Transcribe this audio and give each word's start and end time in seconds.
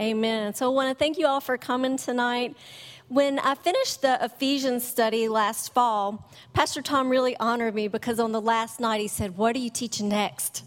Amen. 0.00 0.54
So 0.54 0.64
I 0.64 0.68
want 0.74 0.88
to 0.88 0.94
thank 0.94 1.18
you 1.18 1.26
all 1.26 1.42
for 1.42 1.58
coming 1.58 1.98
tonight. 1.98 2.56
When 3.10 3.40
I 3.40 3.56
finished 3.56 4.02
the 4.02 4.24
Ephesians 4.24 4.86
study 4.86 5.26
last 5.26 5.74
fall, 5.74 6.30
Pastor 6.52 6.80
Tom 6.80 7.08
really 7.08 7.36
honored 7.38 7.74
me 7.74 7.88
because 7.88 8.20
on 8.20 8.30
the 8.30 8.40
last 8.40 8.78
night 8.78 9.00
he 9.00 9.08
said, 9.08 9.36
What 9.36 9.56
are 9.56 9.58
you 9.58 9.68
teaching 9.68 10.08
next? 10.08 10.62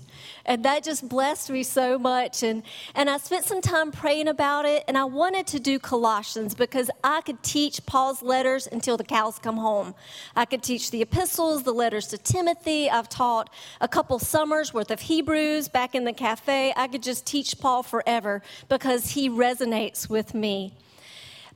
And 0.45 0.65
that 0.65 0.83
just 0.83 1.07
blessed 1.07 1.49
me 1.51 1.63
so 1.63 1.97
much. 1.97 2.43
And, 2.43 2.63
and 2.95 3.09
I 3.09 3.17
spent 3.19 3.45
some 3.45 3.61
time 3.61 3.93
praying 3.93 4.27
about 4.27 4.65
it. 4.65 4.83
And 4.89 4.97
I 4.97 5.05
wanted 5.05 5.47
to 5.47 5.59
do 5.61 5.79
Colossians 5.79 6.53
because 6.53 6.91
I 7.01 7.21
could 7.21 7.41
teach 7.43 7.85
Paul's 7.85 8.21
letters 8.21 8.67
until 8.69 8.97
the 8.97 9.05
cows 9.05 9.39
come 9.39 9.55
home. 9.55 9.95
I 10.35 10.43
could 10.43 10.63
teach 10.63 10.91
the 10.91 11.01
epistles, 11.01 11.63
the 11.63 11.71
letters 11.71 12.07
to 12.07 12.17
Timothy. 12.17 12.89
I've 12.89 13.07
taught 13.07 13.53
a 13.79 13.87
couple 13.87 14.19
summers 14.19 14.73
worth 14.73 14.91
of 14.91 14.99
Hebrews 14.99 15.69
back 15.69 15.95
in 15.95 16.03
the 16.03 16.11
cafe. 16.11 16.73
I 16.75 16.89
could 16.89 17.03
just 17.03 17.25
teach 17.25 17.57
Paul 17.57 17.83
forever 17.83 18.41
because 18.67 19.11
he 19.11 19.29
resonates 19.29 20.09
with 20.09 20.33
me. 20.33 20.73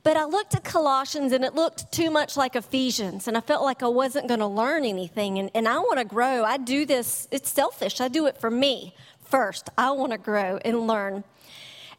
But 0.08 0.16
I 0.16 0.24
looked 0.24 0.54
at 0.54 0.64
Colossians 0.64 1.32
and 1.32 1.44
it 1.44 1.54
looked 1.54 1.92
too 1.92 2.10
much 2.10 2.34
like 2.34 2.56
Ephesians, 2.56 3.28
and 3.28 3.36
I 3.36 3.42
felt 3.42 3.62
like 3.62 3.82
I 3.82 3.88
wasn't 3.88 4.26
going 4.26 4.40
to 4.40 4.46
learn 4.46 4.86
anything. 4.86 5.38
And, 5.38 5.50
and 5.54 5.68
I 5.68 5.80
want 5.80 5.98
to 5.98 6.04
grow. 6.06 6.44
I 6.44 6.56
do 6.56 6.86
this, 6.86 7.28
it's 7.30 7.50
selfish. 7.50 8.00
I 8.00 8.08
do 8.08 8.24
it 8.24 8.38
for 8.38 8.50
me 8.50 8.94
first. 9.22 9.68
I 9.76 9.90
want 9.90 10.12
to 10.12 10.16
grow 10.16 10.60
and 10.64 10.86
learn. 10.86 11.24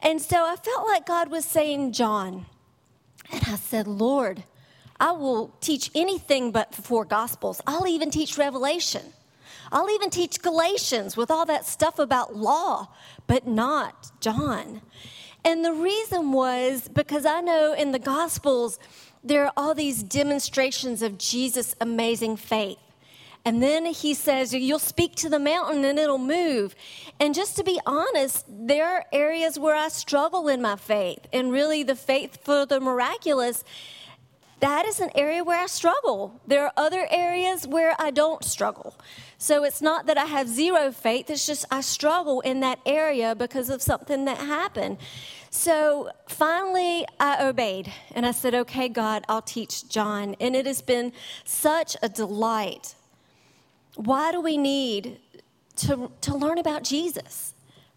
And 0.02 0.20
so 0.20 0.44
I 0.44 0.56
felt 0.56 0.88
like 0.88 1.06
God 1.06 1.30
was 1.30 1.46
saying, 1.46 1.94
John. 1.94 2.48
And 3.32 3.44
I 3.46 3.58
said, 3.58 3.86
Lord, 3.86 4.44
I 5.00 5.12
will 5.12 5.54
teach 5.62 5.92
anything 5.94 6.52
but 6.52 6.72
the 6.72 6.82
four 6.82 7.06
Gospels. 7.06 7.62
I'll 7.68 7.86
even 7.86 8.10
teach 8.10 8.40
Revelation. 8.40 9.04
I'll 9.72 9.92
even 9.92 10.10
teach 10.10 10.42
Galatians 10.42 11.16
with 11.16 11.30
all 11.30 11.46
that 11.46 11.68
stuff 11.68 12.00
about 12.00 12.36
law, 12.36 12.88
but 13.28 13.46
not 13.46 14.10
John. 14.20 14.82
And 15.46 15.64
the 15.64 15.74
reason 15.74 16.32
was 16.32 16.88
because 16.88 17.26
I 17.26 17.42
know 17.42 17.74
in 17.74 17.92
the 17.92 18.00
Gospels, 18.00 18.80
there 19.24 19.46
are 19.46 19.54
all 19.56 19.74
these 19.74 20.04
demonstrations 20.04 21.02
of 21.02 21.18
Jesus' 21.18 21.76
amazing 21.80 22.38
faith. 22.38 22.78
And 23.46 23.64
then 23.64 23.86
he 23.86 24.14
says, 24.14 24.54
You'll 24.54 24.80
speak 24.80 25.16
to 25.16 25.30
the 25.30 25.40
mountain 25.40 25.86
and 25.86 25.98
it'll 25.98 26.18
move. 26.18 26.76
And 27.20 27.34
just 27.34 27.56
to 27.56 27.64
be 27.64 27.80
honest, 27.86 28.46
there 28.48 28.88
are 28.88 29.06
areas 29.14 29.58
where 29.58 29.76
I 29.76 29.88
struggle 29.88 30.48
in 30.50 30.62
my 30.62 30.76
faith. 30.76 31.20
And 31.32 31.52
really, 31.52 31.84
the 31.84 31.96
faith 31.96 32.44
for 32.44 32.66
the 32.66 32.80
miraculous, 32.80 33.64
that 34.60 34.86
is 34.86 35.00
an 35.00 35.10
area 35.16 35.44
where 35.44 35.60
I 35.60 35.68
struggle. 35.68 36.40
There 36.48 36.66
are 36.66 36.74
other 36.76 37.08
areas 37.10 37.66
where 37.66 37.96
I 37.98 38.12
don't 38.12 38.44
struggle. 38.44 38.96
So 39.42 39.64
it's 39.64 39.82
not 39.82 40.06
that 40.08 40.18
I 40.18 40.26
have 40.26 40.50
zero 40.50 40.92
faith, 40.92 41.30
it's 41.30 41.48
just 41.48 41.66
I 41.72 41.80
struggle 41.80 42.42
in 42.42 42.60
that 42.60 42.78
area 42.86 43.34
because 43.34 43.70
of 43.70 43.82
something 43.82 44.26
that 44.26 44.38
happened. 44.38 44.98
So 45.50 46.10
finally, 46.28 47.06
I 47.22 47.48
obeyed 47.48 47.90
and 48.14 48.26
I 48.26 48.32
said, 48.32 48.54
Okay, 48.54 48.90
God, 48.90 49.24
I'll 49.30 49.42
teach 49.42 49.88
John. 49.88 50.36
And 50.42 50.58
it 50.58 50.66
has 50.66 50.82
been 50.82 51.14
such 51.46 51.96
a 52.04 52.10
delight. 52.10 52.96
Why 53.96 54.34
do 54.34 54.42
we 54.42 54.58
need 54.58 55.20
to, 55.78 56.12
to 56.20 56.36
learn 56.36 56.58
about 56.58 56.84
Jesus? 56.84 57.54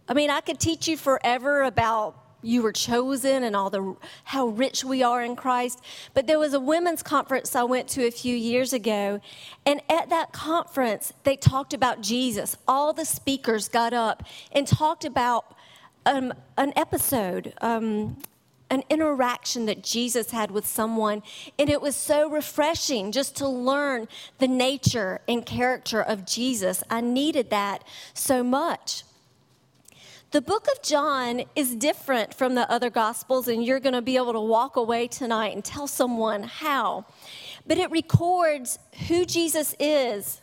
I 0.08 0.14
mean, 0.14 0.30
I 0.30 0.42
could 0.42 0.60
teach 0.60 0.86
you 0.86 0.96
forever 0.96 1.64
about 1.64 2.21
you 2.42 2.62
were 2.62 2.72
chosen 2.72 3.44
and 3.44 3.56
all 3.56 3.70
the 3.70 3.96
how 4.24 4.46
rich 4.46 4.84
we 4.84 5.02
are 5.02 5.22
in 5.22 5.36
Christ. 5.36 5.80
But 6.14 6.26
there 6.26 6.38
was 6.38 6.54
a 6.54 6.60
women's 6.60 7.02
conference 7.02 7.54
I 7.54 7.62
went 7.62 7.88
to 7.90 8.06
a 8.06 8.10
few 8.10 8.36
years 8.36 8.72
ago, 8.72 9.20
and 9.64 9.80
at 9.88 10.10
that 10.10 10.32
conference 10.32 11.12
they 11.24 11.36
talked 11.36 11.72
about 11.72 12.00
Jesus. 12.00 12.56
All 12.66 12.92
the 12.92 13.04
speakers 13.04 13.68
got 13.68 13.92
up 13.92 14.24
and 14.50 14.66
talked 14.66 15.04
about 15.04 15.56
um, 16.04 16.34
an 16.56 16.72
episode. 16.76 17.54
Um, 17.60 18.16
an 18.72 18.82
interaction 18.88 19.66
that 19.66 19.84
Jesus 19.84 20.30
had 20.30 20.50
with 20.50 20.66
someone. 20.66 21.22
And 21.58 21.68
it 21.68 21.82
was 21.82 21.94
so 21.94 22.30
refreshing 22.30 23.12
just 23.12 23.36
to 23.36 23.46
learn 23.46 24.08
the 24.38 24.48
nature 24.48 25.20
and 25.28 25.44
character 25.44 26.00
of 26.00 26.24
Jesus. 26.24 26.82
I 26.88 27.02
needed 27.02 27.50
that 27.50 27.84
so 28.14 28.42
much. 28.42 29.04
The 30.32 30.40
book 30.40 30.66
of 30.74 30.80
John 30.82 31.42
is 31.54 31.76
different 31.76 32.32
from 32.32 32.54
the 32.54 32.70
other 32.72 32.88
gospels, 32.88 33.48
and 33.48 33.62
you're 33.62 33.80
going 33.80 33.92
to 33.92 34.00
be 34.00 34.16
able 34.16 34.32
to 34.32 34.40
walk 34.40 34.76
away 34.76 35.06
tonight 35.06 35.54
and 35.54 35.62
tell 35.62 35.86
someone 35.86 36.44
how. 36.44 37.04
But 37.66 37.76
it 37.76 37.90
records 37.90 38.78
who 39.08 39.26
Jesus 39.26 39.74
is, 39.78 40.40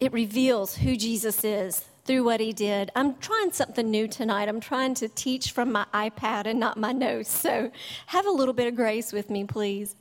it 0.00 0.10
reveals 0.14 0.76
who 0.76 0.96
Jesus 0.96 1.44
is 1.44 1.84
through 2.06 2.24
what 2.24 2.40
he 2.40 2.54
did. 2.54 2.90
I'm 2.96 3.14
trying 3.16 3.52
something 3.52 3.90
new 3.90 4.08
tonight. 4.08 4.48
I'm 4.48 4.60
trying 4.60 4.94
to 4.94 5.08
teach 5.08 5.52
from 5.52 5.70
my 5.70 5.84
iPad 5.92 6.46
and 6.46 6.58
not 6.58 6.78
my 6.78 6.92
notes. 6.92 7.30
So 7.30 7.70
have 8.06 8.24
a 8.26 8.30
little 8.30 8.54
bit 8.54 8.66
of 8.66 8.74
grace 8.74 9.12
with 9.12 9.28
me, 9.28 9.44
please. 9.44 9.96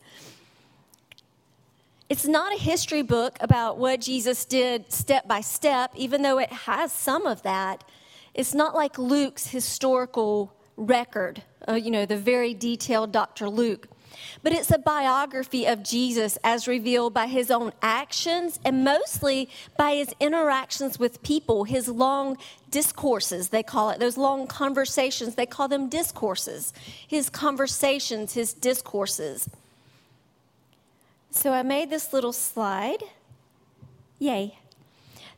It's 2.07 2.25
not 2.25 2.53
a 2.53 2.57
history 2.57 3.01
book 3.01 3.37
about 3.41 3.77
what 3.77 3.99
Jesus 3.99 4.45
did 4.45 4.93
step 4.93 5.27
by 5.27 5.41
step, 5.41 5.91
even 5.95 6.21
though 6.21 6.39
it 6.39 6.53
has 6.53 6.93
some 6.93 7.25
of 7.25 7.41
that. 7.43 7.83
It's 8.33 8.53
not 8.53 8.73
like 8.73 8.97
Luke's 8.97 9.47
historical 9.47 10.53
record, 10.75 11.43
uh, 11.67 11.73
you 11.73 11.91
know, 11.91 12.05
the 12.05 12.17
very 12.17 12.53
detailed 12.53 13.11
Dr. 13.11 13.49
Luke. 13.49 13.87
But 14.41 14.53
it's 14.53 14.71
a 14.71 14.77
biography 14.77 15.65
of 15.65 15.83
Jesus 15.83 16.37
as 16.43 16.67
revealed 16.67 17.13
by 17.13 17.27
his 17.27 17.49
own 17.49 17.73
actions 17.81 18.59
and 18.65 18.83
mostly 18.83 19.49
by 19.77 19.95
his 19.95 20.13
interactions 20.19 20.99
with 20.99 21.21
people, 21.23 21.63
his 21.63 21.87
long 21.87 22.37
discourses, 22.69 23.49
they 23.49 23.63
call 23.63 23.89
it, 23.89 23.99
those 23.99 24.17
long 24.17 24.47
conversations, 24.47 25.35
they 25.35 25.45
call 25.45 25.67
them 25.67 25.89
discourses. 25.89 26.73
His 27.07 27.29
conversations, 27.29 28.33
his 28.33 28.53
discourses. 28.53 29.49
So 31.31 31.51
I 31.51 31.63
made 31.63 31.89
this 31.89 32.13
little 32.13 32.33
slide. 32.33 33.03
Yay. 34.19 34.57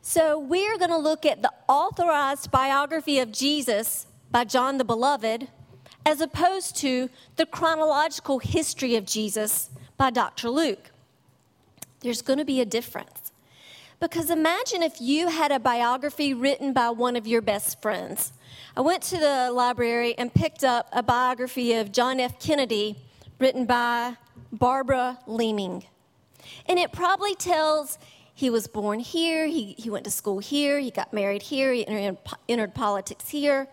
So, 0.08 0.38
we're 0.38 0.78
going 0.78 0.90
to 0.90 0.96
look 0.96 1.26
at 1.26 1.42
the 1.42 1.50
authorized 1.66 2.52
biography 2.52 3.18
of 3.18 3.32
Jesus 3.32 4.06
by 4.30 4.44
John 4.44 4.78
the 4.78 4.84
Beloved, 4.84 5.48
as 6.06 6.20
opposed 6.20 6.76
to 6.76 7.10
the 7.34 7.44
chronological 7.44 8.38
history 8.38 8.94
of 8.94 9.04
Jesus 9.04 9.68
by 9.96 10.10
Dr. 10.10 10.48
Luke. 10.48 10.92
There's 12.02 12.22
going 12.22 12.38
to 12.38 12.44
be 12.44 12.60
a 12.60 12.64
difference. 12.64 13.32
Because 13.98 14.30
imagine 14.30 14.80
if 14.80 15.00
you 15.00 15.26
had 15.26 15.50
a 15.50 15.58
biography 15.58 16.32
written 16.32 16.72
by 16.72 16.90
one 16.90 17.16
of 17.16 17.26
your 17.26 17.42
best 17.42 17.82
friends. 17.82 18.32
I 18.76 18.82
went 18.82 19.02
to 19.04 19.18
the 19.18 19.50
library 19.52 20.16
and 20.16 20.32
picked 20.32 20.62
up 20.62 20.88
a 20.92 21.02
biography 21.02 21.72
of 21.72 21.90
John 21.90 22.20
F. 22.20 22.38
Kennedy 22.38 22.94
written 23.40 23.66
by 23.66 24.18
Barbara 24.52 25.18
Leaming. 25.26 25.82
And 26.66 26.78
it 26.78 26.92
probably 26.92 27.34
tells 27.34 27.98
he 28.36 28.50
was 28.50 28.66
born 28.66 29.00
here, 29.00 29.46
he, 29.46 29.74
he 29.78 29.88
went 29.88 30.04
to 30.04 30.10
school 30.10 30.40
here, 30.40 30.78
he 30.78 30.90
got 30.90 31.10
married 31.10 31.40
here, 31.40 31.72
he 31.72 31.86
entered, 31.88 32.18
entered 32.46 32.74
politics 32.74 33.30
here. 33.30 33.66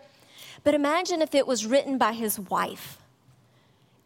But 0.62 0.72
imagine 0.72 1.20
if 1.20 1.34
it 1.34 1.46
was 1.46 1.66
written 1.66 1.98
by 1.98 2.14
his 2.14 2.40
wife. 2.40 2.96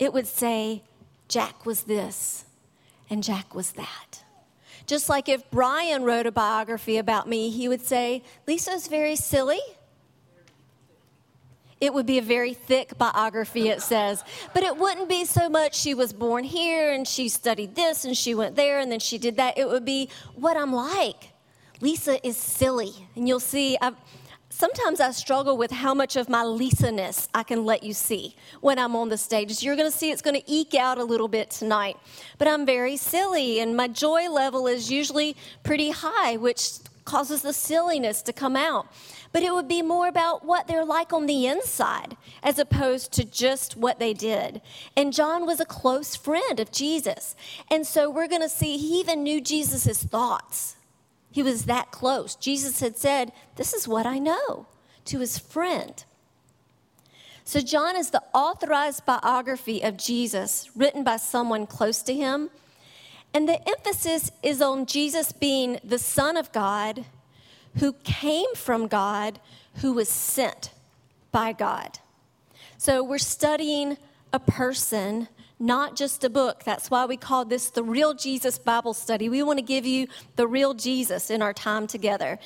It 0.00 0.12
would 0.12 0.26
say, 0.26 0.82
Jack 1.28 1.64
was 1.64 1.84
this 1.84 2.44
and 3.08 3.22
Jack 3.22 3.54
was 3.54 3.72
that. 3.74 4.24
Just 4.84 5.08
like 5.08 5.28
if 5.28 5.48
Brian 5.52 6.02
wrote 6.02 6.26
a 6.26 6.32
biography 6.32 6.97
about 6.97 7.28
me, 7.28 7.50
he 7.50 7.68
would 7.68 7.82
say, 7.82 8.24
Lisa's 8.48 8.88
very 8.88 9.14
silly 9.14 9.60
it 11.81 11.94
would 11.94 12.06
be 12.06 12.19
a 12.19 12.22
very 12.22 12.55
thick 12.55 12.99
biography, 12.99 13.69
it 13.69 13.83
says. 13.83 14.25
But 14.53 14.62
it 14.62 14.77
wouldn't 14.77 15.09
be 15.09 15.25
so 15.25 15.49
much 15.49 15.77
she 15.77 15.94
was 15.94 16.12
born 16.12 16.44
here 16.44 16.93
and 16.93 17.06
she 17.06 17.28
studied 17.28 17.75
this 17.75 18.05
and 18.05 18.16
she 18.16 18.34
went 18.34 18.56
there 18.56 18.81
and 18.81 18.91
then 18.91 19.00
she 19.00 19.19
did 19.19 19.37
that. 19.37 19.56
It 19.56 19.69
would 19.69 19.84
be 19.84 20.09
what 20.34 20.56
I'm 20.56 20.72
like. 20.72 21.33
Lisa 21.81 22.25
is 22.27 22.37
silly. 22.37 22.93
And 23.15 23.28
you'll 23.28 23.39
see, 23.39 23.78
I've, 23.81 23.94
sometimes 24.49 24.99
I 25.00 25.12
struggle 25.12 25.56
with 25.56 25.71
how 25.71 25.94
much 25.94 26.16
of 26.16 26.28
my 26.28 26.43
Lisa-ness 26.43 27.28
I 27.33 27.44
can 27.44 27.65
let 27.65 27.84
you 27.84 27.93
see 27.95 28.34
when 28.60 28.81
I'm 28.81 28.97
on 28.97 29.09
the 29.09 29.16
stage. 29.16 29.63
You're 29.63 29.77
going 29.77 29.91
to 29.91 29.97
see 29.97 30.10
it's 30.10 30.22
going 30.22 30.41
to 30.41 30.53
eke 30.53 30.74
out 30.74 30.98
a 30.98 31.04
little 31.04 31.28
bit 31.28 31.51
tonight. 31.51 31.97
But 32.39 32.48
I'm 32.48 32.66
very 32.66 32.97
silly, 32.97 33.60
and 33.60 33.77
my 33.77 33.86
joy 33.86 34.28
level 34.28 34.66
is 34.66 34.91
usually 34.91 35.36
pretty 35.63 35.91
high, 35.91 36.36
which 36.36 36.78
causes 37.13 37.41
the 37.43 37.53
silliness 37.53 38.22
to 38.22 38.33
come 38.33 38.57
out 38.57 38.87
but 39.33 39.43
it 39.43 39.53
would 39.53 39.69
be 39.69 39.83
more 39.83 40.09
about 40.09 40.45
what 40.45 40.66
they're 40.66 40.84
like 40.84 41.13
on 41.13 41.27
the 41.27 41.47
inside 41.47 42.16
as 42.43 42.59
opposed 42.59 43.13
to 43.13 43.25
just 43.25 43.77
what 43.77 43.99
they 43.99 44.15
did. 44.15 44.60
And 44.97 45.13
John 45.13 45.47
was 45.47 45.60
a 45.60 45.66
close 45.66 46.16
friend 46.16 46.59
of 46.60 46.72
Jesus. 46.72 47.37
And 47.71 47.87
so 47.87 48.10
we're 48.10 48.28
going 48.28 48.43
to 48.43 48.49
see 48.49 48.78
he 48.78 49.01
even 49.01 49.22
knew 49.22 49.41
Jesus' 49.41 50.03
thoughts. 50.03 50.77
He 51.31 51.43
was 51.43 51.66
that 51.66 51.91
close. 51.91 52.34
Jesus 52.34 52.81
had 52.81 52.97
said, 52.97 53.33
This 53.57 53.75
is 53.75 53.87
what 53.87 54.07
I 54.07 54.19
know 54.19 54.66
to 55.07 55.21
his 55.21 55.39
friend. 55.39 56.05
So, 57.45 57.60
John 57.60 57.97
is 57.97 58.10
the 58.10 58.22
authorized 58.34 59.07
biography 59.07 59.81
of 59.81 59.97
Jesus 59.97 60.71
written 60.77 61.03
by 61.03 61.16
someone 61.16 61.66
close 61.66 62.03
to 62.03 62.13
him. 62.13 62.51
And 63.38 63.48
the 63.48 63.68
emphasis 63.68 64.32
is 64.42 64.60
on 64.60 64.84
Jesus 64.84 65.30
being 65.30 65.78
the 65.84 66.00
Son 66.00 66.36
of 66.36 66.50
God 66.50 67.04
who 67.76 67.92
came 68.02 68.52
from 68.56 68.88
God, 68.88 69.38
who 69.74 69.92
was 69.92 70.08
sent 70.08 70.72
by 71.30 71.52
God. 71.52 72.00
So 72.78 73.04
we're 73.04 73.18
studying 73.18 73.96
a 74.32 74.40
person, 74.40 75.28
not 75.60 75.94
just 75.94 76.24
a 76.24 76.28
book. 76.28 76.64
That's 76.64 76.90
why 76.90 77.06
we 77.06 77.16
call 77.16 77.44
this 77.44 77.70
the 77.70 77.84
Real 77.84 78.12
Jesus 78.12 78.58
Bible 78.58 78.92
Study. 78.92 79.28
We 79.28 79.44
want 79.44 79.60
to 79.60 79.64
give 79.64 79.86
you 79.86 80.08
the 80.34 80.48
real 80.48 80.74
Jesus 80.74 81.30
in 81.30 81.40
our 81.40 81.52
time 81.52 81.86
together. 81.86 82.40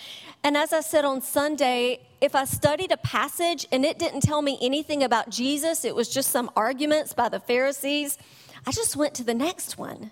And 0.44 0.58
as 0.58 0.74
I 0.74 0.82
said 0.82 1.06
on 1.06 1.22
Sunday, 1.22 2.00
if 2.20 2.34
I 2.34 2.44
studied 2.44 2.92
a 2.92 2.98
passage 2.98 3.66
and 3.72 3.86
it 3.86 3.98
didn't 3.98 4.20
tell 4.20 4.42
me 4.42 4.58
anything 4.60 5.02
about 5.02 5.30
Jesus, 5.30 5.86
it 5.86 5.94
was 5.94 6.10
just 6.10 6.30
some 6.30 6.50
arguments 6.54 7.14
by 7.14 7.30
the 7.30 7.40
Pharisees, 7.40 8.18
I 8.66 8.72
just 8.72 8.94
went 8.94 9.14
to 9.14 9.24
the 9.24 9.32
next 9.32 9.78
one. 9.78 10.10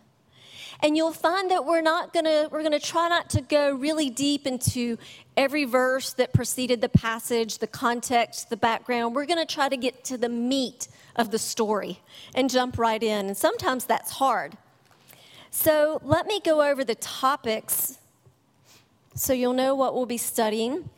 And 0.82 0.96
you'll 0.96 1.12
find 1.12 1.50
that 1.50 1.66
we're 1.66 1.82
not 1.82 2.12
gonna, 2.12 2.48
we're 2.50 2.62
gonna 2.62 2.80
try 2.80 3.08
not 3.08 3.28
to 3.30 3.42
go 3.42 3.74
really 3.74 4.08
deep 4.08 4.46
into 4.46 4.96
every 5.36 5.64
verse 5.64 6.14
that 6.14 6.32
preceded 6.32 6.80
the 6.80 6.88
passage, 6.88 7.58
the 7.58 7.66
context, 7.66 8.50
the 8.50 8.56
background. 8.56 9.14
We're 9.14 9.26
gonna 9.26 9.44
try 9.44 9.68
to 9.68 9.76
get 9.76 10.04
to 10.04 10.16
the 10.16 10.28
meat 10.28 10.88
of 11.16 11.30
the 11.30 11.38
story 11.38 12.00
and 12.34 12.48
jump 12.48 12.78
right 12.78 13.02
in. 13.02 13.26
And 13.26 13.36
sometimes 13.36 13.84
that's 13.84 14.12
hard. 14.12 14.56
So 15.50 16.00
let 16.04 16.26
me 16.26 16.40
go 16.40 16.62
over 16.62 16.84
the 16.84 16.94
topics 16.94 17.98
so 19.14 19.32
you'll 19.32 19.52
know 19.52 19.74
what 19.74 19.94
we'll 19.94 20.06
be 20.06 20.16
studying. 20.16 20.88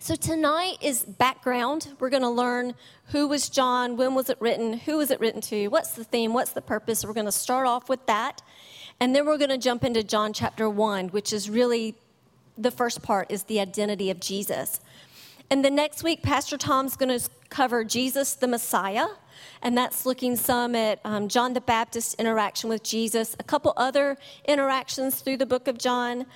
So 0.00 0.14
tonight 0.14 0.78
is 0.80 1.02
background. 1.02 1.88
We're 1.98 2.10
going 2.10 2.22
to 2.22 2.28
learn 2.28 2.74
who 3.06 3.26
was 3.26 3.48
John, 3.48 3.96
when 3.96 4.14
was 4.14 4.30
it 4.30 4.36
written, 4.40 4.74
who 4.74 4.98
was 4.98 5.10
it 5.10 5.18
written 5.18 5.40
to, 5.42 5.68
what's 5.68 5.92
the 5.92 6.04
theme, 6.04 6.34
what's 6.34 6.52
the 6.52 6.60
purpose. 6.60 7.04
We're 7.04 7.14
going 7.14 7.26
to 7.26 7.32
start 7.32 7.66
off 7.66 7.88
with 7.88 8.04
that. 8.06 8.42
And 9.00 9.14
then 9.14 9.26
we're 9.26 9.38
going 9.38 9.50
to 9.50 9.58
jump 9.58 9.84
into 9.84 10.02
John 10.02 10.32
chapter 10.32 10.68
1, 10.68 11.08
which 11.08 11.32
is 11.32 11.48
really 11.48 11.94
the 12.56 12.72
first 12.72 13.00
part 13.00 13.30
is 13.30 13.44
the 13.44 13.60
identity 13.60 14.10
of 14.10 14.18
Jesus. 14.18 14.80
And 15.50 15.64
the 15.64 15.70
next 15.70 16.02
week, 16.02 16.22
Pastor 16.22 16.58
Tom's 16.58 16.96
going 16.96 17.16
to 17.16 17.30
cover 17.48 17.84
Jesus 17.84 18.34
the 18.34 18.48
Messiah, 18.48 19.06
and 19.62 19.78
that's 19.78 20.04
looking 20.04 20.36
some 20.36 20.74
at 20.74 21.00
um, 21.04 21.28
John 21.28 21.54
the 21.54 21.60
Baptist's 21.60 22.14
interaction 22.14 22.68
with 22.68 22.82
Jesus, 22.82 23.36
a 23.38 23.44
couple 23.44 23.72
other 23.76 24.18
interactions 24.44 25.20
through 25.20 25.36
the 25.36 25.46
book 25.46 25.68
of 25.68 25.78
John. 25.78 26.26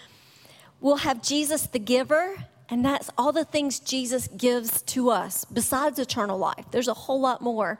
We'll 0.80 0.96
have 0.96 1.20
Jesus 1.20 1.66
the 1.66 1.78
giver, 1.78 2.46
and 2.72 2.82
that's 2.82 3.10
all 3.18 3.32
the 3.32 3.44
things 3.44 3.78
Jesus 3.80 4.28
gives 4.28 4.80
to 4.80 5.10
us 5.10 5.44
besides 5.44 5.98
eternal 5.98 6.38
life. 6.38 6.64
There's 6.70 6.88
a 6.88 6.94
whole 6.94 7.20
lot 7.20 7.42
more. 7.42 7.78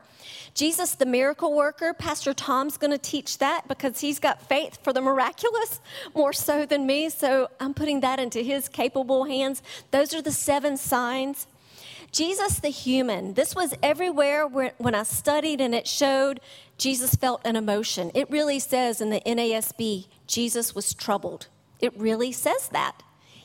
Jesus, 0.52 0.96
the 0.96 1.06
miracle 1.06 1.56
worker, 1.56 1.94
Pastor 1.94 2.34
Tom's 2.34 2.76
going 2.76 2.90
to 2.90 2.98
teach 2.98 3.38
that 3.38 3.66
because 3.68 4.00
he's 4.00 4.18
got 4.18 4.46
faith 4.50 4.76
for 4.84 4.92
the 4.92 5.00
miraculous 5.00 5.80
more 6.14 6.34
so 6.34 6.66
than 6.66 6.84
me. 6.84 7.08
So 7.08 7.48
I'm 7.58 7.72
putting 7.72 8.00
that 8.00 8.20
into 8.20 8.40
his 8.40 8.68
capable 8.68 9.24
hands. 9.24 9.62
Those 9.92 10.12
are 10.12 10.20
the 10.20 10.30
seven 10.30 10.76
signs. 10.76 11.46
Jesus, 12.10 12.60
the 12.60 12.68
human, 12.68 13.32
this 13.32 13.56
was 13.56 13.72
everywhere 13.82 14.46
when 14.46 14.94
I 14.94 15.04
studied 15.04 15.62
and 15.62 15.74
it 15.74 15.88
showed 15.88 16.38
Jesus 16.76 17.14
felt 17.14 17.40
an 17.46 17.56
emotion. 17.56 18.10
It 18.12 18.30
really 18.30 18.58
says 18.58 19.00
in 19.00 19.08
the 19.08 19.22
NASB, 19.24 20.08
Jesus 20.26 20.74
was 20.74 20.92
troubled. 20.92 21.46
It 21.80 21.96
really 21.96 22.30
says 22.30 22.68
that. 22.72 23.02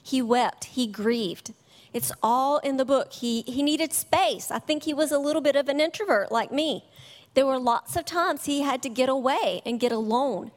He 0.08 0.22
wept, 0.22 0.64
he 0.64 0.88
grieved. 0.88 1.54
It's 1.92 2.14
all 2.24 2.60
in 2.60 2.78
the 2.78 2.86
book. 2.86 3.12
He, 3.12 3.42
he 3.42 3.62
needed 3.62 3.92
space. 3.92 4.52
I 4.52 4.58
think 4.58 4.84
he 4.84 4.94
was 4.94 5.12
a 5.12 5.20
little 5.20 5.42
bit 5.42 5.58
of 5.58 5.68
an 5.68 5.82
introvert 5.82 6.32
like 6.32 6.50
me. 6.50 6.86
There 7.34 7.46
were 7.46 7.60
lots 7.60 7.98
of 7.98 8.06
times 8.06 8.46
he 8.46 8.62
had 8.62 8.82
to 8.84 8.90
get 8.90 9.10
away 9.10 9.62
and 9.66 9.82
get 9.82 9.92
alone. 9.92 10.52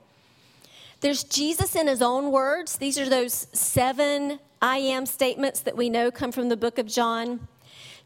There's 1.01 1.25
Jesus 1.25 1.75
in 1.75 1.89
his 1.89 2.01
own 2.01 2.31
words. 2.31 2.77
These 2.77 2.97
are 2.97 3.09
those 3.09 3.49
seven 3.53 4.39
I 4.63 4.77
am 4.77 5.05
statements 5.05 5.59
that 5.63 5.77
we 5.77 5.91
know 5.91 6.13
come 6.13 6.31
from 6.31 6.49
the 6.49 6.57
book 6.57 6.79
of 6.79 6.87
John. 6.87 7.49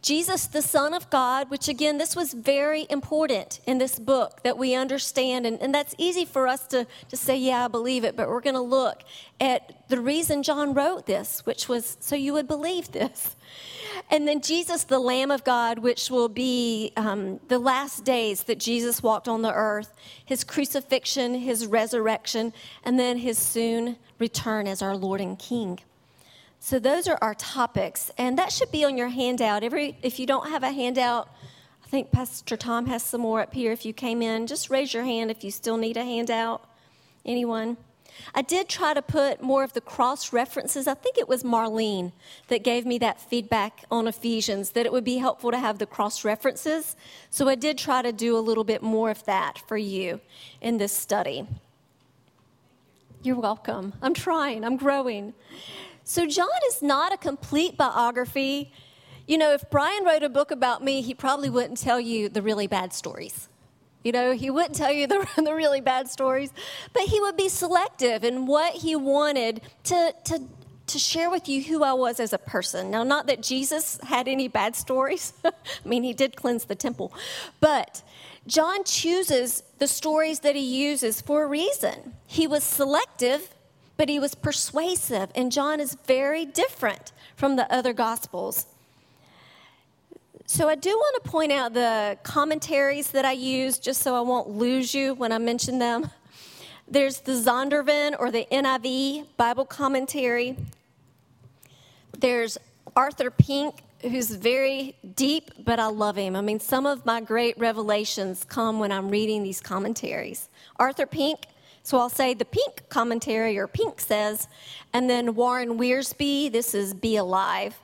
Jesus, 0.05 0.47
the 0.47 0.61
Son 0.61 0.93
of 0.93 1.09
God, 1.09 1.49
which 1.49 1.67
again, 1.67 1.97
this 1.97 2.15
was 2.15 2.35
very 2.35 2.87
important 2.91 3.61
in 3.67 3.79
this 3.79 3.99
book 3.99 4.43
that 4.43 4.59
we 4.59 4.75
understand. 4.75 5.47
And, 5.47 5.59
and 5.63 5.75
that's 5.75 5.95
easy 5.97 6.27
for 6.27 6.47
us 6.47 6.67
to, 6.69 6.87
to 7.09 7.17
say, 7.17 7.39
yeah, 7.39 7.65
I 7.65 7.69
believe 7.69 8.05
it, 8.05 8.15
but 8.15 8.29
we're 8.29 8.43
going 8.43 8.55
to 8.55 8.61
look 8.61 9.03
at 9.41 9.89
the 9.89 9.99
reason 9.99 10.43
John 10.43 10.75
wrote 10.75 11.07
this, 11.07 11.47
which 11.47 11.71
was 11.71 11.97
so 12.01 12.17
you 12.17 12.35
would 12.35 12.47
believe 12.47 12.93
this. 12.93 13.35
And 14.11 14.29
then 14.29 14.43
Jesus, 14.43 14.85
the 14.85 14.99
Lamb 14.99 15.31
of 15.31 15.43
God, 15.43 15.79
which 15.79 16.11
will 16.11 16.29
be 16.29 16.93
um, 16.99 17.41
the 17.49 17.59
last 17.59 18.05
days 18.05 18.43
that 18.43 18.59
Jesus 18.59 19.03
walked 19.03 19.27
on 19.27 19.41
the 19.41 19.55
earth, 19.55 19.95
his 20.23 20.45
crucifixion, 20.45 21.35
his 21.35 21.67
resurrection, 21.67 22.53
and 22.85 22.99
then 22.99 23.17
his 23.17 23.39
soon 23.39 23.97
return 24.19 24.67
as 24.67 24.83
our 24.83 24.97
Lord 24.97 25.23
and 25.23 25.39
King. 25.39 25.81
So 26.65 26.79
those 26.79 27.09
are 27.09 27.19
our 27.21 27.35
topics, 27.35 28.11
and 28.17 28.39
that 28.39 28.51
should 28.51 28.73
be 28.73 28.87
on 28.87 28.97
your 28.97 29.09
handout. 29.09 29.63
Every 29.63 29.99
if 30.01 30.19
you 30.19 30.25
don't 30.25 30.49
have 30.49 30.63
a 30.63 30.71
handout, 30.71 31.29
I 31.85 31.89
think 31.89 32.11
Pastor 32.11 32.57
Tom 32.57 32.87
has 32.87 33.03
some 33.03 33.21
more 33.21 33.43
up 33.43 33.53
here. 33.53 33.71
If 33.71 33.85
you 33.85 33.93
came 33.93 34.23
in, 34.23 34.47
just 34.47 34.71
raise 34.71 34.95
your 34.95 35.05
hand 35.05 35.31
if 35.31 35.45
you 35.45 35.51
still 35.51 35.77
need 35.77 35.99
a 35.99 36.05
handout. 36.05 36.67
Anyone? 37.27 37.77
I 38.35 38.41
did 38.41 38.71
try 38.71 38.95
to 38.95 39.03
put 39.03 39.43
more 39.43 39.63
of 39.63 39.75
the 39.75 39.83
cross 39.83 40.33
references. 40.33 40.89
I 40.89 40.95
think 40.95 41.19
it 41.19 41.29
was 41.29 41.43
Marlene 41.43 42.13
that 42.49 42.65
gave 42.65 42.87
me 42.87 42.97
that 42.97 43.21
feedback 43.21 43.85
on 43.91 44.09
Ephesians 44.09 44.71
that 44.71 44.87
it 44.87 44.93
would 44.93 45.05
be 45.05 45.19
helpful 45.19 45.51
to 45.51 45.59
have 45.59 45.79
the 45.79 45.85
cross 45.85 46.25
references. 46.25 46.97
So 47.29 47.47
I 47.47 47.57
did 47.57 47.77
try 47.77 48.01
to 48.01 48.11
do 48.11 48.39
a 48.39 48.41
little 48.41 48.65
bit 48.65 48.83
more 48.83 49.11
of 49.11 49.23
that 49.27 49.59
for 49.69 49.77
you 49.77 50.19
in 50.63 50.79
this 50.79 50.95
study. 50.95 51.47
You're 53.23 53.37
welcome. 53.37 53.93
I'm 54.01 54.15
trying, 54.15 54.65
I'm 54.65 54.79
growing. 54.79 55.35
So, 56.05 56.27
John 56.27 56.49
is 56.69 56.83
not 56.83 57.15
a 57.15 57.17
complete 57.17 57.79
biography. 57.79 58.73
You 59.27 59.39
know, 59.39 59.53
if 59.55 59.69
Brian 59.71 60.05
wrote 60.05 60.23
a 60.23 60.29
book 60.29 60.51
about 60.51 60.85
me, 60.85 61.01
he 61.01 61.15
probably 61.15 61.49
wouldn't 61.49 61.79
tell 61.79 61.99
you 61.99 62.29
the 62.29 62.43
really 62.43 62.67
bad 62.67 62.93
stories. 62.93 63.49
You 64.03 64.13
know, 64.13 64.33
he 64.33 64.51
wouldn't 64.51 64.75
tell 64.75 64.93
you 64.93 65.07
the, 65.07 65.27
the 65.37 65.55
really 65.55 65.81
bad 65.81 66.09
stories, 66.09 66.53
but 66.93 67.05
he 67.05 67.21
would 67.21 67.39
be 67.39 67.49
selective 67.49 68.23
in 68.23 68.47
what 68.47 68.75
he 68.75 68.95
wanted 68.95 69.63
to, 69.85 70.15
to, 70.25 70.43
to 70.89 70.99
share 70.99 71.31
with 71.31 71.49
you 71.49 71.63
who 71.63 71.83
I 71.83 71.95
was 71.95 72.21
as 72.21 72.35
a 72.35 72.39
person. 72.39 72.91
Now, 72.91 73.03
not 73.03 73.27
that 73.29 73.43
Jesus 73.43 73.99
had 74.03 74.29
any 74.29 74.47
bad 74.47 74.77
stories, 74.77 75.33
I 75.45 75.53
mean, 75.87 76.03
he 76.03 76.13
did 76.13 76.37
cleanse 76.37 76.67
the 76.67 76.75
temple, 76.75 77.15
but 77.61 78.03
John 78.47 78.85
chooses 78.85 79.63
the 79.79 79.87
stories 79.87 80.41
that 80.41 80.55
he 80.55 80.85
uses 80.87 81.23
for 81.23 81.45
a 81.45 81.47
reason. 81.47 82.15
He 82.27 82.47
was 82.47 82.63
selective 82.63 83.49
but 83.97 84.09
he 84.09 84.19
was 84.19 84.35
persuasive. 84.35 85.31
And 85.35 85.53
John 85.53 85.81
is 85.81 85.97
very 86.07 86.45
different 86.45 87.13
from 87.37 87.57
the 87.57 87.73
other 87.73 87.93
gospels. 87.93 88.67
So 90.47 90.69
I 90.69 90.75
do 90.75 90.91
want 90.91 91.25
to 91.25 91.31
point 91.31 91.53
out 91.53 91.73
the 91.73 92.19
commentaries 92.23 93.11
that 93.13 93.25
I 93.25 93.33
use 93.33 93.79
just 93.79 94.03
so 94.03 94.15
I 94.15 94.21
won't 94.21 94.51
lose 94.51 94.95
you 94.95 95.15
when 95.15 95.33
I 95.33 95.39
mention 95.39 95.79
them. 95.79 96.11
There's 96.87 97.21
the 97.21 97.33
Zondervan 97.33 98.15
or 98.19 98.31
the 98.31 98.47
NIV 98.53 99.27
Bible 99.39 99.65
commentary. 99.65 100.57
There's 102.19 102.59
Arthur 102.95 103.31
Pink, 103.31 103.77
who's 104.03 104.31
very 104.31 104.95
deep, 105.17 105.51
but 105.65 105.81
I 105.81 105.87
love 105.87 106.17
him. 106.17 106.37
I 106.37 106.43
mean, 106.43 106.61
some 106.61 106.85
of 106.85 107.07
my 107.07 107.23
great 107.23 107.59
revelations 107.59 108.45
come 108.45 108.79
when 108.79 108.93
I'm 108.93 109.09
reading 109.09 109.43
these 109.43 109.61
commentaries. 109.61 110.51
Arthur 110.79 111.07
Pink 111.07 111.47
so 111.85 111.99
I'll 111.99 112.09
say 112.09 112.33
the 112.33 112.47
pink 112.47 112.89
commentary 112.89 113.59
or 113.59 113.69
pink 113.69 114.01
says, 114.01 114.49
and 114.95 115.09
then 115.09 115.35
Warren 115.35 115.79
Wiersbe, 115.79 116.51
this 116.51 116.75
is 116.75 116.95
Be 116.95 117.17
Alive. 117.17 117.79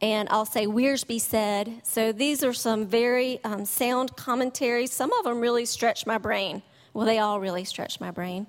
And 0.00 0.28
I'll 0.30 0.44
say 0.44 0.66
Wiersbe 0.66 1.20
said. 1.20 1.82
So 1.84 2.10
these 2.10 2.42
are 2.42 2.52
some 2.52 2.84
very 2.84 3.38
um, 3.44 3.64
sound 3.64 4.16
commentaries. 4.16 4.92
Some 4.92 5.12
of 5.12 5.24
them 5.24 5.40
really 5.40 5.64
stretch 5.66 6.04
my 6.04 6.18
brain. 6.18 6.62
Well, 6.94 7.06
they 7.06 7.20
all 7.20 7.38
really 7.38 7.64
stretch 7.64 8.00
my 8.00 8.10
brain. 8.10 8.48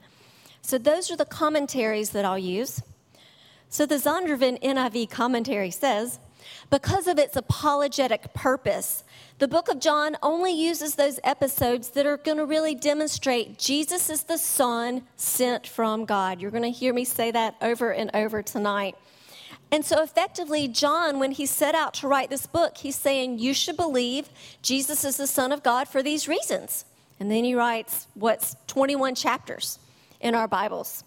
So 0.63 0.79
those 0.79 1.11
are 1.11 1.17
the 1.17 1.25
commentaries 1.25 2.09
that 2.09 2.25
I'll 2.25 2.39
use. 2.39 2.81
So 3.69 3.85
the 3.85 3.95
Zondervan 3.95 4.59
NIV 4.63 5.11
commentary 5.11 5.69
says, 5.69 6.17
because 6.69 7.07
of 7.07 7.17
its 7.19 7.35
apologetic 7.35 8.33
purpose, 8.33 9.03
the 9.39 9.47
book 9.47 9.67
of 9.69 9.79
John 9.79 10.17
only 10.21 10.51
uses 10.51 10.95
those 10.95 11.19
episodes 11.23 11.89
that 11.89 12.05
are 12.05 12.17
going 12.17 12.37
to 12.37 12.45
really 12.45 12.75
demonstrate 12.75 13.57
Jesus 13.57 14.09
is 14.09 14.23
the 14.23 14.37
Son 14.37 15.03
sent 15.17 15.67
from 15.67 16.05
God. 16.05 16.41
You're 16.41 16.51
going 16.51 16.63
to 16.63 16.69
hear 16.69 16.93
me 16.93 17.05
say 17.05 17.31
that 17.31 17.55
over 17.61 17.91
and 17.91 18.09
over 18.13 18.41
tonight. 18.41 18.95
And 19.73 19.83
so, 19.83 20.03
effectively, 20.03 20.67
John, 20.67 21.17
when 21.17 21.31
he 21.31 21.47
set 21.47 21.73
out 21.73 21.95
to 21.95 22.07
write 22.07 22.29
this 22.29 22.45
book, 22.45 22.77
he's 22.77 22.95
saying, 22.95 23.39
You 23.39 23.55
should 23.55 23.75
believe 23.75 24.29
Jesus 24.61 25.03
is 25.03 25.17
the 25.17 25.25
Son 25.25 25.51
of 25.51 25.63
God 25.63 25.87
for 25.87 26.03
these 26.03 26.27
reasons. 26.27 26.85
And 27.19 27.31
then 27.31 27.43
he 27.43 27.55
writes 27.55 28.07
what's 28.13 28.55
21 28.67 29.15
chapters 29.15 29.79
in 30.19 30.35
our 30.35 30.47
Bibles. 30.47 31.03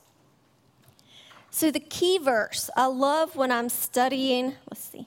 So, 1.50 1.70
the 1.70 1.78
key 1.78 2.18
verse, 2.18 2.68
I 2.76 2.86
love 2.86 3.36
when 3.36 3.52
I'm 3.52 3.68
studying, 3.68 4.56
let's 4.68 4.82
see. 4.82 5.06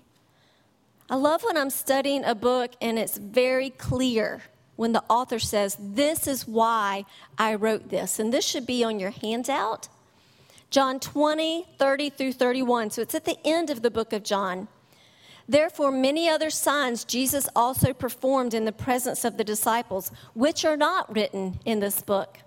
I 1.09 1.15
love 1.15 1.43
when 1.43 1.57
I'm 1.57 1.71
studying 1.71 2.23
a 2.23 2.35
book 2.35 2.71
and 2.81 2.99
it's 2.99 3.17
very 3.17 3.71
clear 3.71 4.43
when 4.75 4.91
the 4.91 5.03
author 5.09 5.39
says, 5.39 5.75
This 5.79 6.27
is 6.27 6.47
why 6.47 7.05
I 7.37 7.55
wrote 7.55 7.89
this. 7.89 8.19
And 8.19 8.31
this 8.31 8.45
should 8.45 8.67
be 8.67 8.83
on 8.83 8.99
your 8.99 9.09
handout. 9.09 9.87
John 10.69 10.99
20, 10.99 11.65
30 11.79 12.09
through 12.11 12.33
31. 12.33 12.91
So 12.91 13.01
it's 13.01 13.15
at 13.15 13.25
the 13.25 13.39
end 13.43 13.71
of 13.71 13.81
the 13.81 13.89
book 13.89 14.13
of 14.13 14.23
John. 14.23 14.67
Therefore, 15.47 15.91
many 15.91 16.29
other 16.29 16.51
signs 16.51 17.03
Jesus 17.03 17.49
also 17.55 17.91
performed 17.91 18.53
in 18.53 18.65
the 18.65 18.71
presence 18.71 19.25
of 19.25 19.37
the 19.37 19.43
disciples, 19.43 20.11
which 20.35 20.63
are 20.63 20.77
not 20.77 21.11
written 21.11 21.59
in 21.65 21.79
this 21.79 22.03
book, 22.03 22.37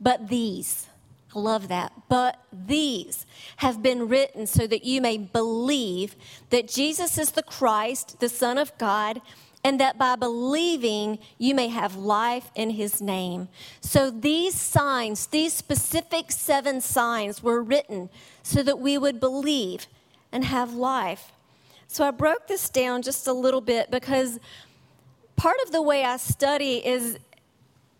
but 0.00 0.28
these. 0.28 0.87
I 1.34 1.38
love 1.38 1.68
that. 1.68 1.92
But 2.08 2.42
these 2.52 3.26
have 3.56 3.82
been 3.82 4.08
written 4.08 4.46
so 4.46 4.66
that 4.66 4.84
you 4.84 5.00
may 5.00 5.18
believe 5.18 6.16
that 6.50 6.68
Jesus 6.68 7.18
is 7.18 7.32
the 7.32 7.42
Christ, 7.42 8.20
the 8.20 8.28
Son 8.28 8.56
of 8.56 8.76
God, 8.78 9.20
and 9.64 9.78
that 9.80 9.98
by 9.98 10.16
believing 10.16 11.18
you 11.36 11.54
may 11.54 11.68
have 11.68 11.96
life 11.96 12.50
in 12.54 12.70
his 12.70 13.02
name. 13.02 13.48
So 13.80 14.10
these 14.10 14.54
signs, 14.54 15.26
these 15.26 15.52
specific 15.52 16.30
seven 16.30 16.80
signs, 16.80 17.42
were 17.42 17.62
written 17.62 18.08
so 18.42 18.62
that 18.62 18.78
we 18.78 18.96
would 18.96 19.20
believe 19.20 19.86
and 20.32 20.44
have 20.44 20.74
life. 20.74 21.32
So 21.88 22.06
I 22.06 22.10
broke 22.10 22.46
this 22.46 22.68
down 22.68 23.02
just 23.02 23.26
a 23.26 23.32
little 23.32 23.60
bit 23.60 23.90
because 23.90 24.38
part 25.36 25.56
of 25.64 25.72
the 25.72 25.82
way 25.82 26.04
I 26.04 26.18
study 26.18 26.86
is, 26.86 27.18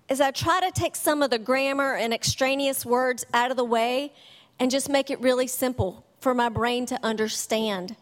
is 0.08 0.20
I 0.20 0.30
try 0.30 0.60
to 0.60 0.70
take 0.70 0.96
some 0.96 1.22
of 1.22 1.30
the 1.30 1.38
grammar 1.38 1.94
and 1.94 2.14
extraneous 2.14 2.86
words 2.86 3.26
out 3.34 3.50
of 3.50 3.56
the 3.56 3.64
way 3.64 4.12
and 4.58 4.70
just 4.70 4.88
make 4.88 5.10
it 5.10 5.20
really 5.20 5.46
simple 5.46 6.04
for 6.20 6.34
my 6.34 6.48
brain 6.48 6.86
to 6.86 6.98
understand. 7.04 7.96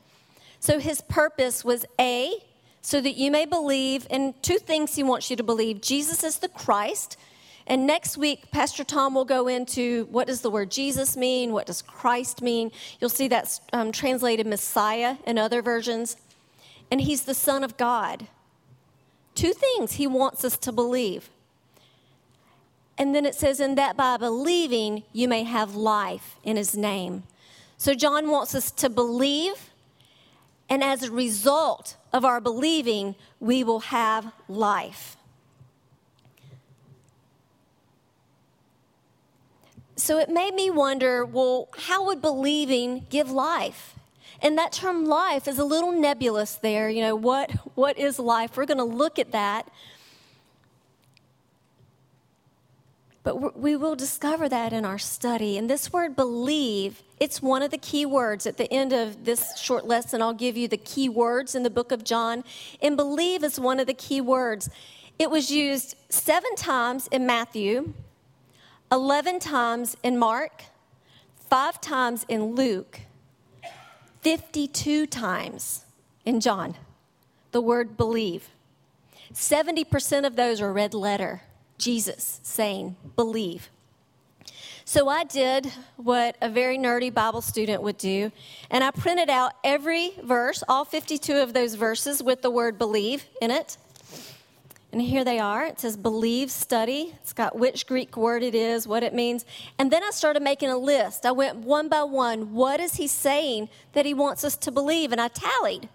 So 0.61 0.79
his 0.79 1.01
purpose 1.03 1.65
was 1.65 1.85
A, 2.01 2.33
so 2.81 3.01
that 3.01 3.17
you 3.17 3.31
may 3.31 3.45
believe 3.45 4.07
in 4.11 4.35
two 4.43 4.59
things 4.59 4.95
he 4.95 5.03
wants 5.03 5.29
you 5.29 5.37
to 5.37 5.43
believe 5.43 5.81
Jesus 5.81 6.23
is 6.23 6.39
the 6.39 6.49
Christ, 6.49 7.17
and 7.67 7.87
next 7.87 8.17
week, 8.17 8.51
Pastor 8.53 8.85
Tom 8.85 9.15
will 9.15 9.25
go 9.25 9.49
into 9.49 10.07
what 10.11 10.29
does 10.29 10.41
the 10.41 10.51
word 10.51 10.71
Jesus 10.71 11.17
mean? 11.17 11.53
What 11.53 11.67
does 11.67 11.83
Christ 11.83 12.41
mean? 12.41 12.71
You'll 13.01 13.11
see 13.11 13.27
that's 13.27 13.61
um, 13.73 13.91
translated 13.91 14.47
Messiah 14.47 15.17
in 15.27 15.37
other 15.37 15.63
versions. 15.63 16.17
And 16.93 17.01
he's 17.01 17.25
the 17.25 17.35
Son 17.35 17.65
of 17.65 17.77
God. 17.77 18.29
Two 19.35 19.53
things 19.53 19.95
he 19.95 20.07
wants 20.07 20.45
us 20.45 20.57
to 20.59 20.71
believe. 20.71 21.29
And 22.99 23.15
then 23.15 23.27
it 23.27 23.35
says, 23.35 23.61
in 23.61 23.75
that 23.75 23.97
by 23.97 24.17
believing, 24.17 25.03
you 25.13 25.29
may 25.29 25.43
have 25.45 25.75
life 25.75 26.37
in 26.43 26.57
his 26.57 26.77
name. 26.77 27.25
So 27.77 27.95
John 27.95 28.31
wants 28.31 28.55
us 28.55 28.71
to 28.73 28.89
believe, 28.89 29.71
and 30.69 30.83
as 30.83 31.03
a 31.03 31.11
result 31.11 31.97
of 32.13 32.25
our 32.25 32.41
believing, 32.41 33.15
we 33.39 33.63
will 33.63 33.81
have 33.81 34.33
life. 34.49 35.17
So 39.97 40.19
it 40.19 40.29
made 40.29 40.55
me 40.55 40.71
wonder 40.71 41.25
well, 41.25 41.69
how 41.77 42.07
would 42.07 42.21
believing 42.21 43.07
give 43.11 43.31
life? 43.31 43.95
And 44.43 44.59
that 44.59 44.73
term 44.73 45.07
life 45.07 45.49
is 45.49 45.59
a 45.59 45.65
little 45.65 45.93
nebulous 45.93 46.55
there. 46.57 46.91
You 46.91 47.01
know, 47.03 47.17
what, 47.17 47.51
what 47.75 47.99
is 47.99 48.19
life? 48.19 48.57
We're 48.57 48.67
going 48.67 48.79
to 48.79 48.85
look 48.85 49.19
at 49.19 49.33
that. 49.33 49.69
But 53.27 53.59
we 53.59 53.75
will 53.75 53.97
discover 53.97 54.49
that 54.49 54.73
in 54.73 54.85
our 54.85 54.99
study. 54.99 55.59
And 55.59 55.69
this 55.69 55.93
word 55.93 56.15
believe, 56.15 57.03
it's 57.19 57.43
one 57.43 57.61
of 57.61 57.73
the 57.73 57.77
key 57.77 58.07
words. 58.07 58.47
At 58.47 58.57
the 58.57 58.73
end 58.73 58.93
of 58.93 59.25
this 59.25 59.59
short 59.59 59.85
lesson, 59.85 60.23
I'll 60.23 60.33
give 60.33 60.57
you 60.57 60.69
the 60.69 60.77
key 60.77 61.09
words 61.09 61.57
in 61.57 61.65
the 61.65 61.69
book 61.69 61.91
of 61.91 62.05
John. 62.05 62.45
And 62.81 62.97
believe 62.97 63.43
is 63.43 63.59
one 63.59 63.81
of 63.81 63.89
the 63.89 63.95
key 63.95 64.21
words. 64.21 64.71
It 65.19 65.29
was 65.29 65.51
used 65.51 65.97
seven 66.09 66.55
times 66.55 67.09
in 67.09 67.27
Matthew, 67.27 67.95
11 68.93 69.41
times 69.41 69.97
in 70.05 70.19
Mark, 70.19 70.63
five 71.51 71.81
times 71.81 72.25
in 72.29 72.55
Luke, 72.55 73.01
52 74.21 75.05
times 75.05 75.85
in 76.25 76.39
John, 76.39 76.77
the 77.51 77.61
word 77.61 77.97
believe. 77.97 78.51
70% 79.33 80.25
of 80.25 80.37
those 80.37 80.61
are 80.61 80.73
red 80.73 80.95
letter, 80.95 81.43
Jesus 81.79 82.41
saying, 82.43 82.97
believe. 83.17 83.71
So 84.85 85.09
I 85.09 85.25
did 85.25 85.67
what 85.97 86.37
a 86.41 86.49
very 86.49 86.79
nerdy 86.79 87.13
Bible 87.13 87.41
student 87.41 87.83
would 87.83 87.99
do, 87.99 88.31
and 88.71 88.85
I 88.85 88.93
printed 88.93 89.29
out 89.29 89.53
every 89.65 90.13
verse, 90.23 90.63
all 90.69 90.85
52 90.85 91.35
of 91.35 91.55
those 91.55 91.75
verses 91.75 92.23
with 92.23 92.43
the 92.43 92.51
word 92.51 92.79
believe 92.79 93.25
in 93.43 93.51
it. 93.51 93.79
And 94.93 95.03
here 95.03 95.25
they 95.25 95.41
are. 95.41 95.67
It 95.67 95.81
says 95.81 95.97
believe, 95.97 96.51
study. 96.51 97.15
It's 97.21 97.33
got 97.33 97.59
which 97.59 97.87
Greek 97.87 98.17
word 98.17 98.43
it 98.43 98.55
is, 98.55 98.87
what 98.87 99.03
it 99.03 99.13
means. 99.13 99.45
And 99.79 99.91
then 99.91 100.05
I 100.05 100.11
started 100.11 100.43
making 100.43 100.71
a 100.71 100.79
list. 100.79 101.27
I 101.27 101.33
went 101.33 101.57
one 101.57 101.89
by 101.89 102.05
one. 102.05 102.55
What 102.55 102.79
is 102.79 102.95
he 102.95 103.09
saying 103.09 103.69
that 103.93 104.07
he 104.07 104.15
wants 104.15 104.45
us 104.45 104.57
to 104.59 104.71
believe? 104.71 105.11
And 105.11 105.21
I 105.21 105.29
tallied. 105.29 105.89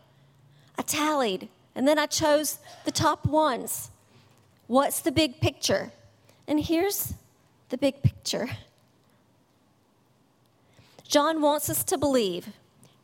I 0.77 0.81
tallied. 0.81 1.47
And 1.73 1.87
then 1.87 1.97
I 1.97 2.07
chose 2.07 2.59
the 2.83 2.91
top 2.91 3.25
ones. 3.25 3.90
What's 4.71 5.01
the 5.01 5.11
big 5.11 5.41
picture? 5.41 5.91
And 6.47 6.57
here's 6.57 7.13
the 7.67 7.77
big 7.77 8.01
picture 8.01 8.47
John 11.03 11.41
wants 11.41 11.69
us 11.69 11.83
to 11.83 11.97
believe 11.97 12.47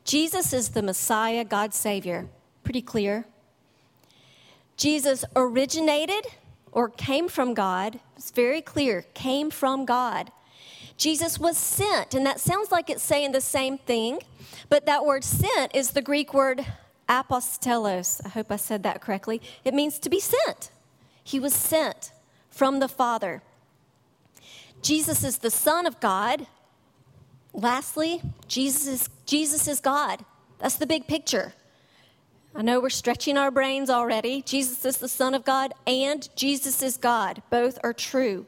Jesus 0.05 0.53
is 0.53 0.69
the 0.69 0.81
Messiah, 0.81 1.43
God's 1.43 1.75
Savior. 1.75 2.29
Pretty 2.63 2.81
clear. 2.81 3.25
Jesus 4.77 5.25
originated 5.36 6.25
or 6.71 6.88
came 6.88 7.27
from 7.27 7.53
God. 7.53 8.00
It's 8.15 8.31
very 8.31 8.62
clear, 8.62 9.01
came 9.13 9.50
from 9.50 9.83
God. 9.83 10.31
Jesus 10.95 11.38
was 11.38 11.57
sent, 11.57 12.13
and 12.13 12.25
that 12.25 12.39
sounds 12.39 12.71
like 12.71 12.89
it's 12.89 13.03
saying 13.03 13.33
the 13.33 13.41
same 13.41 13.77
thing, 13.77 14.19
but 14.69 14.86
that 14.86 15.05
word 15.05 15.25
sent 15.25 15.75
is 15.75 15.91
the 15.91 16.01
Greek 16.01 16.33
word 16.33 16.65
apostelos. 17.09 18.21
I 18.25 18.29
hope 18.29 18.53
I 18.53 18.55
said 18.55 18.83
that 18.83 19.01
correctly. 19.01 19.41
It 19.65 19.74
means 19.74 20.00
to 20.00 20.09
be 20.09 20.21
sent. 20.21 20.71
He 21.27 21.41
was 21.41 21.53
sent 21.53 22.13
from 22.50 22.79
the 22.79 22.88
Father. 22.88 23.43
Jesus 24.81 25.25
is 25.25 25.39
the 25.39 25.51
Son 25.51 25.86
of 25.86 26.00
God. 26.00 26.48
Lastly, 27.51 28.22
Jesus 28.48 28.88
is, 28.88 29.10
Jesus 29.25 29.67
is 29.67 29.81
God. 29.81 30.24
That's 30.60 30.77
the 30.77 30.88
big 30.88 31.05
picture. 31.05 31.53
I 32.55 32.62
know 32.62 32.79
we're 32.79 32.89
stretching 32.89 33.38
our 33.38 33.51
brains 33.51 33.89
already. 33.89 34.41
Jesus 34.41 34.86
is 34.86 35.00
the 35.00 35.10
Son 35.10 35.34
of 35.34 35.43
God 35.43 35.74
and 35.86 36.29
Jesus 36.38 36.81
is 36.81 36.96
God. 36.96 37.41
Both 37.50 37.77
are 37.84 37.91
true. 37.91 38.46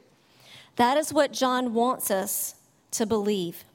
That 0.76 0.96
is 0.96 1.12
what 1.12 1.34
John 1.34 1.74
wants 1.74 2.10
us 2.10 2.54
to 2.92 3.04
believe. 3.04 3.66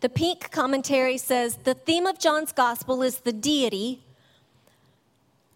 The 0.00 0.08
pink 0.08 0.50
commentary 0.50 1.18
says 1.18 1.56
the 1.56 1.74
theme 1.74 2.06
of 2.06 2.18
John's 2.18 2.52
gospel 2.52 3.02
is 3.02 3.18
the 3.18 3.34
deity 3.34 4.05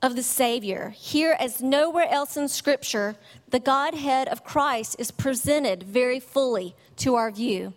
of 0.02 0.16
the 0.16 0.22
Savior. 0.22 0.94
Here, 0.96 1.36
as 1.38 1.60
nowhere 1.60 2.08
else 2.08 2.36
in 2.36 2.48
Scripture, 2.48 3.16
the 3.48 3.58
Godhead 3.58 4.28
of 4.28 4.44
Christ 4.44 4.96
is 4.98 5.10
presented 5.10 5.82
very 5.82 6.20
fully 6.20 6.74
to 6.96 7.14
our 7.14 7.30
view. 7.30 7.74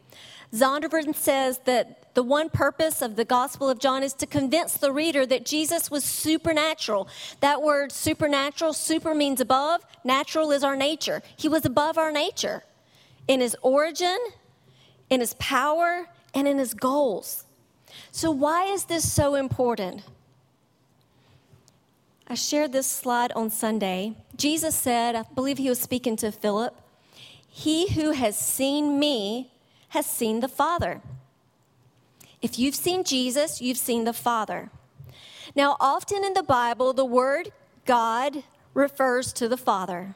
Zondervan 0.53 1.15
says 1.15 1.59
that 1.65 2.13
the 2.13 2.23
one 2.23 2.49
purpose 2.49 3.01
of 3.01 3.15
the 3.15 3.25
Gospel 3.25 3.69
of 3.69 3.79
John 3.79 4.03
is 4.03 4.13
to 4.13 4.27
convince 4.27 4.77
the 4.77 4.91
reader 4.91 5.25
that 5.25 5.45
Jesus 5.45 5.89
was 5.89 6.03
supernatural. 6.03 7.07
That 7.39 7.61
word 7.61 7.91
supernatural, 7.91 8.73
super 8.73 9.15
means 9.15 9.41
above, 9.41 9.81
natural 10.03 10.51
is 10.51 10.63
our 10.63 10.75
nature. 10.75 11.23
He 11.35 11.49
was 11.49 11.65
above 11.65 11.97
our 11.97 12.11
nature 12.11 12.63
in 13.27 13.39
his 13.39 13.57
origin, 13.61 14.17
in 15.09 15.21
his 15.21 15.33
power, 15.35 16.07
and 16.35 16.47
in 16.47 16.59
his 16.59 16.73
goals. 16.73 17.45
So, 18.11 18.31
why 18.31 18.65
is 18.65 18.85
this 18.85 19.11
so 19.11 19.35
important? 19.35 20.03
I 22.27 22.35
shared 22.35 22.71
this 22.71 22.87
slide 22.87 23.31
on 23.33 23.49
Sunday. 23.49 24.15
Jesus 24.35 24.75
said, 24.75 25.15
I 25.15 25.23
believe 25.35 25.57
he 25.57 25.69
was 25.69 25.79
speaking 25.79 26.15
to 26.17 26.31
Philip, 26.31 26.79
He 27.47 27.89
who 27.93 28.11
has 28.11 28.37
seen 28.37 28.99
me 28.99 29.51
has 29.89 30.05
seen 30.05 30.39
the 30.39 30.47
Father. 30.47 31.01
If 32.41 32.57
you've 32.57 32.75
seen 32.75 33.03
Jesus, 33.03 33.61
you've 33.61 33.77
seen 33.77 34.05
the 34.05 34.13
Father. 34.13 34.69
Now, 35.55 35.77
often 35.79 36.23
in 36.23 36.33
the 36.33 36.43
Bible, 36.43 36.93
the 36.93 37.05
word 37.05 37.51
God 37.85 38.43
refers 38.73 39.31
to 39.33 39.47
the 39.47 39.57
Father. 39.57 40.15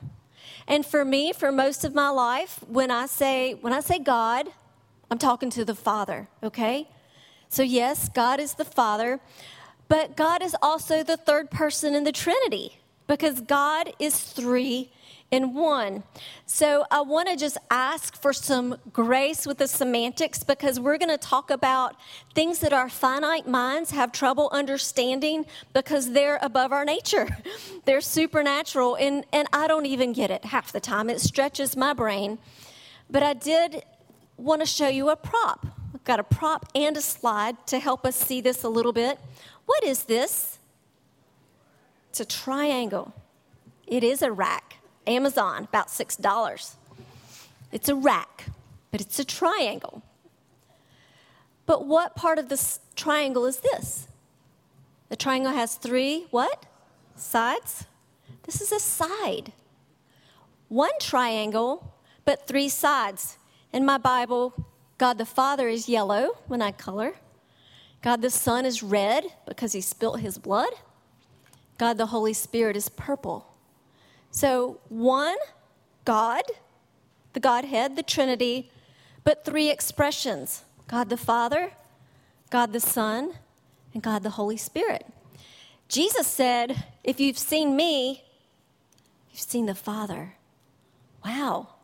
And 0.68 0.86
for 0.86 1.06
me, 1.06 1.32
for 1.32 1.52
most 1.52 1.84
of 1.84 1.94
my 1.94 2.10
life, 2.10 2.60
when 2.68 2.90
I 2.90 3.06
say 3.06 3.54
when 3.54 3.74
I 3.74 3.82
say 3.82 4.00
God, 4.00 4.50
I'm 5.12 5.18
talking 5.18 5.50
to 5.52 5.64
the 5.64 5.76
Father, 5.76 6.28
okay? 6.44 6.90
So 7.50 7.64
yes, 7.64 8.10
God 8.10 8.40
is 8.40 8.56
the 8.56 8.66
Father, 8.66 9.22
but 9.88 10.15
God 10.15 10.41
is 10.41 10.56
also 10.62 11.03
the 11.03 11.17
third 11.17 11.50
person 11.50 11.96
in 11.96 12.03
the 12.03 12.12
Trinity 12.12 12.79
because 13.08 13.41
God 13.41 13.94
is 14.00 14.20
3 14.20 14.89
in 15.29 15.53
one. 15.53 16.03
So 16.46 16.86
I 16.89 17.01
want 17.01 17.27
to 17.27 17.36
just 17.36 17.58
ask 17.70 18.15
for 18.15 18.32
some 18.32 18.77
grace 18.94 19.46
with 19.46 19.58
the 19.58 19.67
semantics 19.67 20.44
because 20.44 20.79
we're 20.79 20.98
going 20.98 21.10
to 21.10 21.17
talk 21.17 21.50
about 21.50 21.96
things 22.34 22.60
that 22.60 22.72
our 22.72 22.89
finite 22.89 23.48
minds 23.48 23.91
have 23.91 24.12
trouble 24.12 24.50
understanding 24.53 25.46
because 25.74 26.12
they're 26.12 26.39
above 26.41 26.72
our 26.72 26.86
nature. 26.86 27.27
they're 27.86 28.01
supernatural, 28.01 28.96
and, 28.96 29.25
and 29.34 29.48
I 29.51 29.67
don't 29.67 29.86
even 29.86 30.13
get 30.13 30.32
it 30.32 30.46
half 30.46 30.72
the 30.72 30.79
time. 30.79 31.10
It 31.10 31.20
stretches 31.20 31.75
my 31.75 31.94
brain. 31.94 32.38
But 33.10 33.24
I 33.24 33.34
did 33.34 33.84
want 34.38 34.62
to 34.62 34.67
show 34.67 34.88
you 34.88 35.10
a 35.10 35.15
prop. 35.15 35.65
Got 36.08 36.22
a 36.22 36.24
prop 36.24 36.66
and 36.74 36.96
a 36.96 37.02
slide 37.02 37.68
to 37.68 37.80
help 37.80 38.06
us 38.06 38.16
see 38.16 38.40
this 38.40 38.64
a 38.64 38.70
little 38.70 38.94
bit. 38.94 39.20
What 39.66 39.84
is 39.84 40.06
this? 40.06 40.58
It's 42.10 42.22
a 42.22 42.26
triangle. 42.26 43.14
It 43.86 44.06
is 44.06 44.22
a 44.22 44.32
rack. 44.32 44.78
Amazon, 45.06 45.66
about 45.66 45.90
$6. 45.90 46.76
It's 47.74 47.90
a 47.90 47.96
rack, 47.96 48.46
but 48.90 49.02
it's 49.02 49.20
a 49.20 49.26
triangle. 49.26 50.02
But 51.66 51.86
what 51.86 52.16
part 52.16 52.40
of 52.40 52.48
this 52.48 52.80
triangle 52.96 53.46
is 53.46 53.58
this? 53.58 54.08
The 55.10 55.18
triangle 55.18 55.52
has 55.52 55.76
three 55.76 56.28
what? 56.32 56.68
Sides? 57.18 57.84
This 58.44 58.62
is 58.62 58.72
a 58.72 58.80
side. 58.80 59.52
One 60.70 60.98
triangle, 61.02 61.94
but 62.24 62.48
three 62.48 62.70
sides. 62.70 63.38
In 63.74 63.84
my 63.84 63.98
Bible, 63.98 64.54
God 64.98 65.18
the 65.18 65.25
Father 65.25 65.68
is 65.68 65.88
yellow 65.88 66.38
when 66.48 66.62
I 66.62 66.72
color. 66.72 67.13
God 68.01 68.22
the 68.22 68.30
Son 68.30 68.66
is 68.66 68.82
red 68.82 69.25
because 69.46 69.74
he 69.74 69.82
spilt 69.82 70.20
his 70.20 70.38
blood. 70.38 70.70
God 71.77 71.98
the 71.98 72.08
Holy 72.08 72.34
Spirit 72.34 72.75
is 72.75 72.89
purple. 72.89 73.48
So, 74.32 74.80
one, 74.89 75.38
God, 76.06 76.44
the 77.34 77.39
Godhead, 77.39 77.96
the 77.96 78.04
Trinity, 78.04 78.72
but 79.24 79.46
three 79.46 79.70
expressions 79.70 80.63
God 80.88 81.10
the 81.10 81.18
Father, 81.18 81.72
God 82.50 82.72
the 82.72 82.80
Son, 82.80 83.34
and 83.94 84.01
God 84.01 84.24
the 84.24 84.32
Holy 84.32 84.58
Spirit. 84.58 85.06
Jesus 85.88 86.27
said, 86.27 86.84
If 87.04 87.20
you've 87.20 87.38
seen 87.38 87.75
me, 87.75 88.24
you've 89.32 89.42
seen 89.42 89.66
the 89.66 89.75
Father. 89.75 90.36
Wow. 91.24 91.77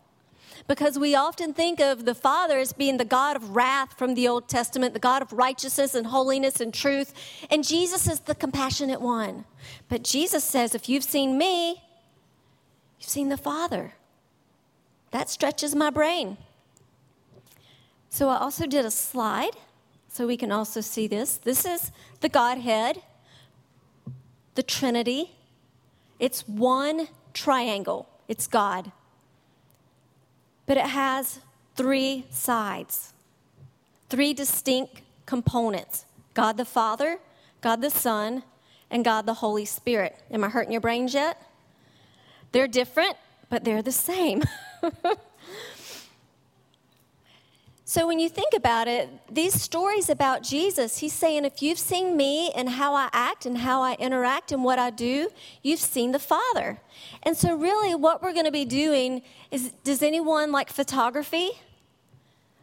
Because 0.67 0.97
we 0.97 1.13
often 1.13 1.53
think 1.53 1.81
of 1.81 2.05
the 2.05 2.15
Father 2.15 2.57
as 2.57 2.71
being 2.71 2.97
the 2.97 3.05
God 3.05 3.35
of 3.35 3.55
wrath 3.55 3.97
from 3.97 4.13
the 4.13 4.27
Old 4.27 4.47
Testament, 4.47 4.93
the 4.93 4.99
God 4.99 5.21
of 5.21 5.33
righteousness 5.33 5.93
and 5.93 6.07
holiness 6.07 6.61
and 6.61 6.73
truth, 6.73 7.13
and 7.49 7.67
Jesus 7.67 8.07
is 8.07 8.21
the 8.21 8.35
compassionate 8.35 9.01
one. 9.01 9.45
But 9.89 10.03
Jesus 10.03 10.43
says, 10.43 10.73
If 10.73 10.87
you've 10.87 11.03
seen 11.03 11.37
me, 11.37 11.83
you've 12.99 13.09
seen 13.09 13.29
the 13.29 13.37
Father. 13.37 13.93
That 15.11 15.29
stretches 15.29 15.75
my 15.75 15.89
brain. 15.89 16.37
So 18.09 18.29
I 18.29 18.37
also 18.37 18.65
did 18.65 18.85
a 18.85 18.91
slide 18.91 19.57
so 20.07 20.27
we 20.27 20.37
can 20.37 20.51
also 20.51 20.79
see 20.81 21.07
this. 21.07 21.37
This 21.37 21.65
is 21.65 21.91
the 22.21 22.29
Godhead, 22.29 23.01
the 24.55 24.63
Trinity. 24.63 25.31
It's 26.19 26.47
one 26.47 27.07
triangle, 27.33 28.07
it's 28.27 28.47
God. 28.47 28.91
But 30.65 30.77
it 30.77 30.85
has 30.85 31.39
three 31.75 32.25
sides, 32.29 33.13
three 34.09 34.33
distinct 34.33 35.01
components 35.25 36.05
God 36.33 36.57
the 36.57 36.65
Father, 36.65 37.19
God 37.61 37.81
the 37.81 37.89
Son, 37.89 38.43
and 38.89 39.05
God 39.05 39.25
the 39.25 39.35
Holy 39.35 39.65
Spirit. 39.65 40.17
Am 40.31 40.43
I 40.43 40.49
hurting 40.49 40.71
your 40.71 40.81
brains 40.81 41.13
yet? 41.13 41.41
They're 42.51 42.67
different, 42.67 43.17
but 43.49 43.63
they're 43.63 43.81
the 43.81 43.91
same. 43.91 44.43
So 47.93 48.07
when 48.07 48.17
you 48.17 48.27
think 48.27 48.55
about 48.55 48.87
it, 48.87 49.07
these 49.31 49.53
stories 49.53 50.09
about 50.09 50.41
Jesus, 50.41 50.97
he's 50.97 51.13
saying, 51.13 51.45
if 51.45 51.61
you've 51.61 51.77
seen 51.77 52.17
me 52.17 52.51
and 52.55 52.67
how 52.67 52.95
I 52.95 53.07
act 53.13 53.45
and 53.45 53.55
how 53.55 53.83
I 53.83 53.93
interact 53.99 54.51
and 54.51 54.63
what 54.63 54.79
I 54.79 54.89
do, 54.89 55.29
you've 55.61 55.79
seen 55.79 56.11
the 56.11 56.17
Father. 56.17 56.79
And 57.21 57.37
so, 57.37 57.55
really, 57.55 57.93
what 57.93 58.23
we're 58.23 58.33
going 58.33 58.47
to 58.47 58.51
be 58.51 58.65
doing 58.65 59.21
is 59.51 59.73
does 59.83 60.01
anyone 60.01 60.51
like 60.51 60.71
photography? 60.71 61.51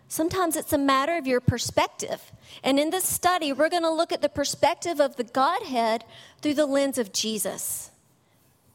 Sometimes 0.09 0.57
it's 0.57 0.73
a 0.73 0.79
matter 0.79 1.17
of 1.17 1.29
your 1.29 1.41
perspective. 1.41 2.33
And 2.65 2.81
in 2.81 2.91
this 2.91 3.05
study, 3.05 3.53
we're 3.53 3.69
going 3.69 3.85
to 3.85 3.93
look 3.93 4.11
at 4.11 4.23
the 4.23 4.29
perspective 4.29 5.01
of 5.01 5.15
the 5.15 5.23
Godhead 5.23 6.03
through 6.43 6.55
the 6.55 6.67
lens 6.67 6.99
of 6.99 7.13
Jesus. 7.13 7.93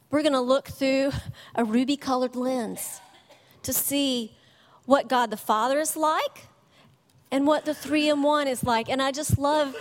We're 0.09 0.21
going 0.21 0.31
to 0.31 0.39
look 0.39 0.69
through 0.69 1.11
a 1.53 1.65
ruby 1.65 1.97
colored 1.97 2.37
lens 2.37 3.01
to 3.63 3.73
see 3.73 4.37
what 4.85 5.07
God 5.07 5.29
the 5.29 5.37
Father 5.37 5.79
is 5.79 5.95
like 5.95 6.45
and 7.31 7.47
what 7.47 7.65
the 7.65 7.73
three 7.73 8.09
in 8.09 8.21
one 8.21 8.47
is 8.47 8.63
like. 8.63 8.89
And 8.89 9.01
I 9.01 9.11
just 9.11 9.37
love, 9.37 9.75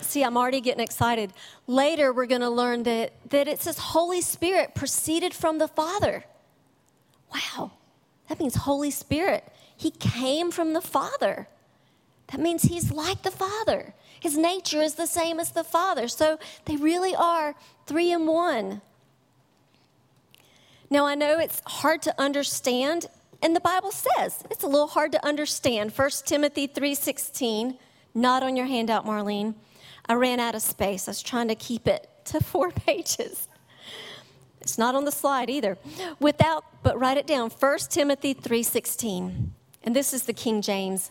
see, 0.00 0.22
I'm 0.22 0.36
already 0.36 0.60
getting 0.60 0.82
excited. 0.82 1.32
Later, 1.66 2.12
we're 2.12 2.26
going 2.26 2.42
to 2.42 2.50
learn 2.50 2.82
that, 2.84 3.12
that 3.30 3.48
it 3.48 3.60
says 3.60 3.78
Holy 3.78 4.20
Spirit 4.20 4.74
proceeded 4.74 5.34
from 5.34 5.58
the 5.58 5.68
Father. 5.68 6.24
Wow, 7.32 7.72
that 8.28 8.38
means 8.38 8.54
Holy 8.54 8.90
Spirit. 8.90 9.44
He 9.76 9.90
came 9.90 10.50
from 10.50 10.72
the 10.72 10.80
Father. 10.80 11.48
That 12.28 12.40
means 12.40 12.62
he's 12.62 12.92
like 12.92 13.22
the 13.22 13.30
Father. 13.30 13.94
His 14.20 14.36
nature 14.36 14.82
is 14.82 14.94
the 14.94 15.06
same 15.06 15.40
as 15.40 15.52
the 15.52 15.64
Father. 15.64 16.06
So 16.06 16.38
they 16.66 16.76
really 16.76 17.14
are 17.14 17.54
three 17.86 18.12
in 18.12 18.26
one. 18.26 18.82
Now, 20.90 21.06
I 21.06 21.14
know 21.14 21.38
it's 21.38 21.62
hard 21.66 22.02
to 22.02 22.20
understand 22.20 23.06
and 23.42 23.56
the 23.56 23.60
Bible 23.60 23.90
says 23.90 24.42
it's 24.50 24.64
a 24.64 24.68
little 24.68 24.86
hard 24.86 25.12
to 25.12 25.26
understand. 25.26 25.92
1 25.92 26.10
Timothy 26.26 26.66
3:16, 26.66 27.78
not 28.14 28.42
on 28.42 28.56
your 28.56 28.66
handout, 28.66 29.06
Marlene. 29.06 29.54
I 30.06 30.14
ran 30.14 30.40
out 30.40 30.54
of 30.54 30.62
space. 30.62 31.08
I 31.08 31.12
was 31.12 31.22
trying 31.22 31.48
to 31.48 31.54
keep 31.54 31.86
it 31.86 32.08
to 32.26 32.40
four 32.40 32.70
pages. 32.86 33.48
It's 34.60 34.76
not 34.76 34.94
on 34.94 35.04
the 35.04 35.12
slide 35.12 35.48
either. 35.48 35.78
Without, 36.20 36.64
but 36.82 36.98
write 36.98 37.16
it 37.16 37.26
down. 37.26 37.50
1 37.50 37.78
Timothy 37.90 38.34
3:16. 38.34 39.50
And 39.82 39.96
this 39.96 40.12
is 40.12 40.24
the 40.24 40.34
King 40.34 40.60
James. 40.60 41.10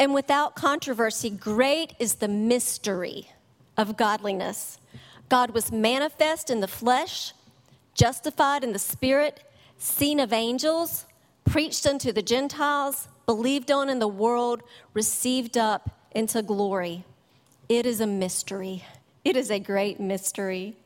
And 0.00 0.12
without 0.12 0.56
controversy, 0.56 1.30
great 1.30 1.94
is 2.00 2.16
the 2.16 2.26
mystery 2.26 3.28
of 3.76 3.96
godliness. 3.96 4.78
God 5.28 5.50
was 5.52 5.70
manifest 5.70 6.50
in 6.50 6.60
the 6.60 6.66
flesh, 6.66 7.32
justified 7.94 8.64
in 8.64 8.72
the 8.72 8.78
spirit, 8.78 9.44
seen 9.78 10.18
of 10.18 10.32
angels, 10.32 11.04
preached 11.48 11.86
unto 11.86 12.12
the 12.12 12.22
Gentiles, 12.22 13.08
believed 13.26 13.70
on 13.70 13.88
in 13.88 13.98
the 13.98 14.08
world, 14.08 14.62
received 14.94 15.56
up 15.56 15.90
into 16.12 16.42
glory. 16.42 17.04
It 17.68 17.86
is 17.86 18.00
a 18.00 18.06
mystery. 18.06 18.84
It 19.24 19.36
is 19.36 19.50
a 19.50 19.58
great 19.58 19.98
mystery. 19.98 20.76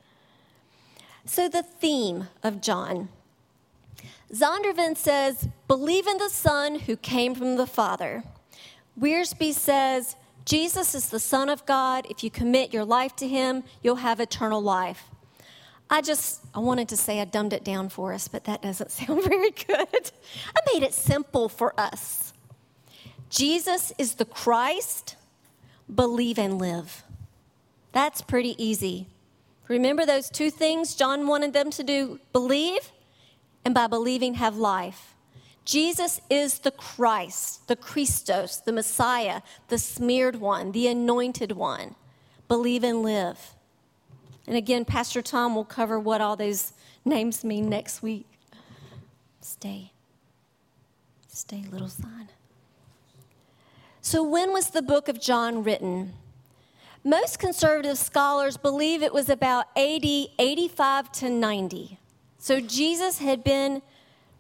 So, 1.24 1.48
the 1.48 1.62
theme 1.62 2.28
of 2.42 2.60
John 2.60 3.08
Zondervan 4.32 4.96
says, 4.96 5.48
Believe 5.68 6.06
in 6.06 6.18
the 6.18 6.30
Son 6.30 6.80
who 6.80 6.96
came 6.96 7.34
from 7.34 7.56
the 7.56 7.66
Father. 7.66 8.24
Wiersbe 8.98 9.52
says, 9.52 10.16
Jesus 10.44 10.94
is 10.94 11.10
the 11.10 11.20
Son 11.20 11.48
of 11.48 11.66
God. 11.66 12.06
If 12.08 12.24
you 12.24 12.30
commit 12.30 12.72
your 12.72 12.84
life 12.84 13.14
to 13.16 13.28
him, 13.28 13.62
you'll 13.82 13.96
have 13.96 14.20
eternal 14.20 14.60
life. 14.60 15.04
I 15.92 16.00
just, 16.00 16.40
I 16.54 16.58
wanted 16.60 16.88
to 16.88 16.96
say 16.96 17.20
I 17.20 17.26
dumbed 17.26 17.52
it 17.52 17.64
down 17.64 17.90
for 17.90 18.14
us, 18.14 18.26
but 18.26 18.44
that 18.44 18.62
doesn't 18.62 18.90
sound 18.98 19.22
very 19.24 19.50
good. 19.50 20.10
I 20.56 20.60
made 20.72 20.82
it 20.82 20.94
simple 20.94 21.50
for 21.50 21.78
us. 21.78 22.32
Jesus 23.28 23.92
is 23.98 24.14
the 24.14 24.24
Christ, 24.24 25.16
believe 25.94 26.38
and 26.38 26.58
live. 26.58 27.02
That's 27.92 28.22
pretty 28.22 28.62
easy. 28.62 29.06
Remember 29.68 30.06
those 30.06 30.30
two 30.30 30.50
things 30.50 30.94
John 30.94 31.26
wanted 31.26 31.52
them 31.52 31.70
to 31.72 31.82
do 31.82 32.20
believe, 32.32 32.90
and 33.62 33.74
by 33.74 33.86
believing, 33.86 34.34
have 34.34 34.56
life. 34.56 35.14
Jesus 35.66 36.22
is 36.30 36.60
the 36.60 36.70
Christ, 36.70 37.68
the 37.68 37.76
Christos, 37.76 38.56
the 38.56 38.72
Messiah, 38.72 39.42
the 39.68 39.78
smeared 39.78 40.36
one, 40.36 40.72
the 40.72 40.88
anointed 40.88 41.52
one. 41.52 41.96
Believe 42.48 42.82
and 42.82 43.02
live. 43.02 43.54
And 44.46 44.56
again, 44.56 44.84
Pastor 44.84 45.22
Tom 45.22 45.54
will 45.54 45.64
cover 45.64 45.98
what 45.98 46.20
all 46.20 46.36
those 46.36 46.72
names 47.04 47.44
mean 47.44 47.68
next 47.68 48.02
week. 48.02 48.26
Stay. 49.40 49.92
Stay, 51.28 51.64
little 51.70 51.88
son. 51.88 52.28
So, 54.00 54.22
when 54.22 54.52
was 54.52 54.70
the 54.70 54.82
book 54.82 55.08
of 55.08 55.20
John 55.20 55.62
written? 55.62 56.14
Most 57.04 57.38
conservative 57.38 57.98
scholars 57.98 58.56
believe 58.56 59.02
it 59.02 59.12
was 59.12 59.28
about 59.28 59.66
80, 59.76 60.34
85 60.38 61.12
to 61.12 61.30
90. 61.30 61.98
So, 62.38 62.60
Jesus 62.60 63.18
had 63.18 63.44
been 63.44 63.82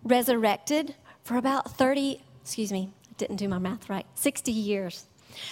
resurrected 0.02 0.94
for 1.22 1.36
about 1.36 1.76
30, 1.76 2.20
excuse 2.42 2.72
me, 2.72 2.90
I 3.08 3.14
didn't 3.18 3.36
do 3.36 3.48
my 3.48 3.58
math 3.58 3.88
right, 3.88 4.06
60 4.14 4.50
years. 4.50 5.06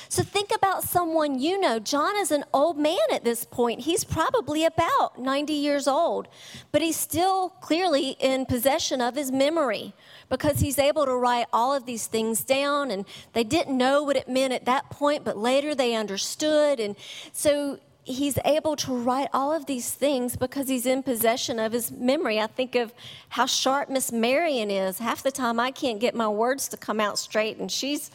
So 0.09 0.23
think 0.23 0.51
about 0.55 0.83
someone 0.83 1.39
you 1.39 1.61
know. 1.61 1.79
John 1.79 2.17
is 2.17 2.31
an 2.31 2.45
old 2.53 2.79
man 2.79 2.99
at 3.13 3.25
this 3.25 3.45
point. 3.45 3.81
He's 3.81 4.05
probably 4.05 4.65
about 4.65 5.19
90 5.19 5.53
years 5.53 5.87
old, 5.89 6.29
but 6.73 6.83
he's 6.83 6.97
still 6.97 7.51
clearly 7.61 8.17
in 8.21 8.47
possession 8.47 9.01
of 9.01 9.15
his 9.15 9.31
memory 9.31 9.95
because 10.29 10.61
he's 10.61 10.79
able 10.79 11.05
to 11.05 11.15
write 11.15 11.47
all 11.53 11.75
of 11.75 11.87
these 11.87 12.07
things 12.07 12.45
down. 12.45 12.91
And 12.91 13.05
they 13.33 13.45
didn't 13.45 13.77
know 13.77 14.03
what 14.03 14.17
it 14.17 14.29
meant 14.29 14.53
at 14.53 14.65
that 14.67 14.91
point, 14.91 15.25
but 15.25 15.37
later 15.37 15.75
they 15.75 15.95
understood. 15.95 16.81
And 16.81 16.97
so 17.33 17.79
he's 18.05 18.39
able 18.45 18.77
to 18.77 18.93
write 18.95 19.29
all 19.33 19.53
of 19.53 19.67
these 19.67 19.91
things 19.91 20.37
because 20.37 20.69
he's 20.69 20.87
in 20.87 21.03
possession 21.03 21.59
of 21.59 21.73
his 21.73 21.91
memory. 21.91 22.41
I 22.41 22.47
think 22.47 22.75
of 22.75 22.93
how 23.31 23.47
sharp 23.47 23.89
Miss 23.89 24.13
Marion 24.13 24.71
is. 24.71 24.99
Half 24.99 25.23
the 25.23 25.31
time 25.31 25.61
I 25.61 25.71
can't 25.71 26.01
get 26.01 26.15
my 26.15 26.29
words 26.29 26.69
to 26.69 26.77
come 26.77 27.01
out 27.01 27.19
straight, 27.19 27.59
and 27.59 27.71
she's 27.71 28.11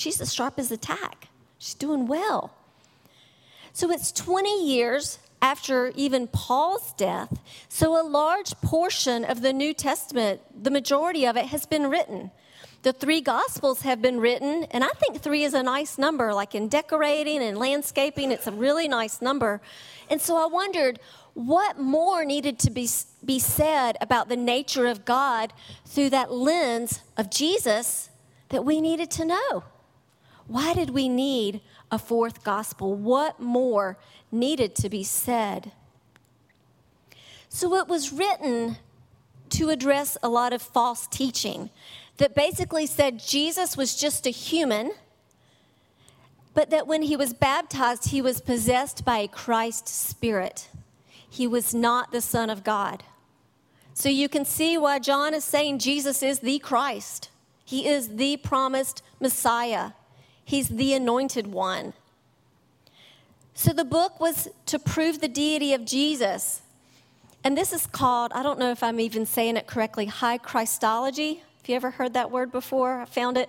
She's 0.00 0.18
as 0.18 0.32
sharp 0.32 0.58
as 0.58 0.70
a 0.70 0.78
tack. 0.78 1.28
She's 1.58 1.74
doing 1.74 2.06
well. 2.06 2.54
So 3.74 3.90
it's 3.90 4.10
20 4.12 4.66
years 4.66 5.18
after 5.42 5.92
even 5.94 6.26
Paul's 6.26 6.94
death. 6.94 7.38
So, 7.68 8.00
a 8.00 8.04
large 8.06 8.52
portion 8.62 9.26
of 9.26 9.42
the 9.42 9.52
New 9.52 9.74
Testament, 9.74 10.40
the 10.64 10.70
majority 10.70 11.26
of 11.26 11.36
it, 11.36 11.46
has 11.46 11.66
been 11.66 11.90
written. 11.90 12.30
The 12.82 12.94
three 12.94 13.20
Gospels 13.20 13.82
have 13.82 14.00
been 14.00 14.20
written, 14.20 14.64
and 14.70 14.82
I 14.82 14.88
think 14.88 15.20
three 15.20 15.44
is 15.44 15.52
a 15.52 15.62
nice 15.62 15.98
number, 15.98 16.32
like 16.32 16.54
in 16.54 16.68
decorating 16.68 17.42
and 17.42 17.58
landscaping, 17.58 18.32
it's 18.32 18.46
a 18.46 18.52
really 18.52 18.88
nice 18.88 19.20
number. 19.20 19.60
And 20.08 20.18
so 20.18 20.42
I 20.42 20.46
wondered 20.46 20.98
what 21.34 21.78
more 21.78 22.24
needed 22.24 22.58
to 22.60 22.70
be, 22.70 22.88
be 23.22 23.38
said 23.38 23.98
about 24.00 24.30
the 24.30 24.36
nature 24.36 24.86
of 24.86 25.04
God 25.04 25.52
through 25.84 26.08
that 26.10 26.32
lens 26.32 27.02
of 27.18 27.30
Jesus 27.30 28.08
that 28.48 28.64
we 28.64 28.80
needed 28.80 29.10
to 29.12 29.26
know. 29.26 29.62
Why 30.50 30.74
did 30.74 30.90
we 30.90 31.08
need 31.08 31.60
a 31.92 31.98
fourth 31.98 32.42
gospel? 32.42 32.96
What 32.96 33.38
more 33.38 33.96
needed 34.32 34.74
to 34.76 34.90
be 34.90 35.04
said? 35.04 35.70
So 37.48 37.76
it 37.76 37.86
was 37.86 38.12
written 38.12 38.76
to 39.50 39.68
address 39.68 40.18
a 40.24 40.28
lot 40.28 40.52
of 40.52 40.60
false 40.60 41.06
teaching 41.06 41.70
that 42.16 42.34
basically 42.34 42.86
said 42.86 43.20
Jesus 43.20 43.76
was 43.76 43.94
just 43.94 44.26
a 44.26 44.30
human, 44.30 44.90
but 46.52 46.70
that 46.70 46.88
when 46.88 47.02
he 47.02 47.14
was 47.14 47.32
baptized, 47.32 48.08
he 48.08 48.20
was 48.20 48.40
possessed 48.40 49.04
by 49.04 49.18
a 49.18 49.28
Christ 49.28 49.86
spirit. 49.86 50.68
He 51.28 51.46
was 51.46 51.72
not 51.72 52.10
the 52.10 52.20
Son 52.20 52.50
of 52.50 52.64
God. 52.64 53.04
So 53.94 54.08
you 54.08 54.28
can 54.28 54.44
see 54.44 54.76
why 54.76 54.98
John 54.98 55.32
is 55.32 55.44
saying 55.44 55.78
Jesus 55.78 56.24
is 56.24 56.40
the 56.40 56.58
Christ. 56.58 57.30
He 57.64 57.86
is 57.86 58.16
the 58.16 58.36
promised 58.38 59.04
Messiah. 59.20 59.92
He's 60.50 60.68
the 60.68 60.94
anointed 60.94 61.46
one. 61.46 61.92
So 63.54 63.72
the 63.72 63.84
book 63.84 64.18
was 64.18 64.48
to 64.66 64.80
prove 64.80 65.20
the 65.20 65.28
deity 65.28 65.72
of 65.74 65.84
Jesus. 65.84 66.62
And 67.44 67.56
this 67.56 67.72
is 67.72 67.86
called, 67.86 68.32
I 68.34 68.42
don't 68.42 68.58
know 68.58 68.72
if 68.72 68.82
I'm 68.82 68.98
even 68.98 69.26
saying 69.26 69.56
it 69.56 69.68
correctly, 69.68 70.06
high 70.06 70.38
Christology. 70.38 71.34
Have 71.34 71.68
you 71.68 71.76
ever 71.76 71.92
heard 71.92 72.14
that 72.14 72.32
word 72.32 72.50
before? 72.50 73.00
I 73.00 73.04
found 73.04 73.38
it. 73.38 73.48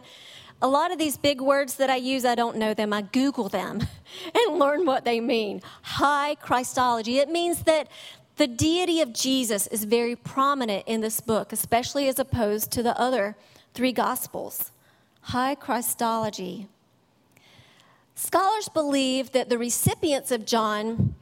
A 0.62 0.68
lot 0.68 0.92
of 0.92 1.00
these 1.00 1.18
big 1.18 1.42
words 1.42 1.74
that 1.78 1.90
I 1.90 1.96
use, 1.96 2.24
I 2.24 2.36
don't 2.36 2.58
know 2.58 2.76
them. 2.76 2.94
I 2.94 3.02
Google 3.02 3.50
them 3.50 3.82
and 4.36 4.60
learn 4.60 4.86
what 4.86 5.04
they 5.04 5.20
mean. 5.20 5.64
High 5.82 6.36
Christology. 6.36 7.18
It 7.18 7.30
means 7.30 7.64
that 7.64 7.88
the 8.36 8.46
deity 8.46 9.02
of 9.02 9.12
Jesus 9.12 9.66
is 9.66 9.86
very 9.86 10.16
prominent 10.16 10.84
in 10.86 11.02
this 11.02 11.20
book, 11.20 11.52
especially 11.52 12.08
as 12.08 12.20
opposed 12.20 12.72
to 12.74 12.84
the 12.84 12.96
other 13.02 13.36
three 13.74 13.92
Gospels. 13.92 14.70
High 15.22 15.56
Christology. 15.56 16.68
Scholars 18.16 18.70
believe 18.70 19.32
that 19.32 19.50
the 19.50 19.58
recipients 19.58 20.32
of 20.32 20.46
John, 20.46 21.16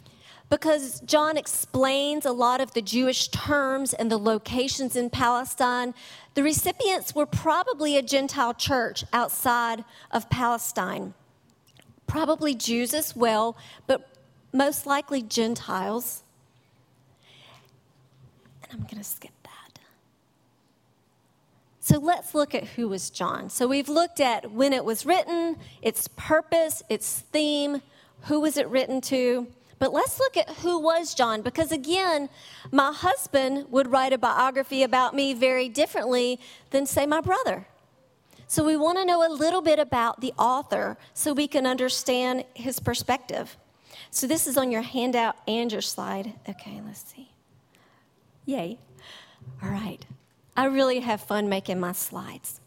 because 0.49 0.99
John 1.01 1.37
explains 1.37 2.25
a 2.25 2.31
lot 2.31 2.59
of 2.59 2.73
the 2.73 2.81
Jewish 2.81 3.27
terms 3.29 3.93
and 3.93 4.11
the 4.11 4.17
locations 4.17 4.95
in 4.95 5.09
Palestine, 5.09 5.93
the 6.33 6.43
recipients 6.43 7.13
were 7.13 7.25
probably 7.25 7.97
a 7.97 8.01
Gentile 8.01 8.53
church 8.53 9.03
outside 9.13 9.85
of 10.11 10.29
Palestine. 10.29 11.13
Probably 12.07 12.55
Jews 12.55 12.93
as 12.93 13.15
well, 13.15 13.55
but 13.85 14.09
most 14.51 14.85
likely 14.85 15.21
Gentiles. 15.21 16.23
And 18.63 18.71
I'm 18.73 18.87
going 18.87 18.97
to 18.97 19.03
skip. 19.03 19.38
So 21.89 21.97
let's 21.97 22.35
look 22.35 22.53
at 22.53 22.65
who 22.65 22.87
was 22.87 23.09
John. 23.09 23.49
So 23.49 23.65
we've 23.65 23.89
looked 23.89 24.19
at 24.19 24.51
when 24.51 24.73
it 24.73 24.85
was 24.85 25.07
written, 25.07 25.57
its 25.81 26.07
purpose, 26.09 26.83
its 26.87 27.21
theme, 27.31 27.81
who 28.25 28.41
was 28.41 28.57
it 28.57 28.67
written 28.67 29.01
to. 29.01 29.47
But 29.79 29.91
let's 29.91 30.19
look 30.19 30.37
at 30.37 30.57
who 30.57 30.77
was 30.77 31.15
John, 31.15 31.41
because 31.41 31.71
again, 31.71 32.29
my 32.71 32.93
husband 32.93 33.71
would 33.71 33.89
write 33.89 34.13
a 34.13 34.19
biography 34.19 34.83
about 34.83 35.15
me 35.15 35.33
very 35.33 35.67
differently 35.67 36.39
than, 36.69 36.85
say, 36.85 37.07
my 37.07 37.21
brother. 37.21 37.65
So 38.45 38.63
we 38.63 38.77
want 38.77 38.99
to 38.99 39.05
know 39.05 39.27
a 39.27 39.33
little 39.33 39.63
bit 39.63 39.79
about 39.79 40.21
the 40.21 40.33
author 40.37 40.95
so 41.15 41.33
we 41.33 41.47
can 41.47 41.65
understand 41.65 42.45
his 42.53 42.79
perspective. 42.79 43.57
So 44.11 44.27
this 44.27 44.45
is 44.45 44.57
on 44.57 44.69
your 44.69 44.83
handout 44.83 45.37
and 45.47 45.71
your 45.71 45.81
slide. 45.81 46.33
Okay, 46.47 46.83
let's 46.85 47.03
see. 47.11 47.31
Yay. 48.45 48.77
All 49.63 49.69
right. 49.69 50.05
I 50.59 50.65
really 50.65 50.99
have 50.99 51.21
fun 51.21 51.47
making 51.47 51.79
my 51.79 51.93
slides. 51.93 52.59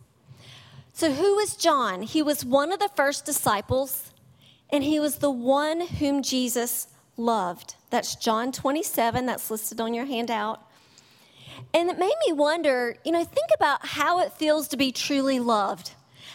So, 0.95 1.13
who 1.13 1.37
was 1.37 1.57
John? 1.57 2.01
He 2.01 2.23
was 2.23 2.43
one 2.43 2.73
of 2.73 2.79
the 2.79 2.89
first 2.97 3.27
disciples, 3.27 4.13
and 4.71 4.83
he 4.83 4.99
was 4.99 5.17
the 5.17 5.31
one 5.31 5.83
whom 5.83 6.23
Jesus 6.23 6.87
loved. 7.19 7.75
That's 7.91 8.15
John 8.15 8.51
27, 8.51 9.27
that's 9.27 9.51
listed 9.51 9.79
on 9.79 9.93
your 9.93 10.07
handout. 10.07 10.67
And 11.75 11.91
it 11.91 11.99
made 11.99 12.15
me 12.27 12.33
wonder, 12.33 12.97
you 13.05 13.13
know, 13.13 13.25
think 13.25 13.51
about 13.55 13.85
how 13.85 14.21
it 14.21 14.33
feels 14.33 14.69
to 14.69 14.79
be 14.79 14.91
truly 14.91 15.39
loved. 15.39 15.91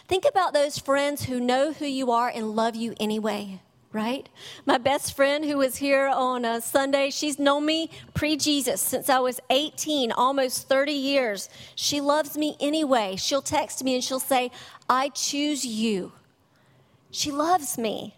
Think 0.08 0.26
about 0.30 0.54
those 0.54 0.78
friends 0.78 1.24
who 1.24 1.39
know 1.39 1.74
who 1.74 1.88
you 1.88 2.12
are 2.12 2.30
and 2.30 2.56
love 2.56 2.76
you 2.76 2.93
anyway, 3.00 3.62
right? 3.91 4.28
My 4.65 4.78
best 4.78 5.15
friend 5.15 5.45
who 5.45 5.58
was 5.58 5.78
here 5.78 6.08
on 6.08 6.45
a 6.45 6.62
Sunday, 6.62 7.10
she's 7.10 7.39
known 7.39 7.65
me 7.65 7.89
pre 8.13 8.36
Jesus 8.36 8.82
since 8.82 9.10
I 9.10 9.19
was 9.19 9.39
18, 9.50 10.12
almost 10.12 10.67
30 10.67 10.91
years. 10.91 11.50
She 11.76 12.02
loves 12.02 12.38
me 12.38 12.56
anyway. 12.60 13.15
She'll 13.15 13.41
text 13.41 13.84
me 13.84 13.95
and 13.95 14.04
she'll 14.04 14.19
say, 14.19 14.52
I 14.89 15.10
choose 15.10 15.65
you. 15.65 16.12
She 17.12 17.32
loves 17.32 17.78
me. 17.78 18.15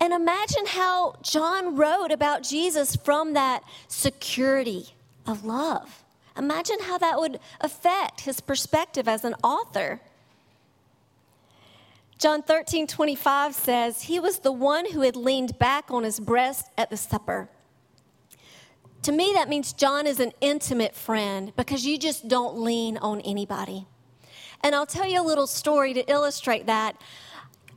And 0.00 0.12
imagine 0.12 0.66
how 0.66 1.16
John 1.22 1.76
wrote 1.76 2.10
about 2.10 2.42
Jesus 2.42 2.96
from 2.96 3.34
that 3.34 3.62
security 3.88 4.94
of 5.26 5.44
love. 5.44 6.04
Imagine 6.36 6.78
how 6.82 6.98
that 6.98 7.18
would 7.18 7.38
affect 7.60 8.22
his 8.22 8.40
perspective 8.40 9.06
as 9.06 9.24
an 9.24 9.34
author. 9.42 10.00
John 12.18 12.42
13, 12.42 12.86
25 12.86 13.54
says, 13.54 14.02
He 14.02 14.20
was 14.20 14.38
the 14.38 14.52
one 14.52 14.90
who 14.90 15.00
had 15.00 15.16
leaned 15.16 15.58
back 15.58 15.90
on 15.90 16.04
his 16.04 16.20
breast 16.20 16.66
at 16.78 16.90
the 16.90 16.96
supper. 16.96 17.48
To 19.02 19.12
me, 19.12 19.32
that 19.34 19.48
means 19.48 19.72
John 19.72 20.06
is 20.06 20.20
an 20.20 20.32
intimate 20.40 20.94
friend 20.94 21.52
because 21.56 21.84
you 21.84 21.98
just 21.98 22.28
don't 22.28 22.58
lean 22.58 22.96
on 22.96 23.20
anybody. 23.20 23.86
And 24.62 24.74
I'll 24.74 24.86
tell 24.86 25.06
you 25.06 25.20
a 25.20 25.22
little 25.22 25.46
story 25.46 25.92
to 25.92 26.10
illustrate 26.10 26.66
that. 26.66 26.96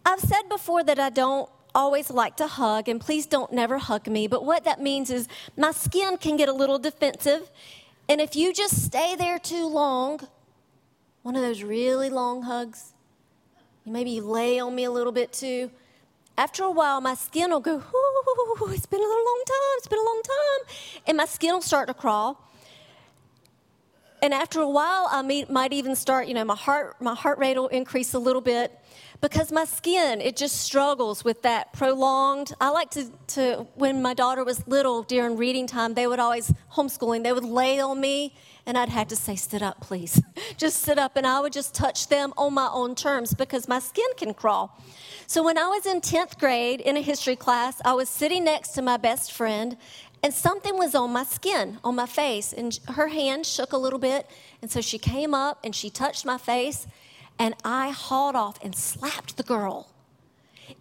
I've 0.05 0.21
said 0.21 0.43
before 0.47 0.85
that 0.85 0.99
I 0.99 1.09
don't 1.09 1.49
always 1.75 2.09
like 2.09 2.37
to 2.37 2.47
hug, 2.47 2.87
and 2.87 3.01
please 3.01 3.25
don't 3.25 3.51
never 3.51 3.77
hug 3.77 4.07
me. 4.07 4.27
But 4.27 4.45
what 4.45 4.63
that 4.63 4.81
means 4.81 5.09
is 5.09 5.27
my 5.57 5.71
skin 5.71 6.17
can 6.17 6.37
get 6.37 6.47
a 6.47 6.53
little 6.53 6.79
defensive. 6.79 7.51
And 8.07 8.21
if 8.21 8.35
you 8.35 8.53
just 8.53 8.85
stay 8.85 9.15
there 9.15 9.37
too 9.37 9.67
long, 9.67 10.21
one 11.23 11.35
of 11.35 11.41
those 11.41 11.61
really 11.61 12.09
long 12.09 12.43
hugs, 12.43 12.93
maybe 13.87 14.21
lay 14.21 14.59
on 14.59 14.75
me 14.75 14.83
a 14.83 14.91
little 14.91 15.11
bit 15.11 15.33
too. 15.33 15.71
After 16.37 16.63
a 16.63 16.71
while, 16.71 17.01
my 17.01 17.15
skin 17.15 17.49
will 17.49 17.59
go, 17.59 17.77
Ooh, 17.77 18.71
it's 18.71 18.85
been 18.85 18.99
a 18.99 19.03
long 19.03 19.43
time, 19.45 19.77
it's 19.77 19.87
been 19.87 19.99
a 19.99 20.03
long 20.03 20.21
time. 20.23 20.75
And 21.07 21.17
my 21.17 21.25
skin 21.25 21.53
will 21.53 21.61
start 21.61 21.87
to 21.87 21.93
crawl. 21.93 22.46
And 24.21 24.33
after 24.33 24.61
a 24.61 24.69
while, 24.69 25.07
I 25.11 25.45
might 25.49 25.73
even 25.73 25.95
start, 25.95 26.27
you 26.27 26.33
know, 26.33 26.43
my 26.43 26.55
heart, 26.55 26.99
my 26.99 27.13
heart 27.13 27.37
rate 27.37 27.57
will 27.57 27.67
increase 27.67 28.13
a 28.13 28.19
little 28.19 28.41
bit 28.41 28.71
because 29.21 29.51
my 29.51 29.65
skin 29.65 30.21
it 30.21 30.35
just 30.35 30.61
struggles 30.61 31.23
with 31.23 31.41
that 31.41 31.73
prolonged 31.73 32.53
i 32.61 32.69
like 32.69 32.89
to, 32.89 33.09
to 33.25 33.65
when 33.75 34.01
my 34.01 34.13
daughter 34.13 34.43
was 34.43 34.65
little 34.67 35.03
during 35.03 35.35
reading 35.37 35.65
time 35.65 35.93
they 35.93 36.07
would 36.07 36.19
always 36.19 36.53
homeschooling. 36.73 37.23
They 37.23 37.33
would 37.33 37.43
lay 37.43 37.79
on 37.79 37.99
me 37.99 38.35
and 38.65 38.77
i'd 38.77 38.89
have 38.89 39.07
to 39.07 39.15
say 39.15 39.35
sit 39.35 39.61
up 39.61 39.79
please. 39.81 40.21
Just 40.57 40.81
sit 40.81 40.99
up. 40.99 41.15
And 41.15 41.25
i 41.25 41.39
would 41.39 41.53
just 41.53 41.73
touch 41.73 42.07
them 42.07 42.33
on 42.37 42.53
my 42.53 42.69
own 42.71 42.95
terms 42.95 43.33
because 43.33 43.67
my 43.67 43.79
skin 43.79 44.09
can 44.17 44.33
crawl. 44.33 44.79
So 45.25 45.43
when 45.43 45.57
i 45.57 45.67
was 45.67 45.85
in 45.85 46.01
10th 46.01 46.39
grade 46.39 46.81
in 46.81 46.97
a 46.97 47.01
history 47.01 47.35
class 47.35 47.81
i 47.83 47.93
was 47.93 48.09
sitting 48.09 48.43
next 48.43 48.69
to 48.73 48.81
my 48.81 48.97
best 48.97 49.31
friend 49.31 49.77
and 50.23 50.33
something 50.33 50.77
was 50.77 50.95
on 50.95 51.11
my 51.11 51.23
skin 51.23 51.79
on 51.83 51.95
my 51.95 52.05
face 52.05 52.53
and 52.53 52.79
her 52.89 53.07
hand 53.07 53.45
shook 53.45 53.71
a 53.71 53.77
little 53.77 53.99
bit 53.99 54.29
and 54.61 54.69
so 54.71 54.81
she 54.81 54.97
came 54.97 55.33
up 55.33 55.59
and 55.63 55.75
she 55.75 55.89
touched 55.89 56.25
my 56.25 56.37
face 56.37 56.87
and 57.39 57.53
I 57.63 57.91
hauled 57.91 58.35
off 58.35 58.57
and 58.63 58.75
slapped 58.75 59.37
the 59.37 59.43
girl. 59.43 59.89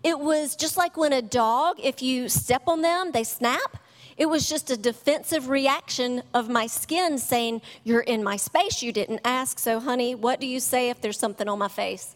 It 0.02 0.18
was 0.18 0.56
just 0.56 0.76
like 0.76 0.96
when 0.96 1.12
a 1.12 1.22
dog, 1.22 1.76
if 1.82 2.02
you 2.02 2.28
step 2.28 2.62
on 2.66 2.82
them, 2.82 3.12
they 3.12 3.24
snap. 3.24 3.78
It 4.16 4.26
was 4.26 4.48
just 4.48 4.70
a 4.70 4.76
defensive 4.76 5.48
reaction 5.48 6.22
of 6.32 6.48
my 6.48 6.66
skin 6.66 7.18
saying, 7.18 7.60
You're 7.84 8.00
in 8.00 8.24
my 8.24 8.36
space. 8.36 8.82
You 8.82 8.92
didn't 8.92 9.20
ask. 9.24 9.58
So, 9.58 9.78
honey, 9.78 10.14
what 10.14 10.40
do 10.40 10.46
you 10.46 10.58
say 10.58 10.88
if 10.88 11.00
there's 11.00 11.18
something 11.18 11.48
on 11.48 11.58
my 11.58 11.68
face? 11.68 12.15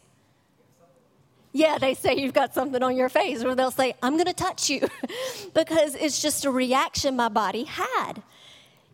Yeah, 1.52 1.78
they 1.78 1.94
say 1.94 2.14
you've 2.16 2.32
got 2.32 2.54
something 2.54 2.82
on 2.82 2.96
your 2.96 3.08
face, 3.08 3.42
or 3.42 3.54
they'll 3.54 3.72
say, 3.72 3.94
I'm 4.02 4.14
going 4.14 4.26
to 4.26 4.32
touch 4.32 4.70
you 4.70 4.88
because 5.54 5.94
it's 5.96 6.22
just 6.22 6.44
a 6.44 6.50
reaction 6.50 7.16
my 7.16 7.28
body 7.28 7.64
had. 7.64 8.22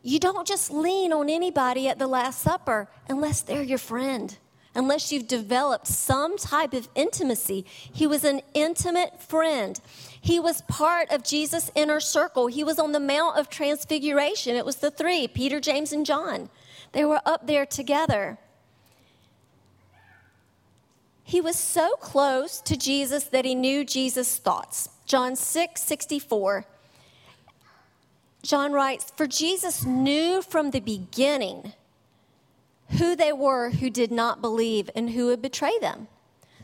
You 0.03 0.19
don't 0.19 0.47
just 0.47 0.71
lean 0.71 1.13
on 1.13 1.29
anybody 1.29 1.89
at 1.89 1.99
the 1.99 2.07
Last 2.07 2.41
Supper 2.41 2.89
unless 3.09 3.43
they're 3.43 3.63
your 3.63 3.79
friend 3.79 4.37
unless 4.77 5.11
you've 5.11 5.27
developed 5.27 5.87
some 5.87 6.37
type 6.37 6.75
of 6.75 6.89
intimacy. 6.95 7.65
He 7.67 8.07
was 8.07 8.23
an 8.25 8.43
intimate 8.53 9.21
friend. 9.23 9.81
He 10.21 10.39
was 10.39 10.61
part 10.63 11.11
of 11.11 11.25
Jesus' 11.25 11.71
inner 11.75 11.99
circle. 11.99 12.47
He 12.47 12.63
was 12.63 12.79
on 12.79 12.93
the 12.93 13.01
Mount 13.01 13.39
of 13.39 13.49
Transfiguration. 13.49 14.55
It 14.55 14.67
was 14.67 14.77
the 14.77 14.91
three 14.91 15.27
Peter, 15.27 15.61
James, 15.61 15.93
and 15.93 16.05
John. 16.05 16.51
They 16.93 17.05
were 17.05 17.23
up 17.25 17.47
there 17.47 17.67
together. 17.67 18.39
He 21.29 21.41
was 21.41 21.57
so 21.57 21.97
close 21.97 22.61
to 22.61 22.77
Jesus 22.77 23.25
that 23.25 23.45
he 23.45 23.57
knew 23.57 23.85
Jesus' 23.85 24.37
thoughts. 24.37 24.91
John 25.07 25.35
6 25.35 25.83
64. 25.83 26.65
John 28.43 28.73
writes, 28.73 29.13
For 29.17 29.27
Jesus 29.27 29.85
knew 29.85 30.41
from 30.41 30.71
the 30.71 30.79
beginning 30.79 31.73
who 32.99 33.17
they 33.17 33.33
were 33.33 33.71
who 33.71 33.91
did 33.91 34.13
not 34.13 34.41
believe 34.41 34.89
and 34.95 35.11
who 35.11 35.27
would 35.27 35.43
betray 35.43 35.77
them. 35.81 36.07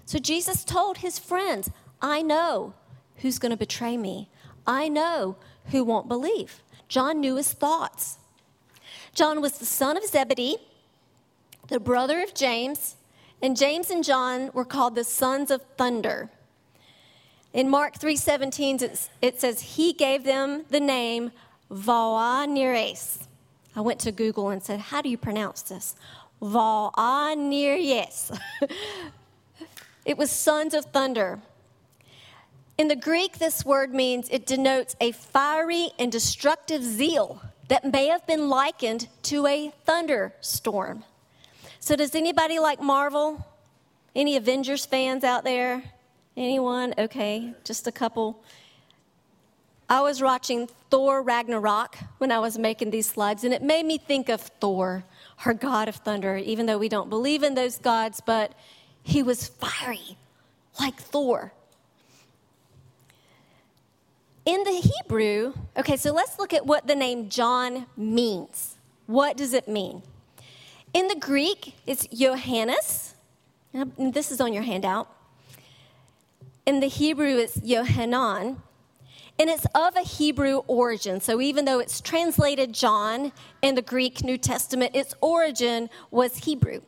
So 0.05 0.21
Jesus 0.21 0.63
told 0.63 0.99
his 0.99 1.19
friends, 1.19 1.69
I 2.01 2.23
know 2.23 2.75
who's 3.17 3.41
going 3.41 3.51
to 3.51 3.57
betray 3.57 3.97
me. 3.97 4.31
I 4.65 4.89
know 4.89 5.35
who 5.73 5.83
won't 5.83 6.07
believe. 6.07 6.63
John 6.87 7.21
knew 7.21 7.35
his 7.35 7.53
thoughts. 7.53 8.19
John 9.13 9.41
was 9.41 9.59
the 9.59 9.67
son 9.67 9.97
of 9.97 10.05
Zebedee, 10.05 10.59
the 11.67 11.81
brother 11.81 12.23
of 12.23 12.33
James, 12.33 12.95
and 13.43 13.57
James 13.57 13.91
and 13.91 14.05
John 14.05 14.51
were 14.55 14.65
called 14.65 14.95
the 14.95 15.05
sons 15.05 15.51
of 15.51 15.63
thunder. 15.77 16.31
In 17.53 17.69
Mark 17.69 17.99
3:17 17.99 19.09
it 19.21 19.41
says 19.41 19.61
he 19.61 19.93
gave 19.93 20.25
them 20.25 20.65
the 20.71 20.81
name 20.81 21.33
Boanerges. 21.71 23.27
I 23.75 23.81
went 23.81 24.01
to 24.01 24.13
Google 24.13 24.51
and 24.51 24.63
said, 24.63 24.79
"How 24.81 25.03
do 25.03 25.09
you 25.09 25.19
pronounce 25.19 25.63
this?" 25.63 25.97
Boanerges. 26.41 28.31
it 30.05 30.17
was 30.17 30.31
sons 30.31 30.73
of 30.75 30.87
thunder. 30.87 31.41
In 32.79 32.89
the 32.89 32.97
Greek, 32.97 33.39
this 33.39 33.65
word 33.65 33.93
means 33.93 34.29
it 34.31 34.47
denotes 34.47 34.97
a 35.01 35.13
fiery 35.13 35.91
and 35.99 36.11
destructive 36.11 36.83
zeal 36.83 37.43
that 37.69 37.93
may 37.93 38.07
have 38.07 38.27
been 38.27 38.49
likened 38.49 39.09
to 39.25 39.47
a 39.47 39.73
thunderstorm. 39.85 41.05
So, 41.85 41.97
does 41.97 42.15
anybody 42.15 42.61
like 42.61 42.81
Marvel? 42.81 43.45
Any 44.15 44.37
Avengers 44.37 44.87
fans 44.87 45.25
out 45.25 45.43
there? 45.43 45.83
Anyone? 46.37 46.95
Okay, 46.97 47.55
just 47.65 47.89
a 47.89 47.93
couple. 47.93 48.41
I 49.89 50.01
was 50.01 50.23
watching 50.23 50.69
Thor 50.91 51.23
Ragnarok 51.23 51.97
when 52.19 52.31
I 52.31 52.39
was 52.39 52.57
making 52.57 52.93
these 52.93 53.07
slides, 53.07 53.43
and 53.43 53.53
it 53.53 53.65
made 53.65 53.85
me 53.85 53.99
think 53.99 54.29
of 54.29 54.41
Thor, 54.41 55.03
our 55.45 55.55
god 55.55 55.89
of 55.89 55.97
thunder, 55.97 56.37
even 56.37 56.67
though 56.67 56.79
we 56.79 56.89
don't 56.89 57.11
believe 57.11 57.43
in 57.43 57.57
those 57.57 57.79
gods, 57.79 58.23
but 58.25 58.53
he 59.03 59.25
was 59.25 59.49
fiery, 59.49 60.17
like 60.79 60.95
Thor. 61.01 61.53
In 64.47 64.63
the 64.63 64.71
Hebrew, 64.71 65.55
okay, 65.77 65.97
so 65.97 66.13
let's 66.13 66.39
look 66.39 66.55
at 66.55 66.65
what 66.65 66.87
the 66.87 66.95
name 66.95 67.29
John 67.29 67.87
means. 67.97 68.77
What 69.07 69.37
does 69.37 69.53
it 69.53 69.67
mean? 69.67 70.05
In 70.95 71.09
the 71.09 71.17
Greek, 71.17 71.75
it's 71.87 72.07
Johannes. 72.09 73.15
This 73.97 74.31
is 74.31 74.41
on 74.41 74.53
your 74.53 74.63
handout. 74.63 75.09
In 76.67 76.81
the 76.81 76.87
Hebrew, 76.87 77.39
it's 77.39 77.63
Yohanan. 77.63 78.59
And 79.39 79.49
it's 79.49 79.67
of 79.75 79.97
a 79.97 80.03
Hebrew 80.03 80.59
origin. 80.67 81.21
So 81.21 81.41
even 81.41 81.65
though 81.65 81.79
it's 81.79 82.01
translated 82.03 82.75
John 82.75 83.33
in 83.63 83.75
the 83.75 83.83
Greek 83.83 84.23
New 84.23 84.37
Testament, 84.37 84.95
its 84.95 85.15
origin 85.23 85.89
was 86.11 86.37
Hebrew. 86.37 86.83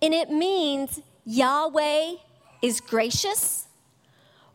And 0.00 0.14
it 0.14 0.30
means 0.30 1.02
Yahweh 1.26 2.12
is 2.62 2.80
gracious 2.80 3.66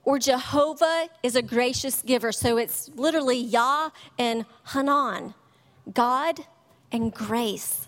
or 0.05 0.17
Jehovah 0.17 1.09
is 1.21 1.36
a 1.36 1.41
gracious 1.41 2.01
giver. 2.01 2.31
So 2.31 2.57
it's 2.57 2.89
literally 2.95 3.38
Yah 3.38 3.89
and 4.17 4.45
Hanan, 4.73 5.33
God 5.93 6.45
and 6.91 7.13
grace. 7.13 7.83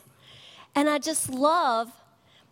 And 0.75 0.89
I 0.89 0.99
just 0.99 1.29
love 1.29 1.91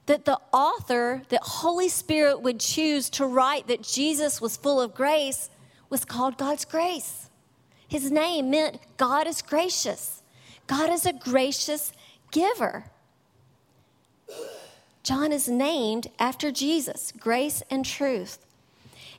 that 0.06 0.26
the 0.26 0.40
author, 0.52 1.24
that 1.30 1.42
Holy 1.44 1.90
Spirit 1.90 2.42
would 2.42 2.60
choose 2.60 3.10
to 3.12 3.26
write 3.26 3.68
that 3.68 3.84
Jesus 3.84 4.42
was 4.42 4.58
full 4.58 4.82
of 4.82 4.96
grace 4.96 5.50
was 5.90 6.06
called 6.06 6.38
God's 6.38 6.66
grace. 6.66 7.30
His 7.88 8.10
name 8.10 8.50
meant 8.50 8.80
God 8.98 9.28
is 9.28 9.42
gracious. 9.42 10.24
God 10.66 10.90
is 10.90 11.06
a 11.06 11.14
gracious 11.14 11.94
giver. 12.32 12.86
John 15.04 15.32
is 15.32 15.50
named 15.50 16.08
after 16.18 16.50
Jesus, 16.50 17.12
grace 17.18 17.62
and 17.70 17.86
truth. 17.86 18.40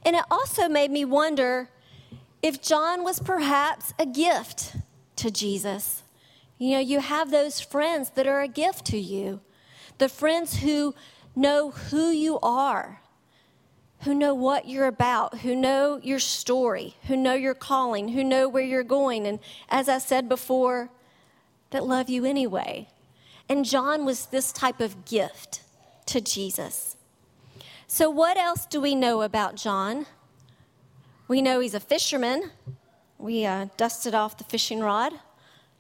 And 0.05 0.17
it 0.17 0.25
also 0.31 0.69
made 0.69 0.91
me 0.91 1.05
wonder 1.05 1.69
if 2.43 2.61
John 2.61 3.05
was 3.05 3.21
perhaps 3.21 3.93
a 3.99 4.07
gift 4.07 4.77
to 5.17 5.31
Jesus. 5.31 6.04
You 6.59 6.73
know, 6.73 6.81
you 6.81 7.01
have 7.01 7.31
those 7.31 7.61
friends 7.61 8.11
that 8.11 8.27
are 8.27 8.41
a 8.41 8.49
gift 8.49 8.85
to 8.87 8.99
you, 8.99 9.41
the 9.99 10.09
friends 10.09 10.59
who 10.59 10.95
know 11.35 11.71
who 11.71 12.11
you 12.11 12.39
are, 12.41 13.01
who 14.03 14.15
know 14.15 14.35
what 14.35 14.69
you're 14.69 14.87
about, 14.87 15.39
who 15.39 15.57
know 15.57 15.99
your 16.03 16.19
story, 16.19 16.95
who 17.07 17.17
know 17.17 17.35
your 17.35 17.55
calling, 17.55 18.09
who 18.09 18.23
know 18.23 18.49
where 18.49 18.63
you're 18.63 18.85
going. 18.85 19.27
And 19.27 19.41
as 19.69 19.89
I 19.89 19.99
said 19.99 20.29
before, 20.29 20.91
that 21.71 21.87
love 21.87 22.09
you 22.09 22.25
anyway. 22.25 22.89
And 23.49 23.65
John 23.65 24.05
was 24.05 24.27
this 24.27 24.53
type 24.53 24.81
of 24.81 25.05
gift 25.05 25.63
to 26.07 26.21
Jesus. 26.21 26.97
So, 27.89 28.09
what 28.09 28.37
else 28.37 28.67
do 28.67 28.81
we 28.81 28.95
know 28.95 29.23
about 29.23 29.57
John? 29.57 30.07
We 31.27 31.43
know 31.43 31.61
he's 31.61 31.75
a 31.75 31.81
fisherman. 31.81 32.51
We 33.19 33.45
uh, 33.45 33.67
dusted 33.77 34.15
off 34.15 34.37
the 34.37 34.45
fishing 34.45 34.81
rod 34.81 35.15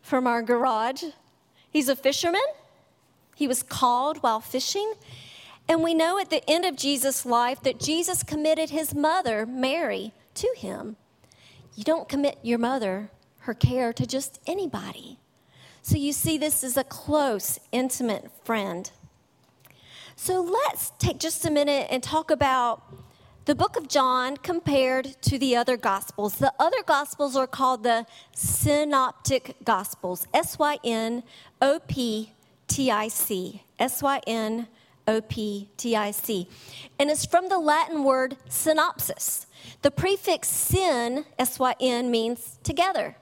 from 0.04 0.26
our 0.26 0.42
garage. 0.42 1.02
He's 1.70 1.88
a 1.88 1.96
fisherman. 1.96 2.42
He 3.34 3.48
was 3.48 3.62
called 3.62 4.18
while 4.18 4.38
fishing. 4.38 4.92
And 5.66 5.82
we 5.82 5.94
know 5.94 6.18
at 6.18 6.28
the 6.28 6.48
end 6.48 6.66
of 6.66 6.76
Jesus' 6.76 7.24
life 7.24 7.62
that 7.62 7.80
Jesus 7.80 8.22
committed 8.22 8.68
his 8.68 8.94
mother, 8.94 9.46
Mary, 9.46 10.12
to 10.34 10.54
him. 10.56 10.96
You 11.74 11.84
don't 11.84 12.06
commit 12.06 12.38
your 12.42 12.58
mother, 12.58 13.10
her 13.40 13.54
care, 13.54 13.94
to 13.94 14.06
just 14.06 14.40
anybody. 14.46 15.18
So 15.80 15.96
you 15.96 16.12
see, 16.12 16.36
this 16.36 16.62
is 16.62 16.76
a 16.76 16.84
close, 16.84 17.58
intimate 17.72 18.30
friend. 18.44 18.90
So 20.16 20.42
let's 20.42 20.92
take 20.98 21.18
just 21.18 21.46
a 21.46 21.50
minute 21.50 21.88
and 21.90 22.02
talk 22.02 22.30
about 22.30 22.82
the 23.44 23.54
book 23.54 23.76
of 23.76 23.88
John 23.88 24.36
compared 24.38 25.20
to 25.22 25.38
the 25.38 25.54
other 25.54 25.76
gospels. 25.76 26.36
The 26.36 26.52
other 26.58 26.82
gospels 26.86 27.36
are 27.36 27.46
called 27.46 27.82
the 27.82 28.06
synoptic 28.34 29.56
gospels 29.64 30.26
S 30.32 30.58
Y 30.58 30.78
N 30.82 31.22
O 31.60 31.78
P 31.86 32.32
T 32.68 32.90
I 32.90 33.08
C. 33.08 33.62
S 33.78 34.02
Y 34.02 34.20
N 34.26 34.68
O 35.06 35.20
P 35.20 35.68
T 35.76 35.96
I 35.96 36.10
C. 36.10 36.48
And 36.98 37.10
it's 37.10 37.26
from 37.26 37.48
the 37.48 37.58
Latin 37.58 38.04
word 38.04 38.36
synopsis. 38.48 39.46
The 39.82 39.90
prefix 39.90 40.48
syn, 40.48 41.26
S 41.38 41.58
Y 41.58 41.74
N, 41.80 42.10
means 42.10 42.58
together. 42.62 43.16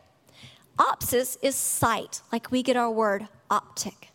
Opsis 0.79 1.37
is 1.43 1.55
sight, 1.55 2.23
like 2.31 2.51
we 2.51 2.63
get 2.63 2.77
our 2.77 2.91
word 2.91 3.29
optic. 3.51 4.09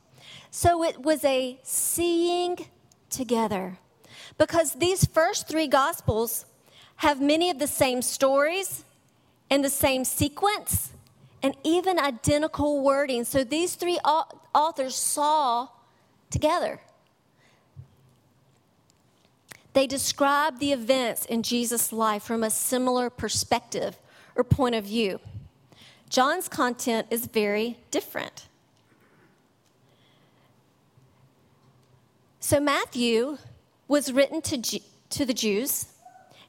So 0.50 0.84
it 0.84 1.02
was 1.02 1.24
a 1.24 1.60
seeing 1.64 2.68
together. 3.10 3.80
Because 4.38 4.74
these 4.74 5.06
first 5.06 5.48
three 5.48 5.68
gospels 5.68 6.46
have 6.98 7.22
many 7.22 7.50
of 7.50 7.60
the 7.60 7.68
same 7.68 8.02
stories 8.02 8.84
and 9.50 9.64
the 9.64 9.70
same 9.70 10.04
sequence 10.04 10.92
and 11.42 11.56
even 11.64 12.00
identical 12.00 12.82
wording. 12.82 13.24
So 13.24 13.44
these 13.44 13.76
three 13.76 13.98
authors 14.54 14.96
saw 14.96 15.70
together. 16.30 16.80
They 19.74 19.86
describe 19.86 20.60
the 20.60 20.74
events 20.74 21.26
in 21.26 21.44
Jesus' 21.44 21.94
life 21.94 22.24
from 22.24 22.44
a 22.44 22.50
similar 22.50 23.12
perspective 23.12 23.98
or 24.36 24.44
point 24.44 24.74
of 24.74 24.86
view. 24.86 25.20
John's 26.10 26.48
content 26.48 27.08
is 27.12 27.28
very 27.28 27.78
different. 27.92 28.48
So, 32.40 32.60
Matthew 32.60 33.38
was 33.88 34.12
written 34.12 34.42
to, 34.42 34.80
to 35.10 35.26
the 35.26 35.34
Jews, 35.34 35.88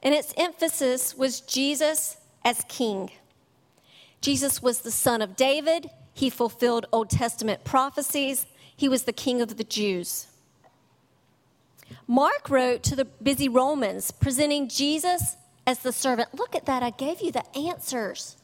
and 0.02 0.14
its 0.14 0.34
emphasis 0.36 1.16
was 1.16 1.40
Jesus 1.40 2.16
as 2.44 2.64
king. 2.68 3.10
Jesus 4.20 4.62
was 4.62 4.80
the 4.80 4.90
son 4.90 5.22
of 5.22 5.36
David, 5.36 5.90
he 6.12 6.30
fulfilled 6.30 6.86
Old 6.92 7.10
Testament 7.10 7.64
prophecies, 7.64 8.46
he 8.76 8.88
was 8.88 9.04
the 9.04 9.12
king 9.12 9.40
of 9.40 9.56
the 9.56 9.64
Jews. 9.64 10.26
Mark 12.06 12.50
wrote 12.50 12.82
to 12.84 12.96
the 12.96 13.04
busy 13.04 13.48
Romans, 13.48 14.10
presenting 14.10 14.68
Jesus 14.68 15.36
as 15.66 15.80
the 15.80 15.92
servant. 15.92 16.34
Look 16.34 16.54
at 16.54 16.66
that, 16.66 16.82
I 16.82 16.90
gave 16.90 17.20
you 17.20 17.30
the 17.30 17.44
answers. 17.56 18.36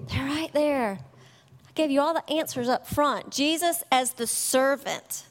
They're 0.00 0.24
right 0.24 0.52
there. 0.52 0.98
I 1.68 1.72
gave 1.74 1.90
you 1.90 2.00
all 2.00 2.14
the 2.14 2.30
answers 2.30 2.68
up 2.68 2.86
front. 2.86 3.30
Jesus 3.30 3.82
as 3.90 4.14
the 4.14 4.26
servant. 4.26 5.24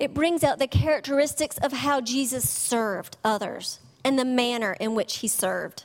It 0.00 0.14
brings 0.14 0.42
out 0.42 0.58
the 0.58 0.66
characteristics 0.66 1.58
of 1.58 1.72
how 1.72 2.00
Jesus 2.00 2.48
served 2.48 3.18
others 3.22 3.80
and 4.02 4.18
the 4.18 4.24
manner 4.24 4.74
in 4.80 4.94
which 4.94 5.18
he 5.18 5.28
served. 5.28 5.84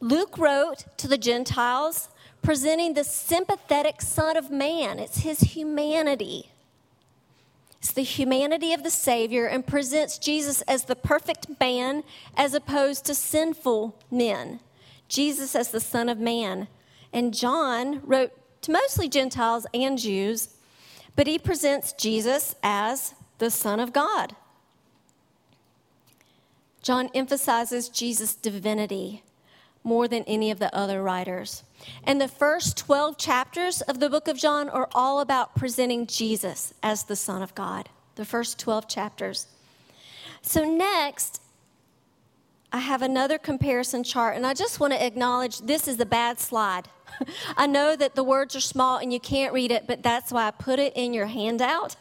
Luke 0.00 0.38
wrote 0.38 0.84
to 0.98 1.08
the 1.08 1.18
Gentiles, 1.18 2.08
presenting 2.42 2.94
the 2.94 3.02
sympathetic 3.02 4.00
Son 4.00 4.36
of 4.36 4.52
Man. 4.52 5.00
It's 5.00 5.18
his 5.18 5.40
humanity. 5.40 6.52
It's 7.80 7.90
the 7.90 8.02
humanity 8.02 8.72
of 8.72 8.84
the 8.84 8.90
Savior 8.90 9.46
and 9.46 9.66
presents 9.66 10.16
Jesus 10.16 10.62
as 10.62 10.84
the 10.84 10.96
perfect 10.96 11.48
man 11.58 12.04
as 12.36 12.54
opposed 12.54 13.04
to 13.06 13.16
sinful 13.16 13.98
men. 14.12 14.60
Jesus 15.08 15.56
as 15.56 15.72
the 15.72 15.80
Son 15.80 16.08
of 16.08 16.18
Man. 16.18 16.68
And 17.12 17.34
John 17.34 18.00
wrote 18.04 18.30
to 18.62 18.70
mostly 18.70 19.08
Gentiles 19.08 19.66
and 19.74 19.98
Jews, 19.98 20.54
but 21.16 21.26
he 21.26 21.38
presents 21.38 21.92
Jesus 21.92 22.54
as 22.62 23.14
the 23.38 23.50
Son 23.50 23.80
of 23.80 23.92
God. 23.92 24.36
John 26.82 27.08
emphasizes 27.14 27.88
Jesus' 27.88 28.34
divinity 28.34 29.22
more 29.82 30.08
than 30.08 30.24
any 30.24 30.50
of 30.50 30.58
the 30.58 30.74
other 30.74 31.02
writers. 31.02 31.62
And 32.04 32.20
the 32.20 32.28
first 32.28 32.76
12 32.78 33.18
chapters 33.18 33.80
of 33.82 34.00
the 34.00 34.08
book 34.08 34.28
of 34.28 34.38
John 34.38 34.68
are 34.68 34.88
all 34.94 35.20
about 35.20 35.54
presenting 35.54 36.06
Jesus 36.06 36.72
as 36.82 37.04
the 37.04 37.16
Son 37.16 37.42
of 37.42 37.54
God. 37.54 37.88
The 38.16 38.24
first 38.24 38.58
12 38.58 38.88
chapters. 38.88 39.46
So, 40.42 40.64
next, 40.64 41.40
I 42.72 42.78
have 42.78 43.02
another 43.02 43.38
comparison 43.38 44.04
chart, 44.04 44.36
and 44.36 44.46
I 44.46 44.52
just 44.52 44.80
want 44.80 44.92
to 44.92 45.04
acknowledge 45.04 45.60
this 45.60 45.86
is 45.86 46.00
a 46.00 46.06
bad 46.06 46.40
slide. 46.40 46.88
I 47.56 47.66
know 47.66 47.96
that 47.96 48.14
the 48.14 48.24
words 48.24 48.56
are 48.56 48.60
small 48.60 48.98
and 48.98 49.12
you 49.12 49.20
can't 49.20 49.52
read 49.52 49.70
it, 49.70 49.86
but 49.86 50.02
that's 50.02 50.32
why 50.32 50.48
I 50.48 50.50
put 50.50 50.78
it 50.78 50.92
in 50.96 51.14
your 51.14 51.26
handout. 51.26 51.96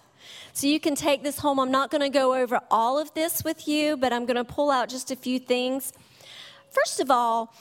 So 0.53 0.67
you 0.67 0.79
can 0.79 0.93
take 0.93 1.23
this 1.23 1.39
home. 1.39 1.59
I'm 1.59 1.71
not 1.71 1.89
going 1.89 2.01
to 2.01 2.09
go 2.09 2.35
over 2.35 2.59
all 2.69 2.99
of 2.99 3.13
this 3.15 3.43
with 3.43 3.67
you, 3.67 3.97
but 3.97 4.13
I'm 4.13 4.25
going 4.25 4.37
to 4.37 4.43
pull 4.43 4.69
out 4.69 4.87
just 4.87 5.09
a 5.09 5.15
few 5.15 5.39
things. 5.39 5.91
First 6.71 6.99
of 6.99 7.09
all, 7.09 7.53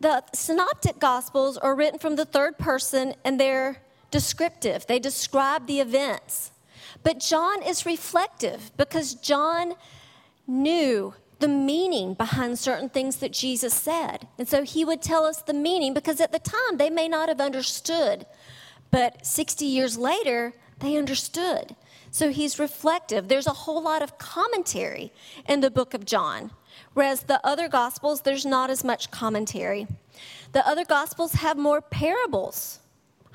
the 0.00 0.22
synoptic 0.34 0.98
gospels 0.98 1.56
are 1.56 1.74
written 1.74 1.98
from 1.98 2.16
the 2.16 2.26
third 2.26 2.58
person 2.58 3.14
and 3.24 3.40
they're 3.40 3.78
descriptive, 4.10 4.86
they 4.86 4.98
describe 4.98 5.66
the 5.66 5.80
events. 5.80 6.50
But 7.02 7.20
John 7.20 7.62
is 7.62 7.86
reflective 7.86 8.70
because 8.76 9.14
John 9.14 9.74
knew 10.46 11.14
the 11.38 11.48
meaning 11.48 12.14
behind 12.14 12.58
certain 12.58 12.88
things 12.88 13.16
that 13.16 13.32
Jesus 13.32 13.72
said. 13.72 14.28
And 14.38 14.46
so 14.46 14.62
he 14.62 14.84
would 14.84 15.02
tell 15.02 15.24
us 15.24 15.40
the 15.42 15.54
meaning 15.54 15.94
because 15.94 16.20
at 16.20 16.32
the 16.32 16.38
time 16.38 16.76
they 16.76 16.90
may 16.90 17.08
not 17.08 17.28
have 17.28 17.40
understood. 17.40 18.26
But 18.90 19.26
60 19.26 19.64
years 19.64 19.96
later, 19.96 20.52
they 20.82 20.96
understood. 20.96 21.74
So 22.10 22.30
he's 22.30 22.58
reflective. 22.58 23.28
There's 23.28 23.46
a 23.46 23.52
whole 23.52 23.82
lot 23.82 24.02
of 24.02 24.18
commentary 24.18 25.12
in 25.48 25.60
the 25.60 25.70
book 25.70 25.94
of 25.94 26.04
John, 26.04 26.50
whereas 26.92 27.22
the 27.22 27.40
other 27.46 27.68
gospels, 27.68 28.20
there's 28.20 28.44
not 28.44 28.68
as 28.68 28.84
much 28.84 29.10
commentary. 29.10 29.86
The 30.52 30.66
other 30.68 30.84
gospels 30.84 31.32
have 31.34 31.56
more 31.56 31.80
parables. 31.80 32.80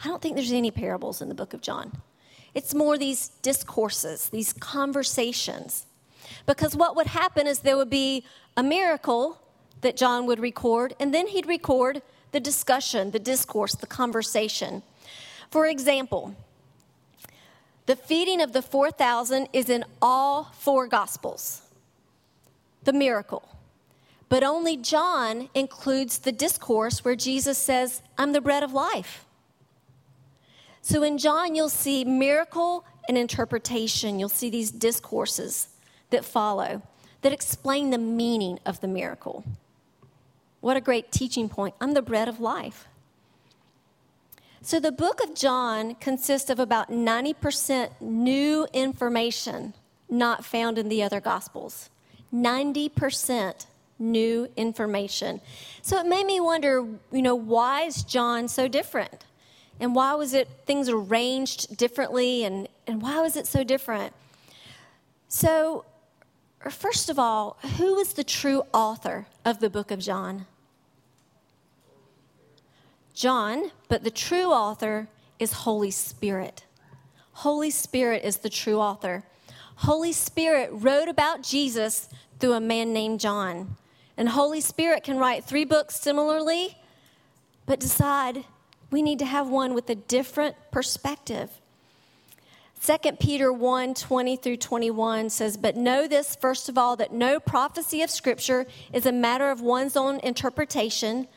I 0.04 0.08
don't 0.08 0.22
think 0.22 0.36
there's 0.36 0.52
any 0.52 0.70
parables 0.70 1.22
in 1.24 1.30
the 1.30 1.34
book 1.34 1.56
of 1.56 1.62
John. 1.62 1.92
It's 2.54 2.76
more 2.76 2.98
these 2.98 3.30
discourses, 3.42 4.30
these 4.30 4.54
conversations. 4.54 5.88
Because 6.46 6.76
what 6.76 6.96
would 6.96 7.08
happen 7.08 7.48
is 7.48 7.60
there 7.60 7.78
would 7.78 7.90
be 7.90 8.24
a 8.56 8.64
miracle 8.64 9.42
that 9.82 9.98
John 9.98 10.28
would 10.28 10.40
record, 10.40 10.96
and 11.00 11.14
then 11.14 11.28
he'd 11.28 11.48
record 11.48 12.02
the 12.32 12.40
discussion, 12.40 13.12
the 13.12 13.20
discourse, 13.20 13.74
the 13.74 13.88
conversation. 13.88 14.84
For 15.50 15.66
example, 15.66 16.36
the 17.88 17.96
feeding 17.96 18.42
of 18.42 18.54
the 18.54 18.62
4,000 18.62 19.48
is 19.54 19.70
in 19.70 19.84
all 20.02 20.52
four 20.54 20.88
Gospels, 20.88 21.62
the 22.84 22.94
miracle. 22.94 23.58
But 24.30 24.44
only 24.44 24.76
John 24.76 25.50
includes 25.54 26.20
the 26.20 26.34
discourse 26.34 27.06
where 27.06 27.16
Jesus 27.16 27.58
says, 27.58 28.02
I'm 28.18 28.34
the 28.34 28.42
bread 28.42 28.62
of 28.62 28.74
life. 28.74 29.26
So 30.82 31.02
in 31.02 31.18
John, 31.18 31.56
you'll 31.56 31.70
see 31.70 32.04
miracle 32.04 32.86
and 33.08 33.18
interpretation. 33.18 34.20
You'll 34.20 34.30
see 34.30 34.50
these 34.50 34.70
discourses 34.70 35.70
that 36.10 36.26
follow 36.26 36.82
that 37.22 37.32
explain 37.32 37.90
the 37.90 37.98
meaning 37.98 38.60
of 38.66 38.82
the 38.82 38.88
miracle. 38.88 39.46
What 40.60 40.76
a 40.76 40.82
great 40.82 41.12
teaching 41.12 41.48
point. 41.48 41.76
I'm 41.80 41.94
the 41.94 42.02
bread 42.02 42.28
of 42.28 42.42
life. 42.42 42.88
So 44.68 44.82
the 44.82 44.92
book 44.92 45.24
of 45.24 45.34
John 45.34 45.96
consists 45.96 46.50
of 46.50 46.60
about 46.60 46.92
90% 46.92 48.02
new 48.02 48.68
information 48.74 49.74
not 50.10 50.44
found 50.44 50.78
in 50.78 50.90
the 50.90 51.02
other 51.02 51.22
gospels. 51.22 51.90
90% 52.34 53.66
new 53.98 54.50
information. 54.58 55.40
So 55.82 55.98
it 56.00 56.06
made 56.06 56.26
me 56.26 56.42
wonder, 56.42 56.86
you 57.14 57.22
know, 57.22 57.34
why 57.34 57.84
is 57.84 58.04
John 58.04 58.50
so 58.50 58.68
different? 58.68 59.24
And 59.80 59.96
why 59.96 60.16
was 60.16 60.34
it 60.34 60.50
things 60.66 60.90
arranged 60.90 61.78
differently 61.78 62.44
and, 62.44 62.68
and 62.86 63.02
why 63.02 63.22
was 63.22 63.38
it 63.38 63.48
so 63.48 63.64
different? 63.64 64.12
So, 65.30 65.86
first 66.70 67.10
of 67.10 67.18
all, 67.18 67.58
who 67.78 67.98
is 68.00 68.12
the 68.12 68.26
true 68.26 68.64
author 68.74 69.28
of 69.46 69.62
the 69.62 69.70
book 69.70 69.92
of 69.92 70.00
John? 70.00 70.46
John, 73.18 73.72
but 73.90 74.04
the 74.04 74.12
true 74.12 74.52
author 74.52 75.08
is 75.40 75.52
Holy 75.52 75.90
Spirit. 75.90 76.66
Holy 77.32 77.72
Spirit 77.72 78.24
is 78.24 78.38
the 78.38 78.50
true 78.50 78.80
author. 78.80 79.24
Holy 79.78 80.14
Spirit 80.14 80.70
wrote 80.72 81.08
about 81.08 81.42
Jesus 81.42 82.10
through 82.38 82.54
a 82.54 82.60
man 82.60 82.94
named 82.94 83.20
John. 83.20 83.76
And 84.18 84.30
Holy 84.30 84.62
Spirit 84.62 85.04
can 85.04 85.18
write 85.18 85.44
three 85.44 85.66
books 85.66 85.96
similarly, 85.96 86.78
but 87.66 87.80
decide 87.80 88.46
we 88.92 89.02
need 89.02 89.18
to 89.18 89.26
have 89.26 89.50
one 89.50 89.74
with 89.74 89.90
a 89.90 89.96
different 89.96 90.56
perspective. 90.72 91.50
2 92.86 93.14
Peter 93.14 93.52
1 93.52 93.96
20 93.96 94.36
through 94.36 94.58
21 94.58 95.32
says, 95.32 95.58
But 95.58 95.76
know 95.76 96.08
this, 96.08 96.36
first 96.36 96.70
of 96.70 96.78
all, 96.78 96.96
that 96.98 97.12
no 97.12 97.40
prophecy 97.40 98.04
of 98.04 98.12
Scripture 98.12 98.68
is 98.94 99.08
a 99.08 99.12
matter 99.12 99.50
of 99.50 99.60
one's 99.60 99.98
own 99.98 100.20
interpretation 100.20 101.28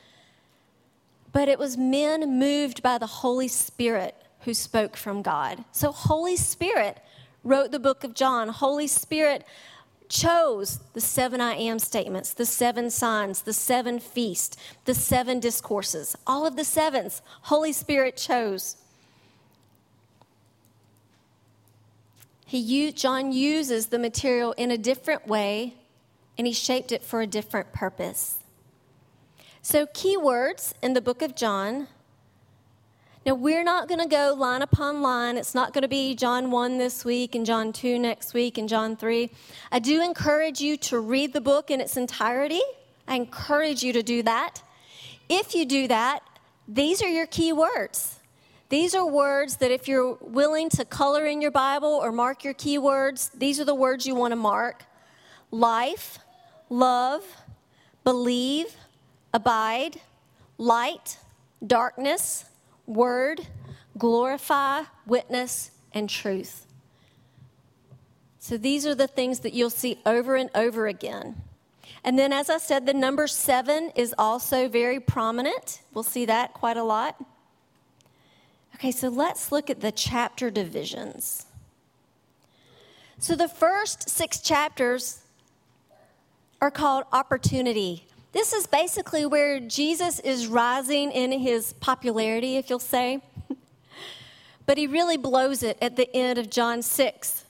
but 1.32 1.48
it 1.48 1.58
was 1.58 1.76
men 1.76 2.38
moved 2.38 2.82
by 2.82 2.98
the 2.98 3.06
Holy 3.06 3.48
Spirit 3.48 4.14
who 4.40 4.54
spoke 4.54 4.96
from 4.96 5.22
God. 5.22 5.64
So, 5.72 5.92
Holy 5.92 6.36
Spirit 6.36 6.98
wrote 7.44 7.70
the 7.70 7.78
book 7.78 8.04
of 8.04 8.14
John. 8.14 8.48
Holy 8.48 8.86
Spirit 8.86 9.44
chose 10.08 10.80
the 10.92 11.00
seven 11.00 11.40
I 11.40 11.54
am 11.54 11.78
statements, 11.78 12.32
the 12.32 12.44
seven 12.44 12.90
signs, 12.90 13.42
the 13.42 13.52
seven 13.52 14.00
feasts, 14.00 14.56
the 14.84 14.94
seven 14.94 15.40
discourses. 15.40 16.16
All 16.26 16.46
of 16.46 16.56
the 16.56 16.64
sevens, 16.64 17.22
Holy 17.42 17.72
Spirit 17.72 18.16
chose. 18.16 18.76
He, 22.44 22.90
John 22.90 23.30
uses 23.30 23.86
the 23.86 23.98
material 23.98 24.52
in 24.52 24.72
a 24.72 24.78
different 24.78 25.28
way, 25.28 25.74
and 26.36 26.48
he 26.48 26.52
shaped 26.52 26.90
it 26.90 27.04
for 27.04 27.20
a 27.20 27.26
different 27.26 27.72
purpose. 27.72 28.39
So, 29.62 29.84
keywords 29.84 30.72
in 30.82 30.94
the 30.94 31.02
book 31.02 31.20
of 31.20 31.36
John. 31.36 31.86
Now, 33.26 33.34
we're 33.34 33.62
not 33.62 33.88
going 33.88 34.00
to 34.00 34.08
go 34.08 34.34
line 34.34 34.62
upon 34.62 35.02
line. 35.02 35.36
It's 35.36 35.54
not 35.54 35.74
going 35.74 35.82
to 35.82 35.88
be 35.88 36.14
John 36.14 36.50
1 36.50 36.78
this 36.78 37.04
week 37.04 37.34
and 37.34 37.44
John 37.44 37.70
2 37.70 37.98
next 37.98 38.32
week 38.32 38.56
and 38.56 38.66
John 38.66 38.96
3. 38.96 39.30
I 39.70 39.78
do 39.78 40.02
encourage 40.02 40.62
you 40.62 40.78
to 40.78 40.98
read 40.98 41.34
the 41.34 41.42
book 41.42 41.70
in 41.70 41.78
its 41.78 41.98
entirety. 41.98 42.62
I 43.06 43.16
encourage 43.16 43.82
you 43.82 43.92
to 43.92 44.02
do 44.02 44.22
that. 44.22 44.62
If 45.28 45.54
you 45.54 45.66
do 45.66 45.86
that, 45.88 46.20
these 46.66 47.02
are 47.02 47.10
your 47.10 47.26
key 47.26 47.52
words. 47.52 48.18
These 48.70 48.94
are 48.94 49.04
words 49.04 49.58
that 49.58 49.70
if 49.70 49.86
you're 49.86 50.16
willing 50.22 50.70
to 50.70 50.86
color 50.86 51.26
in 51.26 51.42
your 51.42 51.50
Bible 51.50 52.00
or 52.02 52.12
mark 52.12 52.44
your 52.44 52.54
key 52.54 52.78
words, 52.78 53.30
these 53.34 53.60
are 53.60 53.66
the 53.66 53.74
words 53.74 54.06
you 54.06 54.14
want 54.14 54.32
to 54.32 54.36
mark 54.36 54.84
life, 55.50 56.18
love, 56.70 57.24
believe, 58.04 58.74
abide, 59.32 60.00
light, 60.58 61.18
darkness, 61.66 62.44
word, 62.86 63.46
glorify, 63.98 64.82
witness, 65.06 65.70
and 65.92 66.08
truth. 66.08 66.66
So 68.38 68.56
these 68.56 68.86
are 68.86 68.94
the 68.94 69.06
things 69.06 69.40
that 69.40 69.52
you'll 69.52 69.70
see 69.70 70.00
over 70.06 70.34
and 70.34 70.50
over 70.54 70.86
again. 70.86 71.42
And 72.02 72.18
then, 72.18 72.32
as 72.32 72.48
I 72.48 72.58
said, 72.58 72.86
the 72.86 72.94
number 72.94 73.26
seven 73.26 73.92
is 73.94 74.14
also 74.16 74.68
very 74.68 74.98
prominent. 74.98 75.82
We'll 75.92 76.02
see 76.02 76.24
that 76.24 76.54
quite 76.54 76.78
a 76.78 76.82
lot. 76.82 77.22
Okay, 78.76 78.90
so 78.90 79.08
let's 79.08 79.52
look 79.52 79.68
at 79.68 79.80
the 79.80 79.92
chapter 79.92 80.50
divisions. 80.50 81.44
So 83.18 83.36
the 83.36 83.48
first 83.48 84.08
six 84.08 84.40
chapters 84.40 85.20
are 86.62 86.70
called 86.70 87.04
opportunity 87.12 88.06
this 88.32 88.52
is 88.52 88.66
basically 88.66 89.26
where 89.26 89.60
Jesus 89.60 90.20
is 90.20 90.46
rising 90.46 91.10
in 91.10 91.32
his 91.32 91.72
popularity, 91.74 92.56
if 92.56 92.70
you'll 92.70 92.78
say. 92.78 93.22
but 94.66 94.78
he 94.78 94.86
really 94.86 95.16
blows 95.16 95.62
it 95.62 95.76
at 95.82 95.96
the 95.96 96.14
end 96.14 96.38
of 96.38 96.50
John 96.50 96.82
6. 96.82 97.44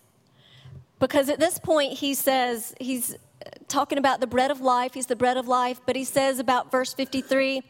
Because 0.98 1.28
at 1.28 1.38
this 1.38 1.58
point, 1.58 1.94
he 1.94 2.14
says, 2.14 2.74
he's 2.80 3.16
talking 3.68 3.98
about 3.98 4.20
the 4.20 4.26
bread 4.26 4.50
of 4.50 4.60
life, 4.60 4.94
he's 4.94 5.06
the 5.06 5.16
bread 5.16 5.36
of 5.36 5.48
life, 5.48 5.80
but 5.86 5.96
he 5.96 6.04
says 6.04 6.38
about 6.38 6.70
verse 6.70 6.92
53 6.92 7.62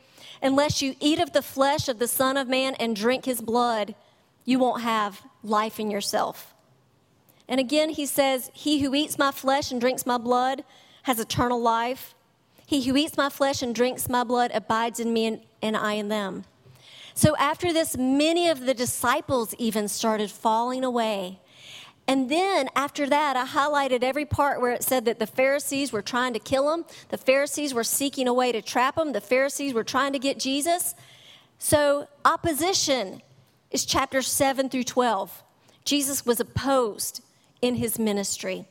unless 0.42 0.80
you 0.80 0.94
eat 1.00 1.20
of 1.20 1.32
the 1.32 1.42
flesh 1.42 1.88
of 1.88 1.98
the 1.98 2.08
Son 2.08 2.36
of 2.36 2.48
Man 2.48 2.74
and 2.76 2.96
drink 2.96 3.24
his 3.24 3.40
blood, 3.40 3.94
you 4.44 4.58
won't 4.58 4.82
have 4.82 5.22
life 5.42 5.78
in 5.78 5.90
yourself. 5.90 6.54
And 7.48 7.60
again, 7.60 7.90
he 7.90 8.06
says, 8.06 8.50
He 8.54 8.80
who 8.80 8.94
eats 8.94 9.18
my 9.18 9.32
flesh 9.32 9.70
and 9.70 9.80
drinks 9.80 10.06
my 10.06 10.18
blood 10.18 10.64
has 11.02 11.18
eternal 11.18 11.60
life. 11.60 12.14
He 12.70 12.82
who 12.82 12.96
eats 12.96 13.16
my 13.16 13.28
flesh 13.28 13.62
and 13.62 13.74
drinks 13.74 14.08
my 14.08 14.22
blood 14.22 14.52
abides 14.54 15.00
in 15.00 15.12
me, 15.12 15.26
and, 15.26 15.40
and 15.60 15.76
I 15.76 15.94
in 15.94 16.06
them. 16.06 16.44
So 17.14 17.34
after 17.36 17.72
this, 17.72 17.96
many 17.96 18.48
of 18.48 18.60
the 18.60 18.74
disciples 18.74 19.56
even 19.58 19.88
started 19.88 20.30
falling 20.30 20.84
away. 20.84 21.40
And 22.06 22.30
then 22.30 22.68
after 22.76 23.08
that, 23.08 23.36
I 23.36 23.44
highlighted 23.44 24.04
every 24.04 24.24
part 24.24 24.60
where 24.60 24.70
it 24.70 24.84
said 24.84 25.04
that 25.06 25.18
the 25.18 25.26
Pharisees 25.26 25.92
were 25.92 26.00
trying 26.00 26.32
to 26.34 26.38
kill 26.38 26.72
him, 26.72 26.84
the 27.08 27.18
Pharisees 27.18 27.74
were 27.74 27.82
seeking 27.82 28.28
a 28.28 28.32
way 28.32 28.52
to 28.52 28.62
trap 28.62 28.96
him, 28.96 29.14
the 29.14 29.20
Pharisees 29.20 29.74
were 29.74 29.82
trying 29.82 30.12
to 30.12 30.20
get 30.20 30.38
Jesus. 30.38 30.94
So, 31.58 32.06
opposition 32.24 33.20
is 33.72 33.84
chapters 33.84 34.28
7 34.28 34.68
through 34.68 34.84
12. 34.84 35.42
Jesus 35.84 36.24
was 36.24 36.38
opposed 36.38 37.20
in 37.60 37.74
his 37.74 37.98
ministry. 37.98 38.68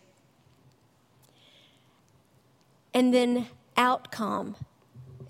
And 2.93 3.14
then, 3.14 3.47
outcome 3.80 4.56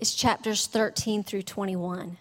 is 0.00 0.14
chapters 0.14 0.66
13 0.66 1.22
through 1.22 1.42
21. 1.42 2.18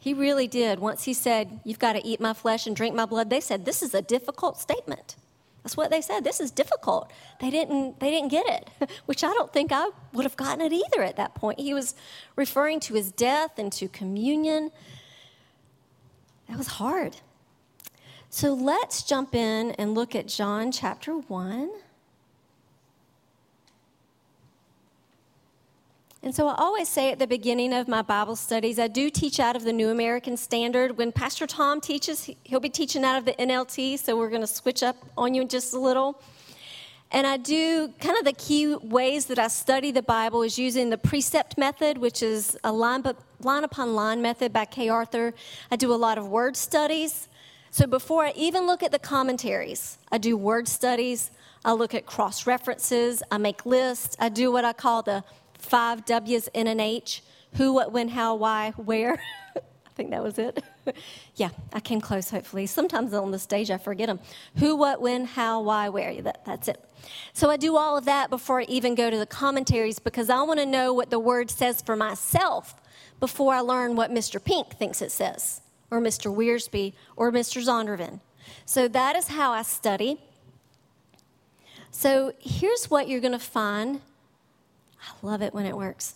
He 0.00 0.12
really 0.12 0.48
did. 0.48 0.80
Once 0.80 1.04
he 1.04 1.14
said, 1.14 1.60
You've 1.64 1.78
got 1.78 1.92
to 1.92 2.04
eat 2.04 2.20
my 2.20 2.32
flesh 2.32 2.66
and 2.66 2.74
drink 2.74 2.94
my 2.94 3.06
blood, 3.06 3.30
they 3.30 3.40
said, 3.40 3.64
This 3.64 3.82
is 3.82 3.94
a 3.94 4.02
difficult 4.02 4.58
statement. 4.58 5.16
That's 5.62 5.78
what 5.78 5.90
they 5.90 6.02
said. 6.02 6.24
This 6.24 6.40
is 6.40 6.50
difficult. 6.50 7.10
They 7.40 7.48
didn't, 7.48 8.00
they 8.00 8.10
didn't 8.10 8.28
get 8.28 8.46
it, 8.46 8.90
which 9.06 9.24
I 9.24 9.32
don't 9.32 9.50
think 9.50 9.72
I 9.72 9.90
would 10.12 10.24
have 10.24 10.36
gotten 10.36 10.60
it 10.60 10.72
either 10.72 11.02
at 11.02 11.16
that 11.16 11.34
point. 11.34 11.58
He 11.58 11.72
was 11.72 11.94
referring 12.36 12.80
to 12.80 12.94
his 12.94 13.10
death 13.10 13.58
and 13.58 13.72
to 13.72 13.88
communion. 13.88 14.70
That 16.48 16.58
was 16.58 16.66
hard. 16.66 17.16
So 18.28 18.52
let's 18.52 19.02
jump 19.04 19.34
in 19.34 19.70
and 19.72 19.94
look 19.94 20.14
at 20.14 20.28
John 20.28 20.70
chapter 20.70 21.12
1. 21.12 21.70
And 26.24 26.34
so 26.34 26.48
I 26.48 26.54
always 26.54 26.88
say 26.88 27.12
at 27.12 27.18
the 27.18 27.26
beginning 27.26 27.74
of 27.74 27.86
my 27.86 28.00
Bible 28.00 28.34
studies, 28.34 28.78
I 28.78 28.88
do 28.88 29.10
teach 29.10 29.38
out 29.38 29.56
of 29.56 29.64
the 29.64 29.74
New 29.74 29.90
American 29.90 30.38
Standard. 30.38 30.96
When 30.96 31.12
Pastor 31.12 31.46
Tom 31.46 31.82
teaches, 31.82 32.30
he'll 32.44 32.60
be 32.60 32.70
teaching 32.70 33.04
out 33.04 33.18
of 33.18 33.26
the 33.26 33.34
NLT, 33.34 33.98
so 33.98 34.16
we're 34.16 34.30
going 34.30 34.40
to 34.40 34.46
switch 34.46 34.82
up 34.82 34.96
on 35.18 35.34
you 35.34 35.42
in 35.42 35.48
just 35.48 35.74
a 35.74 35.78
little. 35.78 36.22
And 37.12 37.26
I 37.26 37.36
do 37.36 37.92
kind 38.00 38.16
of 38.16 38.24
the 38.24 38.32
key 38.32 38.74
ways 38.74 39.26
that 39.26 39.38
I 39.38 39.48
study 39.48 39.92
the 39.92 40.02
Bible 40.02 40.42
is 40.42 40.58
using 40.58 40.88
the 40.88 40.96
precept 40.96 41.58
method, 41.58 41.98
which 41.98 42.22
is 42.22 42.56
a 42.64 42.72
line, 42.72 43.04
line 43.40 43.64
upon 43.64 43.94
line 43.94 44.22
method 44.22 44.50
by 44.50 44.64
Kay 44.64 44.88
Arthur. 44.88 45.34
I 45.70 45.76
do 45.76 45.92
a 45.92 45.94
lot 45.94 46.16
of 46.16 46.28
word 46.28 46.56
studies. 46.56 47.28
So 47.70 47.86
before 47.86 48.24
I 48.24 48.32
even 48.34 48.66
look 48.66 48.82
at 48.82 48.92
the 48.92 48.98
commentaries, 48.98 49.98
I 50.10 50.16
do 50.16 50.38
word 50.38 50.68
studies. 50.68 51.30
I 51.66 51.72
look 51.72 51.92
at 51.92 52.06
cross 52.06 52.46
references. 52.46 53.22
I 53.30 53.36
make 53.36 53.66
lists. 53.66 54.16
I 54.18 54.30
do 54.30 54.50
what 54.50 54.64
I 54.64 54.72
call 54.72 55.02
the 55.02 55.22
five 55.64 56.04
W's 56.04 56.48
in 56.54 56.66
an 56.66 56.80
H 56.80 57.22
who, 57.54 57.72
what, 57.72 57.92
when, 57.92 58.08
how, 58.08 58.34
why, 58.34 58.72
where. 58.76 59.20
I 59.56 59.96
think 59.96 60.10
that 60.10 60.22
was 60.22 60.38
it. 60.38 60.62
yeah, 61.36 61.50
I 61.72 61.78
came 61.78 62.00
close, 62.00 62.30
hopefully. 62.30 62.66
Sometimes 62.66 63.14
on 63.14 63.30
the 63.30 63.38
stage 63.38 63.70
I 63.70 63.78
forget 63.78 64.08
them. 64.08 64.18
Who, 64.56 64.76
what, 64.76 65.00
when, 65.00 65.24
how, 65.24 65.60
why, 65.60 65.88
where. 65.88 66.20
That, 66.20 66.44
that's 66.44 66.68
it. 66.68 66.84
So 67.32 67.48
I 67.50 67.56
do 67.56 67.76
all 67.76 67.96
of 67.96 68.04
that 68.06 68.28
before 68.28 68.60
I 68.60 68.64
even 68.64 68.94
go 68.94 69.08
to 69.08 69.16
the 69.16 69.26
commentaries 69.26 69.98
because 69.98 70.30
I 70.30 70.42
want 70.42 70.58
to 70.60 70.66
know 70.66 70.92
what 70.92 71.10
the 71.10 71.18
word 71.18 71.50
says 71.50 71.80
for 71.80 71.94
myself 71.94 72.74
before 73.20 73.54
I 73.54 73.60
learn 73.60 73.94
what 73.94 74.10
Mr. 74.10 74.42
Pink 74.42 74.74
thinks 74.74 75.00
it 75.00 75.12
says, 75.12 75.60
or 75.90 76.00
Mr. 76.00 76.34
Wiersbe, 76.34 76.92
or 77.16 77.30
Mr. 77.30 77.62
Zondervan. 77.62 78.20
So 78.66 78.88
that 78.88 79.14
is 79.14 79.28
how 79.28 79.52
I 79.52 79.62
study. 79.62 80.20
So 81.90 82.32
here's 82.40 82.90
what 82.90 83.08
you're 83.08 83.20
going 83.20 83.32
to 83.32 83.38
find 83.38 84.00
I 85.06 85.26
love 85.26 85.42
it 85.42 85.54
when 85.54 85.66
it 85.66 85.76
works. 85.76 86.14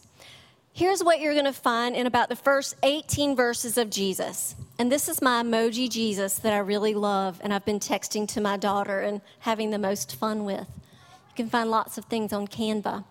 Here's 0.73 1.03
what 1.03 1.21
you're 1.21 1.33
going 1.33 1.45
to 1.45 1.53
find 1.53 1.97
in 1.97 2.07
about 2.07 2.29
the 2.29 2.37
first 2.37 2.77
18 2.83 3.35
verses 3.35 3.77
of 3.77 3.91
Jesus. 3.91 4.55
And 4.79 4.93
this 4.93 5.09
is 5.09 5.21
my 5.21 5.43
emoji 5.43 5.91
Jesus 5.91 6.39
that 6.39 6.53
I 6.53 6.59
really 6.59 6.95
love, 6.95 7.41
and 7.43 7.53
I've 7.53 7.65
been 7.65 7.81
texting 7.81 8.29
to 8.29 8.41
my 8.41 8.57
daughter 8.57 9.01
and 9.01 9.21
having 9.41 9.71
the 9.71 9.79
most 9.79 10.15
fun 10.15 10.45
with. 10.45 10.69
You 10.69 11.35
can 11.35 11.51
find 11.51 11.69
lots 11.69 11.99
of 11.99 12.05
things 12.05 12.33
on 12.33 12.47
Canva. 12.47 13.05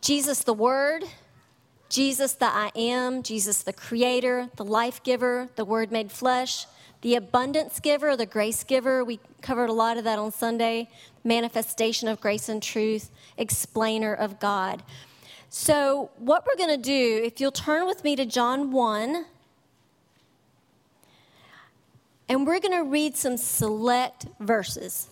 Jesus, 0.00 0.42
the 0.42 0.52
Word, 0.52 1.04
Jesus, 1.88 2.32
the 2.32 2.46
I 2.46 2.72
am, 2.74 3.22
Jesus, 3.22 3.62
the 3.62 3.72
Creator, 3.72 4.50
the 4.56 4.64
life 4.64 5.00
giver, 5.04 5.48
the 5.54 5.64
Word 5.64 5.92
made 5.92 6.10
flesh, 6.10 6.66
the 7.02 7.14
abundance 7.14 7.80
giver, 7.80 8.16
the 8.16 8.26
grace 8.26 8.64
giver. 8.64 9.04
We 9.04 9.20
covered 9.42 9.68
a 9.68 9.72
lot 9.72 9.96
of 9.96 10.04
that 10.04 10.18
on 10.18 10.32
Sunday. 10.32 10.88
Manifestation 11.24 12.08
of 12.08 12.20
grace 12.20 12.48
and 12.48 12.62
truth, 12.62 13.10
explainer 13.36 14.14
of 14.14 14.40
God. 14.40 14.82
So, 15.48 16.10
what 16.18 16.46
we're 16.46 16.56
going 16.56 16.76
to 16.76 16.82
do, 16.82 17.22
if 17.24 17.40
you'll 17.40 17.52
turn 17.52 17.86
with 17.86 18.02
me 18.04 18.16
to 18.16 18.26
John 18.26 18.72
1, 18.72 19.24
and 22.28 22.46
we're 22.46 22.60
going 22.60 22.76
to 22.76 22.84
read 22.84 23.16
some 23.16 23.36
select 23.36 24.26
verses. 24.40 25.08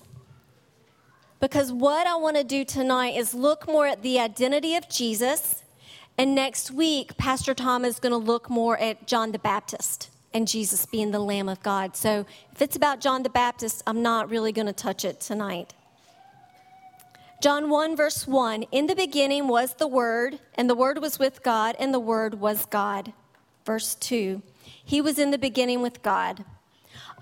Because 1.41 1.71
what 1.71 2.07
I 2.07 2.17
want 2.17 2.37
to 2.37 2.45
do 2.45 2.65
tonight 2.65 3.17
is 3.17 3.35
look 3.35 3.69
more 3.69 3.87
at 3.87 4.03
the 4.03 4.19
identity 4.19 4.75
of 4.75 4.89
Jesus. 4.89 5.63
And 6.17 6.35
next 6.35 6.71
week, 6.71 7.17
Pastor 7.17 7.55
Tom 7.55 7.85
is 7.85 7.99
going 8.01 8.13
to 8.13 8.17
look 8.17 8.49
more 8.49 8.79
at 8.79 9.07
John 9.07 9.33
the 9.33 9.39
Baptist 9.39 10.11
and 10.35 10.49
Jesus 10.49 10.85
being 10.85 11.13
the 11.13 11.21
Lamb 11.21 11.49
of 11.49 11.63
God. 11.63 11.97
So 11.97 12.27
if 12.53 12.61
it's 12.61 12.77
about 12.77 13.01
John 13.01 13.23
the 13.23 13.31
Baptist, 13.31 13.83
I'm 13.87 14.03
not 14.03 14.29
really 14.29 14.53
going 14.53 14.67
to 14.67 14.73
touch 14.73 15.05
it 15.05 15.21
tonight. 15.21 15.73
John 17.41 17.71
1, 17.71 17.97
verse 17.97 18.27
1 18.27 18.65
In 18.73 18.87
the 18.89 18.97
beginning 18.97 19.49
was 19.49 19.75
the 19.75 19.87
Word, 19.87 20.41
and 20.57 20.69
the 20.69 20.75
Word 20.75 21.01
was 21.01 21.19
with 21.19 21.43
God, 21.43 21.77
and 21.79 21.95
the 21.95 22.01
Word 22.01 22.41
was 22.41 22.67
God. 22.67 23.13
Verse 23.65 23.95
2 23.95 24.43
He 24.85 25.01
was 25.01 25.19
in 25.19 25.31
the 25.31 25.39
beginning 25.39 25.81
with 25.81 26.03
God. 26.03 26.45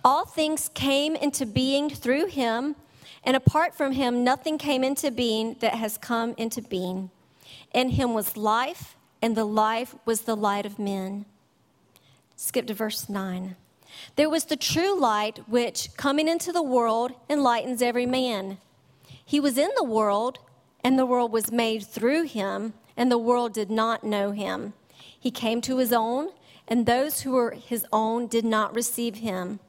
All 0.04 0.24
things 0.24 0.70
came 0.74 1.14
into 1.14 1.46
being 1.46 1.90
through 1.90 2.26
him, 2.26 2.76
and 3.24 3.36
apart 3.36 3.74
from 3.74 3.92
him, 3.92 4.24
nothing 4.24 4.58
came 4.58 4.82
into 4.82 5.10
being 5.10 5.56
that 5.60 5.74
has 5.74 5.98
come 5.98 6.34
into 6.36 6.62
being. 6.62 7.10
In 7.72 7.90
him 7.90 8.14
was 8.14 8.36
life, 8.36 8.96
and 9.20 9.36
the 9.36 9.44
life 9.44 9.94
was 10.04 10.22
the 10.22 10.36
light 10.36 10.66
of 10.66 10.78
men. 10.78 11.26
Skip 12.44 12.66
to 12.66 12.74
verse 12.74 13.08
9. 13.08 13.54
There 14.16 14.28
was 14.28 14.46
the 14.46 14.56
true 14.56 14.98
light, 14.98 15.38
which, 15.46 15.96
coming 15.96 16.26
into 16.26 16.50
the 16.50 16.60
world, 16.60 17.12
enlightens 17.30 17.80
every 17.80 18.04
man. 18.04 18.58
He 19.24 19.38
was 19.38 19.56
in 19.56 19.70
the 19.76 19.84
world, 19.84 20.40
and 20.82 20.98
the 20.98 21.06
world 21.06 21.30
was 21.30 21.52
made 21.52 21.86
through 21.86 22.24
him, 22.24 22.74
and 22.96 23.12
the 23.12 23.16
world 23.16 23.52
did 23.52 23.70
not 23.70 24.02
know 24.02 24.32
him. 24.32 24.72
He 24.98 25.30
came 25.30 25.60
to 25.60 25.78
his 25.78 25.92
own, 25.92 26.30
and 26.66 26.84
those 26.84 27.20
who 27.20 27.30
were 27.30 27.52
his 27.52 27.86
own 27.92 28.26
did 28.26 28.44
not 28.44 28.74
receive 28.74 29.18
him. 29.18 29.60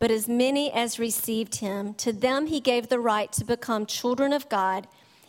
But 0.00 0.10
as 0.10 0.26
many 0.26 0.72
as 0.72 0.98
received 0.98 1.60
him, 1.60 1.94
to 1.94 2.12
them 2.12 2.48
he 2.48 2.58
gave 2.58 2.88
the 2.88 2.98
right 2.98 3.30
to 3.34 3.44
become 3.44 3.86
children 3.86 4.32
of 4.32 4.48
God, 4.48 4.88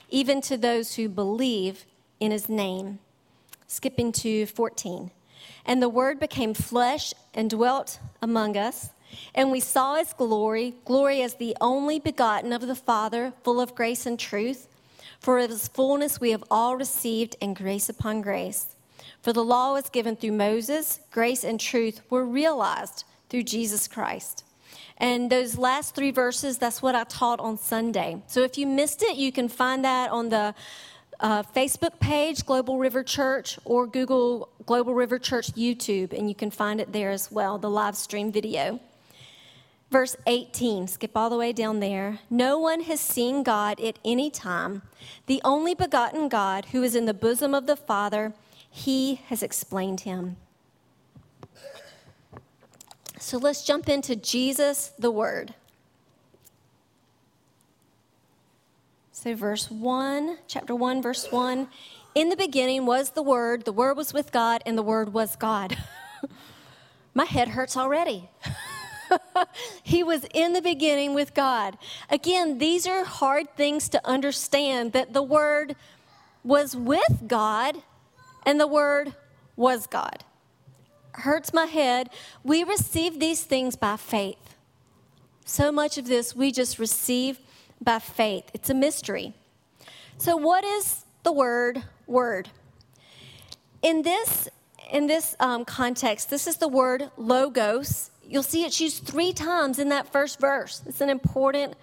even 0.09 0.41
to 0.41 0.57
those 0.57 0.95
who 0.95 1.07
believe 1.07 1.85
in 2.19 2.31
his 2.31 2.49
name. 2.49 2.97
Skipping 3.67 4.11
to 4.13 4.47
14. 4.47 5.11
And 5.69 5.81
the 5.81 5.87
word 5.87 6.19
became 6.19 6.53
flesh 6.53 7.13
and 7.33 7.49
dwelt 7.49 7.99
among 8.21 8.57
us 8.57 8.89
and 9.33 9.51
we 9.51 9.59
saw 9.59 9.95
his 9.95 10.13
glory, 10.13 10.75
glory 10.85 11.21
as 11.21 11.35
the 11.35 11.55
only 11.61 11.99
begotten 11.99 12.53
of 12.53 12.61
the 12.61 12.75
Father, 12.75 13.33
full 13.43 13.61
of 13.61 13.75
grace 13.75 14.05
and 14.05 14.19
truth. 14.19 14.67
For 15.19 15.39
of 15.39 15.49
his 15.49 15.67
fullness 15.67 16.21
we 16.21 16.31
have 16.31 16.43
all 16.49 16.77
received, 16.77 17.35
and 17.41 17.55
grace 17.55 17.89
upon 17.89 18.21
grace. 18.21 18.75
For 19.21 19.33
the 19.33 19.43
law 19.43 19.73
was 19.73 19.89
given 19.89 20.15
through 20.15 20.31
Moses, 20.31 20.99
grace 21.11 21.43
and 21.43 21.59
truth 21.59 22.01
were 22.09 22.25
realized 22.25 23.03
through 23.29 23.43
Jesus 23.43 23.87
Christ. 23.87 24.45
And 24.97 25.29
those 25.29 25.57
last 25.57 25.95
three 25.95 26.11
verses, 26.11 26.57
that's 26.57 26.81
what 26.81 26.95
I 26.95 27.03
taught 27.05 27.39
on 27.39 27.57
Sunday. 27.57 28.21
So 28.27 28.41
if 28.41 28.57
you 28.57 28.67
missed 28.67 29.01
it, 29.01 29.15
you 29.15 29.31
can 29.31 29.47
find 29.47 29.83
that 29.85 30.11
on 30.11 30.29
the 30.29 30.53
uh, 31.19 31.43
Facebook 31.43 31.99
page, 31.99 32.45
Global 32.45 32.77
River 32.77 33.03
Church, 33.03 33.59
or 33.65 33.87
Google 33.87 34.49
Global 34.65 34.93
River 34.93 35.19
Church 35.19 35.53
YouTube, 35.53 36.13
and 36.17 36.29
you 36.29 36.35
can 36.35 36.51
find 36.51 36.79
it 36.79 36.93
there 36.93 37.11
as 37.11 37.31
well, 37.31 37.57
the 37.57 37.69
live 37.69 37.95
stream 37.95 38.31
video. 38.31 38.79
Verse 39.91 40.15
18, 40.27 40.87
skip 40.87 41.17
all 41.17 41.29
the 41.31 41.37
way 41.37 41.51
down 41.51 41.79
there. 41.79 42.19
No 42.29 42.59
one 42.59 42.81
has 42.81 42.99
seen 42.99 43.41
God 43.41 43.79
at 43.79 43.97
any 44.05 44.29
time. 44.29 44.83
The 45.25 45.41
only 45.43 45.73
begotten 45.73 46.29
God 46.29 46.65
who 46.65 46.83
is 46.83 46.95
in 46.95 47.05
the 47.05 47.13
bosom 47.13 47.55
of 47.55 47.65
the 47.65 47.75
Father, 47.75 48.33
he 48.69 49.15
has 49.27 49.41
explained 49.41 50.01
him. 50.01 50.37
So 53.17 53.37
let's 53.37 53.65
jump 53.65 53.89
into 53.89 54.15
Jesus, 54.15 54.93
the 54.99 55.11
Word. 55.11 55.55
So, 59.21 59.35
verse 59.35 59.69
1, 59.69 60.37
chapter 60.47 60.73
1, 60.73 61.01
verse 61.01 61.29
1 61.29 61.67
In 62.15 62.29
the 62.29 62.37
beginning 62.37 62.85
was 62.85 63.09
the 63.09 63.21
Word, 63.21 63.65
the 63.65 63.73
Word 63.73 63.97
was 63.97 64.13
with 64.13 64.31
God, 64.31 64.63
and 64.65 64.77
the 64.77 64.81
Word 64.81 65.11
was 65.11 65.35
God. 65.35 65.75
My 67.13 67.25
head 67.25 67.49
hurts 67.49 67.75
already. 67.75 68.29
he 69.83 70.03
was 70.03 70.25
in 70.33 70.53
the 70.53 70.61
beginning 70.61 71.13
with 71.13 71.33
God. 71.33 71.77
Again, 72.09 72.59
these 72.59 72.87
are 72.87 73.03
hard 73.03 73.57
things 73.57 73.89
to 73.89 74.07
understand 74.07 74.93
that 74.93 75.11
the 75.11 75.21
Word 75.21 75.75
was 76.45 76.73
with 76.73 77.27
God 77.27 77.75
and 78.45 78.57
the 78.57 78.67
Word 78.67 79.15
was 79.57 79.85
God. 79.85 80.23
Hurts 81.11 81.53
my 81.53 81.65
head. 81.65 82.09
We 82.45 82.63
receive 82.63 83.19
these 83.19 83.43
things 83.43 83.75
by 83.75 83.97
faith. 83.97 84.55
So 85.43 85.73
much 85.73 85.97
of 85.97 86.07
this 86.07 86.33
we 86.33 86.53
just 86.53 86.79
receive 86.79 87.39
by 87.81 87.99
faith. 87.99 88.49
It's 88.53 88.69
a 88.69 88.73
mystery. 88.73 89.33
So, 90.17 90.35
what 90.35 90.63
is 90.63 91.05
the 91.23 91.31
word 91.31 91.83
word? 92.07 92.49
In 93.81 94.01
this, 94.01 94.49
in 94.91 95.07
this 95.07 95.35
um, 95.39 95.63
context, 95.63 96.29
this 96.29 96.47
is 96.47 96.57
the 96.57 96.67
word 96.67 97.09
logos. 97.17 98.11
You'll 98.27 98.43
see 98.43 98.65
it's 98.65 98.81
used 98.81 99.05
three 99.05 99.31
times 99.31 99.79
in 99.79 99.89
that 99.89 100.11
first 100.11 100.39
verse. 100.39 100.81
It's 100.85 101.01
an 101.01 101.09
important 101.09 101.75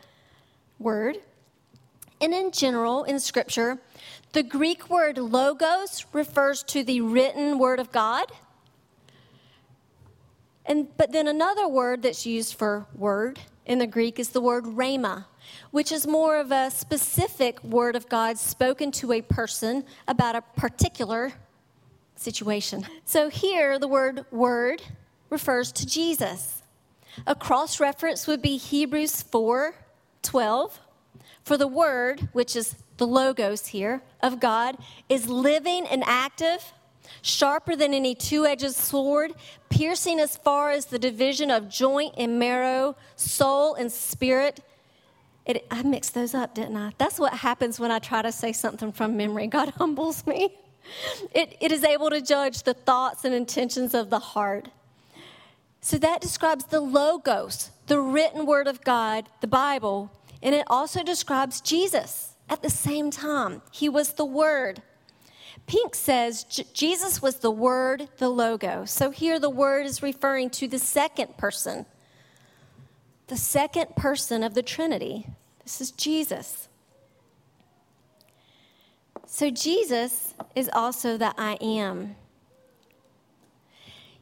word. 0.78 1.18
And 2.20 2.32
in 2.32 2.50
general, 2.50 3.04
in 3.04 3.18
Scripture, 3.18 3.78
the 4.32 4.42
Greek 4.42 4.90
word 4.90 5.18
logos 5.18 6.04
refers 6.12 6.62
to 6.64 6.84
the 6.84 7.00
written 7.00 7.58
word 7.58 7.80
of 7.80 7.90
God. 7.92 8.26
And, 10.66 10.94
but 10.96 11.12
then 11.12 11.28
another 11.28 11.68
word 11.68 12.02
that's 12.02 12.26
used 12.26 12.54
for 12.54 12.86
word 12.94 13.38
in 13.64 13.78
the 13.78 13.86
Greek 13.86 14.18
is 14.18 14.30
the 14.30 14.40
word 14.40 14.64
rhema 14.64 15.24
which 15.70 15.92
is 15.92 16.06
more 16.06 16.36
of 16.38 16.52
a 16.52 16.70
specific 16.70 17.62
word 17.62 17.96
of 17.96 18.08
God 18.08 18.38
spoken 18.38 18.90
to 18.92 19.12
a 19.12 19.22
person 19.22 19.84
about 20.08 20.36
a 20.36 20.42
particular 20.42 21.32
situation. 22.16 22.84
So 23.04 23.28
here, 23.28 23.78
the 23.78 23.88
word 23.88 24.24
word 24.30 24.82
refers 25.30 25.72
to 25.72 25.86
Jesus. 25.86 26.62
A 27.26 27.34
cross 27.34 27.80
reference 27.80 28.26
would 28.26 28.42
be 28.42 28.56
Hebrews 28.56 29.22
4 29.22 29.74
12. 30.22 30.80
For 31.44 31.56
the 31.56 31.68
word, 31.68 32.28
which 32.32 32.56
is 32.56 32.74
the 32.96 33.06
logos 33.06 33.68
here 33.68 34.02
of 34.20 34.40
God, 34.40 34.76
is 35.08 35.28
living 35.28 35.86
and 35.86 36.02
active, 36.04 36.72
sharper 37.22 37.76
than 37.76 37.94
any 37.94 38.16
two 38.16 38.44
edged 38.44 38.72
sword, 38.72 39.32
piercing 39.70 40.18
as 40.18 40.36
far 40.36 40.70
as 40.72 40.86
the 40.86 40.98
division 40.98 41.50
of 41.52 41.68
joint 41.68 42.14
and 42.18 42.38
marrow, 42.38 42.96
soul 43.14 43.74
and 43.74 43.92
spirit 43.92 44.60
it, 45.46 45.66
I 45.70 45.82
mixed 45.82 46.14
those 46.14 46.34
up, 46.34 46.54
didn't 46.54 46.76
I? 46.76 46.92
That's 46.98 47.18
what 47.20 47.32
happens 47.32 47.78
when 47.78 47.90
I 47.90 48.00
try 48.00 48.20
to 48.22 48.32
say 48.32 48.52
something 48.52 48.92
from 48.92 49.16
memory. 49.16 49.46
God 49.58 49.70
humbles 49.70 50.26
me. 50.26 50.54
It, 51.34 51.56
it 51.60 51.72
is 51.72 51.84
able 51.84 52.10
to 52.10 52.20
judge 52.20 52.64
the 52.64 52.74
thoughts 52.74 53.24
and 53.24 53.34
intentions 53.34 53.94
of 53.94 54.10
the 54.10 54.18
heart. 54.18 54.68
So 55.80 55.98
that 55.98 56.20
describes 56.20 56.64
the 56.64 56.80
Logos, 56.80 57.70
the 57.86 58.00
written 58.00 58.44
word 58.44 58.66
of 58.66 58.82
God, 58.82 59.28
the 59.40 59.46
Bible, 59.46 60.10
and 60.42 60.54
it 60.54 60.66
also 60.68 61.02
describes 61.02 61.60
Jesus 61.60 62.34
at 62.48 62.62
the 62.62 62.70
same 62.70 63.10
time. 63.10 63.62
He 63.70 63.88
was 63.88 64.12
the 64.12 64.24
Word. 64.24 64.82
Pink 65.66 65.94
says 65.94 66.44
Jesus 66.44 67.22
was 67.22 67.36
the 67.36 67.50
Word, 67.50 68.08
the 68.18 68.28
Logo. 68.28 68.84
So 68.84 69.10
here 69.10 69.38
the 69.40 69.50
Word 69.50 69.86
is 69.86 70.02
referring 70.02 70.50
to 70.50 70.68
the 70.68 70.78
second 70.78 71.36
person 71.36 71.86
the 73.28 73.36
second 73.36 73.96
person 73.96 74.42
of 74.42 74.54
the 74.54 74.62
Trinity. 74.62 75.26
This 75.66 75.80
is 75.80 75.90
Jesus. 75.90 76.68
So, 79.26 79.50
Jesus 79.50 80.32
is 80.54 80.70
also 80.72 81.16
the 81.16 81.34
I 81.36 81.58
am. 81.60 82.14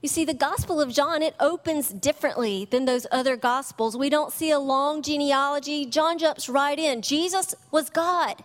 You 0.01 0.09
see, 0.09 0.25
the 0.25 0.33
Gospel 0.33 0.81
of 0.81 0.91
John, 0.91 1.23
it 1.23 1.35
opens 1.39 1.91
differently 1.91 2.65
than 2.65 2.87
those 2.87 3.07
other 3.13 3.37
Gospels. 3.37 3.95
We 3.95 4.09
don't 4.09 4.33
see 4.33 4.51
a 4.51 4.59
long 4.59 5.03
genealogy. 5.03 5.85
John 5.85 6.17
jumps 6.17 6.49
right 6.49 6.79
in. 6.79 7.03
Jesus 7.03 7.55
was 7.71 7.91
God. 7.91 8.43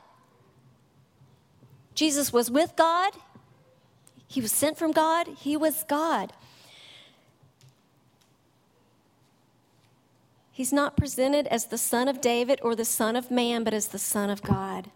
Jesus 1.95 2.33
was 2.33 2.51
with 2.51 2.75
God. 2.75 3.13
He 4.27 4.41
was 4.41 4.51
sent 4.51 4.77
from 4.77 4.91
God. 4.91 5.27
He 5.39 5.55
was 5.55 5.85
God. 5.87 6.33
He's 10.59 10.73
not 10.73 10.97
presented 10.97 11.47
as 11.47 11.67
the 11.67 11.77
son 11.77 12.09
of 12.09 12.19
David 12.19 12.59
or 12.61 12.75
the 12.75 12.83
son 12.83 13.15
of 13.15 13.31
man, 13.31 13.63
but 13.63 13.73
as 13.73 13.87
the 13.87 13.97
son 13.97 14.29
of 14.29 14.41
God. 14.41 14.91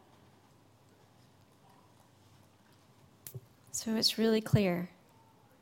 So 3.72 3.96
it's 3.96 4.18
really 4.18 4.42
clear. 4.42 4.90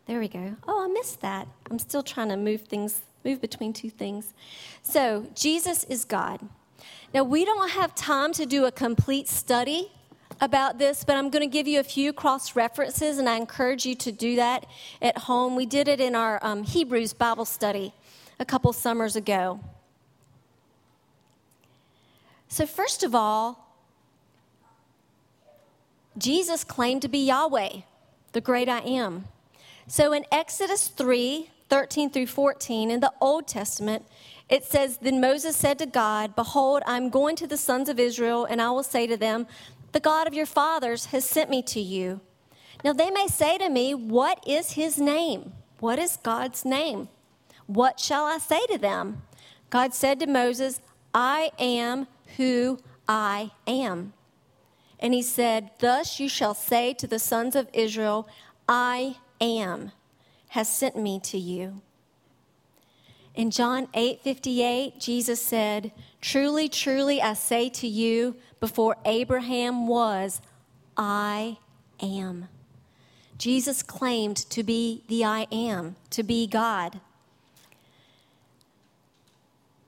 There 0.08 0.20
we 0.20 0.28
go. 0.28 0.56
Oh, 0.68 0.86
I 0.86 0.88
missed 0.88 1.22
that. 1.22 1.48
I'm 1.70 1.78
still 1.78 2.02
trying 2.02 2.30
to 2.30 2.36
move 2.36 2.62
things, 2.62 3.02
move 3.24 3.42
between 3.42 3.74
two 3.74 3.92
things. 3.92 4.34
So, 4.82 5.28
Jesus 5.36 5.84
is 5.84 6.04
God. 6.04 6.40
Now, 7.14 7.24
we 7.24 7.46
don't 7.46 7.70
have 7.70 7.94
time 7.94 8.34
to 8.34 8.48
do 8.48 8.66
a 8.66 8.72
complete 8.72 9.28
study 9.28 9.92
about 10.40 10.80
this, 10.80 11.04
but 11.04 11.16
I'm 11.16 11.30
going 11.30 11.48
to 11.48 11.54
give 11.54 11.68
you 11.68 11.80
a 11.80 11.84
few 11.84 12.12
cross 12.12 12.56
references, 12.56 13.20
and 13.20 13.30
I 13.30 13.36
encourage 13.36 13.86
you 13.86 13.94
to 13.94 14.12
do 14.12 14.36
that 14.38 14.66
at 15.00 15.16
home. 15.20 15.56
We 15.56 15.68
did 15.68 15.88
it 15.88 16.02
in 16.02 16.16
our 16.16 16.44
um, 16.44 16.64
Hebrews 16.64 17.14
Bible 17.14 17.46
study 17.46 17.94
a 18.40 18.46
couple 18.46 18.74
summers 18.74 19.16
ago. 19.16 19.60
So, 22.52 22.66
first 22.66 23.02
of 23.02 23.16
all, 23.16 23.78
Jesus 26.18 26.66
claimed 26.66 27.02
to 27.02 27.08
be 27.08 27.20
Yahweh, 27.20 27.84
the 28.34 28.42
great 28.42 28.68
I 28.68 28.80
am. 28.80 29.24
So, 29.88 30.12
in 30.12 30.26
Exodus 30.34 30.90
3 30.90 31.50
13 31.70 32.10
through 32.10 32.28
14, 32.28 32.92
in 32.92 33.00
the 33.00 33.14
Old 33.22 33.48
Testament, 33.48 34.06
it 34.50 34.66
says, 34.66 34.98
Then 34.98 35.22
Moses 35.22 35.56
said 35.56 35.80
to 35.80 35.86
God, 35.86 36.36
Behold, 36.36 36.84
I'm 36.86 37.08
going 37.10 37.38
to 37.38 37.48
the 37.48 37.56
sons 37.56 37.88
of 37.88 37.98
Israel, 37.98 38.44
and 38.44 38.62
I 38.62 38.70
will 38.72 38.84
say 38.84 39.08
to 39.08 39.16
them, 39.16 39.48
The 39.94 40.02
God 40.02 40.28
of 40.28 40.34
your 40.34 40.46
fathers 40.46 41.06
has 41.06 41.24
sent 41.24 41.50
me 41.50 41.62
to 41.64 41.80
you. 41.80 42.20
Now 42.84 42.92
they 42.92 43.12
may 43.12 43.28
say 43.28 43.58
to 43.60 43.70
me, 43.70 43.96
What 43.96 44.46
is 44.46 44.74
his 44.74 44.98
name? 44.98 45.54
What 45.80 46.00
is 46.00 46.18
God's 46.18 46.66
name? 46.66 47.08
What 47.68 47.98
shall 47.98 48.26
I 48.26 48.40
say 48.40 48.66
to 48.66 48.78
them? 48.78 49.22
God 49.70 49.94
said 49.94 50.20
to 50.20 50.28
Moses, 50.28 50.82
I 51.14 51.52
am 51.58 52.08
who 52.38 52.80
I 53.08 53.52
am. 53.68 54.14
And 55.00 55.14
he 55.14 55.22
said, 55.22 55.72
Thus 55.80 56.20
you 56.20 56.30
shall 56.30 56.54
say 56.54 56.94
to 56.94 57.08
the 57.08 57.20
sons 57.20 57.56
of 57.56 57.68
Israel, 57.74 58.28
I 58.68 59.18
am, 59.40 59.92
has 60.50 60.74
sent 60.74 60.96
me 60.96 61.20
to 61.22 61.38
you. 61.38 61.82
In 63.34 63.50
John 63.50 63.88
8 63.94 64.22
58, 64.22 65.00
Jesus 65.00 65.42
said, 65.42 65.92
Truly, 66.20 66.70
truly, 66.70 67.22
I 67.22 67.34
say 67.34 67.70
to 67.70 67.88
you, 67.88 68.36
before 68.60 68.98
Abraham 69.06 69.88
was, 69.88 70.42
I 70.96 71.58
am. 72.02 72.50
Jesus 73.38 73.82
claimed 73.82 74.38
to 74.52 74.62
be 74.62 75.04
the 75.08 75.26
I 75.26 75.48
am, 75.52 75.96
to 76.12 76.22
be 76.22 76.46
God. 76.46 77.00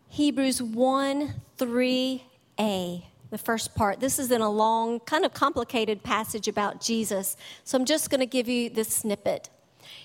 Hebrews 0.07 0.61
1 0.61 1.35
3 1.57 2.23
a, 2.59 3.05
the 3.29 3.37
first 3.37 3.75
part. 3.75 3.99
This 3.99 4.19
is 4.19 4.31
in 4.31 4.41
a 4.41 4.49
long, 4.49 4.99
kind 5.01 5.25
of 5.25 5.33
complicated 5.33 6.03
passage 6.03 6.47
about 6.47 6.81
Jesus. 6.81 7.35
So 7.63 7.77
I'm 7.77 7.85
just 7.85 8.09
going 8.09 8.19
to 8.19 8.25
give 8.25 8.47
you 8.47 8.69
this 8.69 8.89
snippet. 8.89 9.49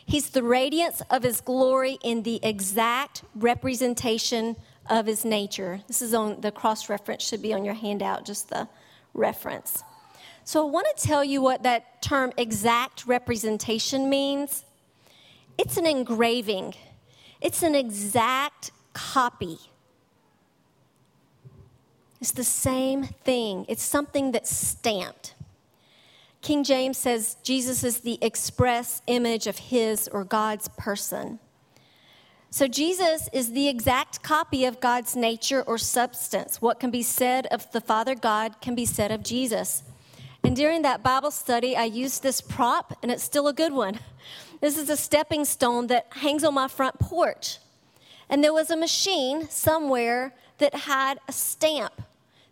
He's 0.07 0.31
the 0.31 0.43
radiance 0.43 1.03
of 1.11 1.23
his 1.23 1.41
glory 1.41 1.99
in 2.03 2.23
the 2.23 2.41
exact 2.43 3.23
representation 3.35 4.57
of 4.89 5.07
his 5.07 5.25
nature. 5.25 5.81
This 5.87 6.01
is 6.01 6.15
on 6.15 6.41
the 6.41 6.51
cross 6.51 6.89
reference, 6.89 7.27
should 7.27 7.43
be 7.43 7.53
on 7.53 7.65
your 7.65 7.75
handout, 7.75 8.25
just 8.25 8.49
the 8.49 8.69
reference. 9.15 9.83
So 10.45 10.67
I 10.67 10.71
want 10.71 10.87
to 10.97 11.07
tell 11.07 11.23
you 11.23 11.43
what 11.43 11.63
that 11.65 12.01
term 12.01 12.33
exact 12.39 13.07
representation 13.07 14.09
means. 14.09 14.65
It's 15.59 15.77
an 15.77 15.87
engraving, 15.87 16.75
it's 17.41 17.63
an 17.63 17.75
exact 17.75 18.71
copy 18.95 19.59
it's 22.21 22.33
the 22.33 22.45
same 22.45 23.05
thing, 23.05 23.64
it's 23.69 23.83
something 23.83 24.33
that's 24.33 24.55
stamped. 24.55 25.35
King 26.41 26.64
James 26.64 26.99
says 26.99 27.37
Jesus 27.43 27.85
is 27.85 28.01
the 28.01 28.19
express 28.23 29.03
image 29.07 29.47
of 29.47 29.59
his 29.59 30.09
or 30.09 30.25
God's 30.25 30.69
person. 30.69 31.39
So, 32.51 32.66
Jesus 32.66 33.29
is 33.33 33.53
the 33.53 33.69
exact 33.69 34.23
copy 34.23 34.64
of 34.64 34.81
God's 34.81 35.14
nature 35.14 35.62
or 35.62 35.77
substance. 35.77 36.62
What 36.62 36.81
can 36.81 36.91
be 36.91 37.03
said 37.03 37.47
of 37.49 37.71
the 37.73 37.81
Father 37.81 38.14
God 38.14 38.61
can 38.62 38.75
be 38.75 38.87
said 38.87 39.12
of 39.12 39.23
Jesus. 39.23 39.83
And 40.43 40.57
during 40.57 40.81
that 40.83 41.03
Bible 41.03 41.31
study, 41.31 41.77
I 41.77 41.85
used 41.85 42.23
this 42.23 42.41
prop, 42.41 42.97
and 43.03 43.12
it's 43.12 43.23
still 43.23 43.49
a 43.49 43.53
good 43.53 43.73
one. 43.73 44.01
This 44.61 44.77
is 44.77 44.91
a 44.91 44.97
stepping 44.97 45.45
stone 45.45 45.87
that 45.87 46.09
hangs 46.11 46.43
on 46.43 46.53
my 46.53 46.66
front 46.66 46.99
porch. 46.99 47.59
And 48.29 48.43
there 48.43 48.53
was 48.53 48.71
a 48.71 48.77
machine 48.77 49.49
somewhere 49.49 50.35
that 50.59 50.75
had 50.75 51.21
a 51.29 51.33
stamp 51.33 51.93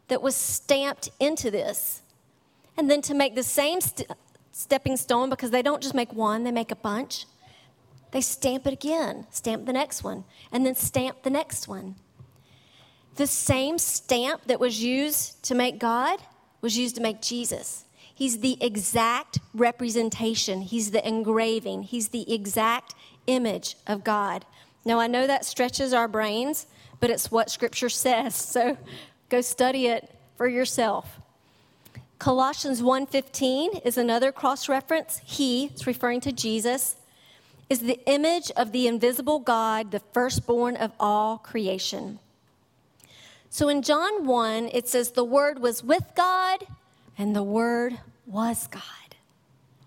that 0.08 0.22
was 0.22 0.36
stamped 0.36 1.10
into 1.18 1.50
this. 1.50 2.02
And 2.76 2.90
then 2.90 3.02
to 3.02 3.14
make 3.14 3.34
the 3.34 3.42
same 3.42 3.80
st- 3.80 4.10
stepping 4.52 4.96
stone, 4.96 5.30
because 5.30 5.50
they 5.50 5.62
don't 5.62 5.82
just 5.82 5.94
make 5.94 6.12
one, 6.12 6.44
they 6.44 6.52
make 6.52 6.70
a 6.70 6.76
bunch, 6.76 7.26
they 8.12 8.20
stamp 8.20 8.66
it 8.66 8.72
again, 8.72 9.26
stamp 9.30 9.66
the 9.66 9.72
next 9.72 10.04
one, 10.04 10.24
and 10.52 10.64
then 10.64 10.74
stamp 10.74 11.22
the 11.22 11.30
next 11.30 11.68
one. 11.68 11.96
The 13.16 13.26
same 13.26 13.78
stamp 13.78 14.44
that 14.46 14.60
was 14.60 14.82
used 14.82 15.42
to 15.44 15.54
make 15.54 15.78
God 15.78 16.20
was 16.60 16.76
used 16.76 16.96
to 16.96 17.02
make 17.02 17.20
Jesus. 17.22 17.84
He's 18.14 18.38
the 18.38 18.56
exact 18.62 19.38
representation, 19.54 20.62
He's 20.62 20.90
the 20.90 21.06
engraving, 21.06 21.82
He's 21.82 22.08
the 22.08 22.32
exact 22.32 22.94
image 23.26 23.76
of 23.86 24.04
God. 24.04 24.44
Now, 24.84 25.00
I 25.00 25.06
know 25.06 25.26
that 25.26 25.44
stretches 25.44 25.92
our 25.92 26.08
brains, 26.08 26.66
but 27.00 27.10
it's 27.10 27.30
what 27.30 27.50
Scripture 27.50 27.88
says. 28.06 28.34
So 28.34 28.78
go 29.28 29.40
study 29.40 29.86
it 29.86 30.10
for 30.36 30.46
yourself. 30.46 31.20
Colossians 32.18 32.82
1:15 32.82 33.80
is 33.84 33.98
another 33.98 34.32
cross 34.32 34.68
reference. 34.68 35.20
He, 35.24 35.66
it's 35.66 35.86
referring 35.86 36.20
to 36.22 36.32
Jesus, 36.32 36.96
is 37.68 37.80
the 37.80 38.00
image 38.06 38.50
of 38.52 38.72
the 38.72 38.86
invisible 38.86 39.38
God, 39.38 39.90
the 39.90 40.00
firstborn 40.00 40.76
of 40.76 40.92
all 41.00 41.38
creation. 41.38 42.18
So 43.50 43.68
in 43.68 43.82
John 43.82 44.26
1, 44.26 44.70
it 44.72 44.88
says 44.88 45.10
the 45.10 45.24
word 45.24 45.58
was 45.58 45.82
with 45.82 46.12
God 46.14 46.66
and 47.18 47.34
the 47.34 47.42
word 47.42 47.98
was 48.26 48.66
God. 48.66 48.82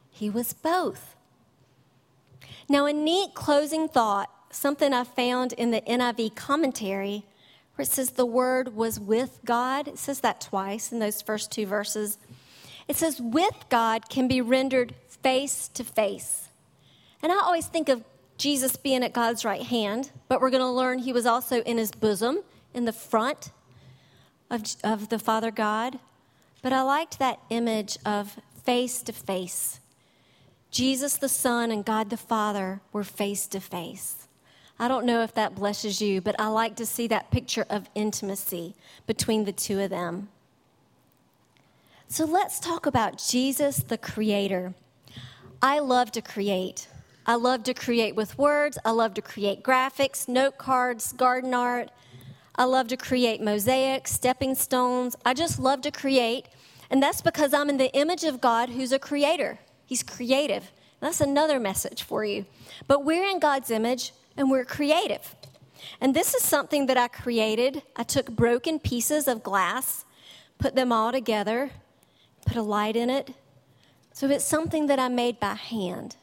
He 0.10 0.30
was 0.30 0.54
both. 0.54 1.16
Now, 2.68 2.86
a 2.86 2.94
neat 2.94 3.34
closing 3.34 3.88
thought, 3.88 4.30
something 4.52 4.94
I 4.94 5.04
found 5.04 5.54
in 5.54 5.72
the 5.72 5.82
NIV 5.82 6.36
commentary, 6.36 7.26
where 7.80 7.86
it 7.86 7.88
says 7.88 8.10
the 8.10 8.26
word 8.26 8.76
was 8.76 9.00
with 9.00 9.40
God. 9.46 9.88
It 9.88 9.98
says 9.98 10.20
that 10.20 10.42
twice 10.42 10.92
in 10.92 11.00
those 11.00 11.22
first 11.22 11.50
two 11.50 11.66
verses. 11.66 12.18
It 12.90 12.98
says 12.98 13.22
with 13.22 13.56
God 13.70 14.10
can 14.10 14.28
be 14.28 14.42
rendered 14.42 14.94
face 15.24 15.70
to 15.70 15.86
face. 15.86 16.50
And 17.24 17.32
I 17.32 17.38
always 17.38 17.68
think 17.68 17.88
of 17.88 18.04
Jesus 18.38 18.76
being 18.76 19.02
at 19.02 19.14
God's 19.14 19.46
right 19.46 19.62
hand, 19.62 20.12
but 20.28 20.42
we're 20.42 20.50
going 20.50 20.60
to 20.60 20.70
learn 20.70 21.00
he 21.00 21.14
was 21.14 21.26
also 21.26 21.62
in 21.62 21.78
his 21.78 21.92
bosom, 21.92 22.42
in 22.74 22.84
the 22.84 22.92
front 22.92 23.52
of, 24.50 24.64
of 24.84 25.08
the 25.08 25.18
Father 25.18 25.50
God. 25.50 26.00
But 26.62 26.74
I 26.74 26.82
liked 26.82 27.18
that 27.20 27.40
image 27.50 27.98
of 28.06 28.42
face 28.62 29.02
to 29.04 29.14
face. 29.14 29.80
Jesus 30.70 31.16
the 31.16 31.30
Son 31.30 31.72
and 31.72 31.86
God 31.86 32.10
the 32.10 32.18
Father 32.18 32.82
were 32.92 33.06
face 33.06 33.48
to 33.48 33.62
face. 33.62 34.28
I 34.80 34.88
don't 34.88 35.06
know 35.06 35.22
if 35.24 35.34
that 35.34 35.56
blesses 35.56 36.02
you, 36.02 36.22
but 36.22 36.40
I 36.40 36.48
like 36.48 36.78
to 36.78 36.86
see 36.86 37.08
that 37.08 37.32
picture 37.32 37.66
of 37.70 37.90
intimacy 37.96 38.76
between 39.06 39.44
the 39.44 39.52
two 39.52 39.82
of 39.82 39.90
them. 39.90 40.30
So 42.08 42.26
let's 42.26 42.60
talk 42.60 42.86
about 42.86 43.18
Jesus, 43.18 43.78
the 43.78 43.98
Creator. 43.98 44.74
I 45.62 45.80
love 45.80 46.12
to 46.14 46.22
create. 46.22 46.88
I 47.26 47.36
love 47.36 47.64
to 47.64 47.74
create 47.74 48.16
with 48.16 48.38
words. 48.38 48.80
I 48.86 48.92
love 48.92 49.14
to 49.16 49.22
create 49.22 49.64
graphics, 49.64 50.28
note 50.28 50.58
cards, 50.58 51.12
garden 51.12 51.54
art. 51.54 51.92
I 52.56 52.64
love 52.64 52.88
to 52.88 52.98
create 52.98 53.42
mosaics, 53.42 54.12
stepping 54.12 54.56
stones. 54.56 55.16
I 55.26 55.34
just 55.34 55.60
love 55.60 55.82
to 55.82 55.92
create. 55.92 56.48
And 56.90 57.04
that's 57.04 57.22
because 57.22 57.54
I'm 57.54 57.70
in 57.70 57.78
the 57.78 57.94
image 57.96 58.24
of 58.24 58.42
God 58.42 58.70
who's 58.70 58.92
a 58.92 59.00
creator. 59.00 59.60
He's 59.86 60.04
creative. 60.04 60.72
That's 61.02 61.22
another 61.22 61.60
message 61.60 62.04
for 62.04 62.26
you. 62.26 62.46
But 62.88 63.06
we're 63.06 63.26
in 63.26 63.40
God's 63.40 63.70
image, 63.70 64.14
and 64.40 64.50
we're 64.50 64.66
creative. 64.66 65.36
And 66.02 66.16
this 66.16 66.34
is 66.34 66.42
something 66.42 66.86
that 66.88 66.98
I 66.98 67.10
created. 67.10 67.84
I 67.96 68.04
took 68.04 68.32
broken 68.32 68.80
pieces 68.80 69.28
of 69.28 69.44
glass, 69.44 70.06
put 70.58 70.76
them 70.76 70.92
all 70.94 71.12
together, 71.12 71.70
put 72.46 72.56
a 72.56 72.62
light 72.62 72.96
in 72.96 73.10
it. 73.10 73.34
So 74.14 74.30
it's 74.30 74.46
something 74.46 74.88
that 74.88 74.98
I 74.98 75.10
made 75.10 75.40
by 75.40 75.56
hand. 75.56 76.16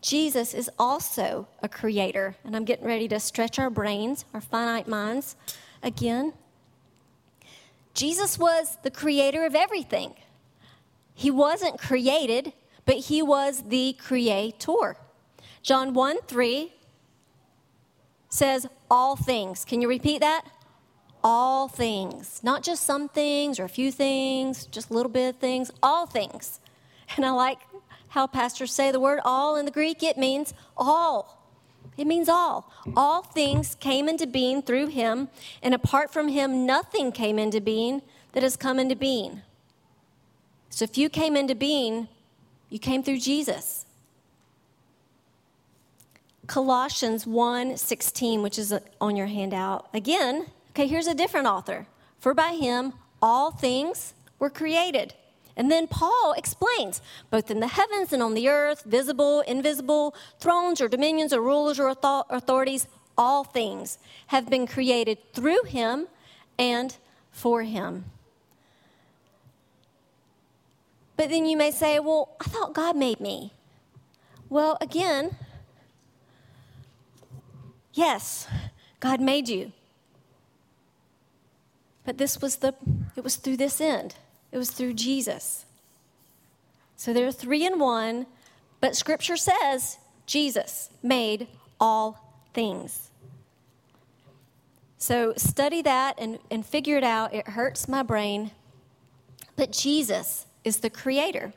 Jesus 0.00 0.52
is 0.52 0.68
also 0.78 1.48
a 1.62 1.68
creator, 1.68 2.36
and 2.44 2.54
I'm 2.54 2.64
getting 2.64 2.86
ready 2.86 3.08
to 3.08 3.20
stretch 3.20 3.58
our 3.58 3.70
brains, 3.70 4.24
our 4.34 4.40
finite 4.40 4.88
minds 4.88 5.36
again. 5.82 6.32
Jesus 7.94 8.38
was 8.38 8.78
the 8.82 8.90
creator 8.90 9.44
of 9.44 9.54
everything. 9.54 10.14
He 11.14 11.30
wasn't 11.30 11.80
created, 11.80 12.52
but 12.84 12.96
he 12.96 13.22
was 13.22 13.62
the 13.68 13.96
creator. 13.98 14.96
John 15.62 15.94
1 15.94 16.18
3 16.26 16.72
says 18.28 18.66
all 18.90 19.16
things. 19.16 19.64
Can 19.64 19.80
you 19.80 19.88
repeat 19.88 20.20
that? 20.20 20.44
All 21.24 21.68
things. 21.68 22.40
Not 22.42 22.62
just 22.62 22.84
some 22.84 23.08
things 23.08 23.58
or 23.58 23.64
a 23.64 23.68
few 23.68 23.90
things, 23.90 24.66
just 24.66 24.90
a 24.90 24.94
little 24.94 25.10
bit 25.10 25.34
of 25.34 25.40
things, 25.40 25.70
all 25.82 26.06
things. 26.06 26.60
And 27.16 27.24
I 27.24 27.30
like 27.30 27.60
how 28.08 28.26
pastors 28.26 28.70
say 28.70 28.90
the 28.90 29.00
word 29.00 29.20
all 29.24 29.56
in 29.56 29.64
the 29.64 29.70
Greek, 29.70 30.02
it 30.02 30.18
means 30.18 30.52
all. 30.76 31.38
It 31.96 32.06
means 32.06 32.28
all. 32.28 32.70
All 32.94 33.22
things 33.22 33.74
came 33.74 34.10
into 34.10 34.26
being 34.26 34.60
through 34.62 34.88
him, 34.88 35.28
and 35.62 35.74
apart 35.74 36.12
from 36.12 36.28
him, 36.28 36.66
nothing 36.66 37.10
came 37.12 37.38
into 37.38 37.62
being 37.62 38.02
that 38.32 38.42
has 38.42 38.56
come 38.56 38.78
into 38.78 38.94
being. 38.94 39.40
So 40.70 40.84
if 40.84 40.96
you 40.96 41.08
came 41.08 41.36
into 41.36 41.54
being, 41.54 42.08
you 42.68 42.78
came 42.78 43.02
through 43.02 43.18
Jesus. 43.18 43.86
Colossians 46.48 47.26
1:16, 47.26 48.42
which 48.42 48.58
is 48.58 48.74
on 49.00 49.14
your 49.14 49.26
handout. 49.26 49.86
Again, 49.94 50.46
okay, 50.70 50.88
here's 50.88 51.06
a 51.06 51.14
different 51.14 51.46
author. 51.46 51.86
For 52.18 52.34
by 52.34 52.54
him 52.54 52.94
all 53.22 53.52
things 53.52 54.14
were 54.40 54.50
created. 54.50 55.14
And 55.56 55.70
then 55.70 55.86
Paul 55.88 56.34
explains, 56.36 57.02
both 57.30 57.50
in 57.50 57.60
the 57.60 57.66
heavens 57.66 58.12
and 58.12 58.22
on 58.22 58.34
the 58.34 58.48
earth, 58.48 58.84
visible, 58.84 59.40
invisible, 59.40 60.14
thrones 60.40 60.80
or 60.80 60.88
dominions 60.88 61.32
or 61.32 61.40
rulers 61.40 61.78
or 61.78 61.88
authorities, 61.88 62.86
all 63.16 63.44
things 63.44 63.98
have 64.28 64.48
been 64.48 64.66
created 64.66 65.18
through 65.34 65.64
him 65.64 66.06
and 66.58 66.96
for 67.30 67.62
him. 67.64 68.04
But 71.16 71.28
then 71.30 71.44
you 71.44 71.56
may 71.56 71.72
say, 71.72 71.98
well, 71.98 72.36
I 72.40 72.44
thought 72.44 72.72
God 72.72 72.96
made 72.96 73.18
me. 73.18 73.52
Well, 74.48 74.78
again, 74.80 75.36
Yes, 77.98 78.46
God 79.00 79.20
made 79.20 79.48
you. 79.48 79.72
But 82.04 82.16
this 82.16 82.40
was 82.40 82.58
the 82.58 82.72
it 83.16 83.24
was 83.24 83.34
through 83.34 83.56
this 83.56 83.80
end. 83.80 84.14
It 84.52 84.56
was 84.56 84.70
through 84.70 84.94
Jesus. 84.94 85.66
So 86.96 87.12
there 87.12 87.26
are 87.26 87.32
three 87.32 87.66
in 87.66 87.80
one, 87.80 88.26
but 88.80 88.94
scripture 88.94 89.36
says 89.36 89.98
Jesus 90.26 90.90
made 91.02 91.48
all 91.80 92.38
things. 92.54 93.10
So 94.96 95.34
study 95.36 95.82
that 95.82 96.14
and, 96.18 96.38
and 96.52 96.64
figure 96.64 96.98
it 96.98 97.04
out. 97.04 97.34
It 97.34 97.48
hurts 97.48 97.88
my 97.88 98.04
brain. 98.04 98.52
But 99.56 99.72
Jesus 99.72 100.46
is 100.62 100.78
the 100.78 100.90
creator. 100.90 101.52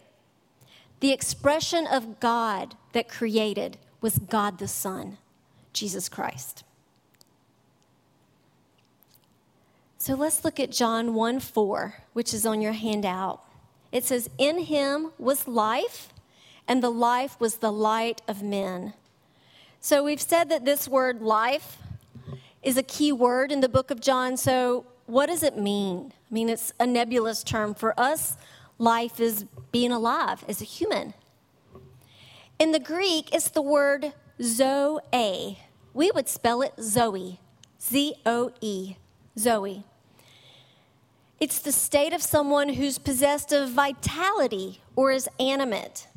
The 1.02 1.12
expression 1.12 1.86
of 1.86 2.20
God 2.20 2.74
that 2.94 3.08
created 3.08 3.78
was 4.02 4.18
God 4.18 4.58
the 4.58 4.68
Son. 4.68 5.20
Jesus 5.74 6.10
Christ. 6.10 6.64
So 9.98 10.16
let's 10.16 10.44
look 10.44 10.60
at 10.60 10.72
John 10.72 11.14
1 11.14 11.40
4, 11.40 11.94
which 12.14 12.34
is 12.34 12.46
on 12.46 12.62
your 12.62 12.74
handout. 12.74 13.44
It 13.92 14.04
says, 14.04 14.30
In 14.38 14.60
him 14.60 15.12
was 15.20 15.48
life, 15.48 16.12
and 16.68 16.82
the 16.82 16.90
life 16.90 17.40
was 17.40 17.58
the 17.58 17.72
light 17.72 18.22
of 18.28 18.42
men. 18.42 18.94
So 19.80 20.04
we've 20.04 20.22
said 20.22 20.50
that 20.50 20.66
this 20.66 20.88
word 20.88 21.22
life 21.22 21.78
is 22.64 22.78
a 22.78 22.84
key 22.84 23.12
word 23.12 23.52
in 23.52 23.62
the 23.62 23.70
book 23.70 23.92
of 23.92 24.00
John. 24.00 24.38
So 24.38 24.86
what 25.06 25.28
does 25.28 25.44
it 25.44 25.58
mean? 25.58 26.14
I 26.30 26.34
mean, 26.34 26.50
it's 26.50 26.74
a 26.80 26.88
nebulous 26.88 27.44
term. 27.44 27.74
For 27.74 28.00
us, 28.00 28.38
life 28.78 29.20
is 29.20 29.46
being 29.72 29.92
alive 29.92 30.46
as 30.48 30.62
a 30.62 30.66
human. 30.66 31.14
In 32.60 32.72
the 32.72 32.80
Greek, 32.80 33.34
it's 33.34 33.50
the 33.50 33.62
word 33.62 34.14
Zoe. 34.42 35.60
We 35.94 36.12
would 36.12 36.28
spell 36.28 36.62
it 36.62 36.74
Zoe, 36.82 37.40
Z 37.82 38.16
O 38.26 38.52
E, 38.62 38.96
Zoe. 39.38 39.84
It's 41.40 41.60
the 41.60 41.72
state 41.72 42.14
of 42.14 42.22
someone 42.22 42.70
who's 42.70 42.98
possessed 42.98 43.52
of 43.52 43.72
vitality 43.72 44.82
or 44.96 45.12
is 45.12 45.28
animate. 45.40 46.08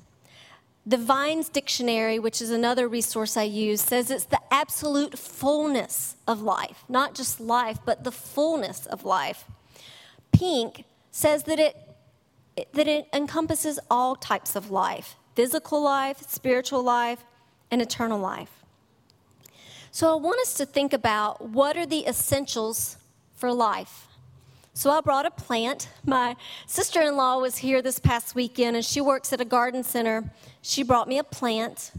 The 0.86 0.98
Vines 0.98 1.48
Dictionary, 1.48 2.18
which 2.18 2.42
is 2.42 2.50
another 2.50 2.86
resource 2.86 3.38
I 3.38 3.44
use, 3.44 3.80
says 3.80 4.10
it's 4.10 4.24
the 4.24 4.40
absolute 4.50 5.18
fullness 5.18 6.16
of 6.28 6.42
life, 6.42 6.84
not 6.90 7.14
just 7.14 7.40
life, 7.40 7.78
but 7.86 8.04
the 8.04 8.12
fullness 8.12 8.84
of 8.86 9.04
life. 9.04 9.46
Pink 10.30 10.84
says 11.10 11.44
that 11.44 11.58
it, 11.58 11.74
that 12.72 12.86
it 12.86 13.06
encompasses 13.14 13.80
all 13.90 14.14
types 14.14 14.54
of 14.54 14.70
life 14.70 15.16
physical 15.34 15.82
life, 15.82 16.22
spiritual 16.28 16.82
life, 16.82 17.24
and 17.74 17.82
eternal 17.82 18.18
life. 18.18 18.62
So 19.90 20.12
I 20.12 20.14
want 20.14 20.40
us 20.40 20.54
to 20.54 20.64
think 20.64 20.92
about 20.92 21.50
what 21.50 21.76
are 21.76 21.86
the 21.86 22.06
essentials 22.06 22.96
for 23.34 23.52
life. 23.52 24.06
So 24.74 24.90
I 24.90 25.00
brought 25.00 25.26
a 25.26 25.30
plant. 25.30 25.88
My 26.06 26.36
sister 26.66 27.02
in 27.02 27.16
law 27.16 27.40
was 27.40 27.58
here 27.58 27.82
this 27.82 27.98
past 27.98 28.34
weekend 28.36 28.76
and 28.76 28.84
she 28.84 29.00
works 29.00 29.32
at 29.32 29.40
a 29.40 29.44
garden 29.44 29.82
center. 29.82 30.32
She 30.62 30.84
brought 30.84 31.08
me 31.08 31.18
a 31.18 31.24
plant. 31.24 31.90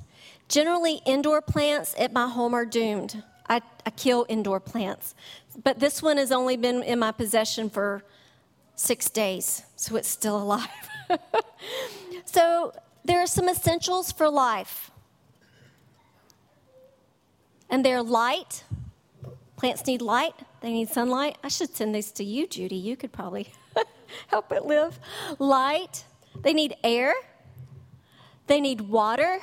Generally, 0.48 1.02
indoor 1.06 1.42
plants 1.42 1.94
at 1.98 2.14
my 2.14 2.28
home 2.30 2.54
are 2.54 2.66
doomed. 2.66 3.22
I, 3.50 3.62
I 3.86 3.90
kill 3.90 4.26
indoor 4.30 4.62
plants. 4.62 5.14
But 5.62 5.80
this 5.80 6.02
one 6.02 6.18
has 6.18 6.32
only 6.32 6.56
been 6.56 6.84
in 6.84 7.00
my 7.00 7.12
possession 7.12 7.70
for 7.70 8.04
six 8.76 9.10
days, 9.10 9.64
so 9.76 9.96
it's 9.98 10.10
still 10.10 10.38
alive. 10.42 10.68
so 12.26 12.74
there 13.04 13.20
are 13.20 13.28
some 13.28 13.50
essentials 13.50 14.12
for 14.12 14.30
life. 14.30 14.92
And 17.76 17.84
they're 17.84 18.02
light. 18.02 18.64
Plants 19.58 19.86
need 19.86 20.02
light, 20.02 20.34
they 20.62 20.72
need 20.72 20.88
sunlight. 20.88 21.38
I 21.44 21.50
should 21.50 21.76
send 21.76 21.94
these 21.94 22.10
to 22.14 22.24
you, 22.24 22.48
Judy. 22.48 22.78
You 22.78 22.96
could 22.96 23.12
probably 23.12 23.52
help 24.28 24.50
it 24.54 24.64
live. 24.64 24.98
Light, 25.40 26.06
they 26.42 26.54
need 26.54 26.78
air, 26.86 27.14
they 28.48 28.62
need 28.62 28.80
water, 28.80 29.42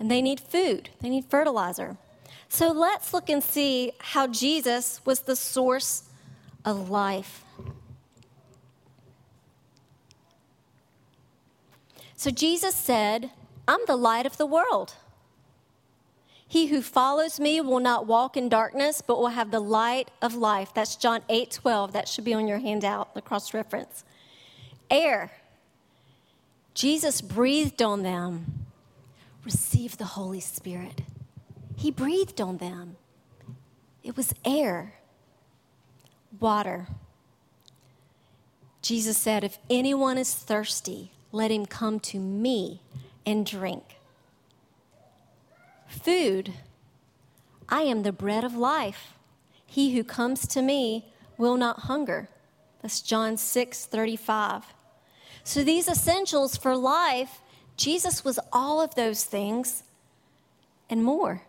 and 0.00 0.10
they 0.10 0.22
need 0.22 0.40
food, 0.40 0.88
they 1.02 1.10
need 1.10 1.26
fertilizer. 1.26 1.98
So 2.48 2.72
let's 2.72 3.12
look 3.12 3.28
and 3.28 3.44
see 3.44 3.92
how 3.98 4.26
Jesus 4.26 5.02
was 5.04 5.20
the 5.20 5.36
source 5.36 6.04
of 6.64 6.88
life. 6.88 7.44
So 12.16 12.30
Jesus 12.30 12.74
said, 12.74 13.32
I'm 13.68 13.80
the 13.86 13.96
light 13.96 14.24
of 14.24 14.38
the 14.38 14.46
world. 14.46 14.94
He 16.46 16.66
who 16.66 16.82
follows 16.82 17.40
me 17.40 17.60
will 17.60 17.80
not 17.80 18.06
walk 18.06 18.36
in 18.36 18.48
darkness, 18.48 19.02
but 19.04 19.18
will 19.18 19.28
have 19.28 19.50
the 19.50 19.60
light 19.60 20.10
of 20.20 20.34
life. 20.34 20.72
That's 20.74 20.96
John 20.96 21.22
8 21.28 21.50
12. 21.50 21.92
That 21.92 22.08
should 22.08 22.24
be 22.24 22.34
on 22.34 22.46
your 22.46 22.58
handout, 22.58 23.14
the 23.14 23.22
cross 23.22 23.54
reference. 23.54 24.04
Air. 24.90 25.32
Jesus 26.74 27.20
breathed 27.20 27.82
on 27.82 28.02
them. 28.02 28.66
Receive 29.44 29.96
the 29.96 30.04
Holy 30.04 30.40
Spirit. 30.40 31.02
He 31.76 31.90
breathed 31.90 32.40
on 32.40 32.58
them. 32.58 32.96
It 34.02 34.16
was 34.16 34.34
air, 34.44 34.94
water. 36.38 36.86
Jesus 38.82 39.16
said, 39.16 39.44
If 39.44 39.58
anyone 39.70 40.18
is 40.18 40.34
thirsty, 40.34 41.12
let 41.32 41.50
him 41.50 41.64
come 41.66 41.98
to 42.00 42.18
me 42.18 42.82
and 43.24 43.46
drink. 43.46 43.96
Food, 46.02 46.52
I 47.68 47.82
am 47.82 48.02
the 48.02 48.12
bread 48.12 48.44
of 48.44 48.54
life. 48.54 49.14
He 49.66 49.94
who 49.94 50.04
comes 50.04 50.46
to 50.48 50.62
me 50.62 51.06
will 51.38 51.56
not 51.56 51.80
hunger. 51.80 52.28
That's 52.82 53.00
John 53.00 53.36
6 53.36 53.86
35. 53.86 54.64
So, 55.42 55.64
these 55.64 55.88
essentials 55.88 56.56
for 56.56 56.76
life, 56.76 57.40
Jesus 57.76 58.24
was 58.24 58.38
all 58.52 58.80
of 58.80 58.94
those 58.94 59.24
things 59.24 59.82
and 60.90 61.02
more. 61.02 61.42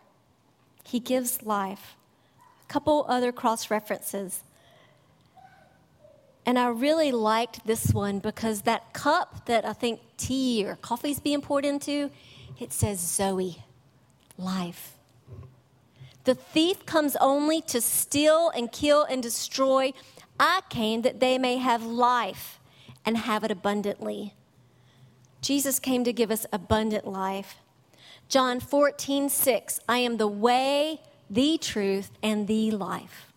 He 0.84 1.00
gives 1.00 1.44
life. 1.44 1.96
A 2.64 2.72
couple 2.72 3.06
other 3.08 3.32
cross 3.32 3.70
references. 3.70 4.44
And 6.46 6.60
I 6.60 6.68
really 6.68 7.12
liked 7.12 7.66
this 7.66 7.92
one 7.94 8.20
because 8.20 8.62
that 8.62 8.94
cup 8.94 9.46
that 9.48 9.66
I 9.66 9.74
think 9.74 10.00
tea 10.18 10.64
or 10.66 10.76
coffee's 10.76 11.20
being 11.20 11.42
poured 11.42 11.66
into, 11.66 12.12
it 12.60 12.72
says 12.72 13.00
Zoe, 13.00 13.65
life. 14.38 14.94
The 16.26 16.36
thief 16.36 16.86
comes 16.86 17.16
only 17.18 17.62
to 17.62 17.80
steal 17.80 18.50
and 18.50 18.72
kill 18.72 19.04
and 19.04 19.22
destroy. 19.22 19.94
I 20.40 20.62
came 20.70 21.04
that 21.04 21.20
they 21.20 21.38
may 21.38 21.58
have 21.58 21.84
life 21.84 22.60
and 23.06 23.18
have 23.18 23.44
it 23.44 23.52
abundantly. 23.52 24.34
Jesus 25.42 25.80
came 25.80 26.04
to 26.04 26.12
give 26.12 26.32
us 26.32 26.48
abundant 26.52 27.08
life. 27.08 27.58
John 28.28 28.60
14, 28.60 29.30
6, 29.30 29.80
I 29.88 30.00
am 30.00 30.18
the 30.18 30.28
way, 30.28 31.02
the 31.30 31.60
truth, 31.60 32.10
and 32.24 32.48
the 32.48 32.72
life. 32.72 33.32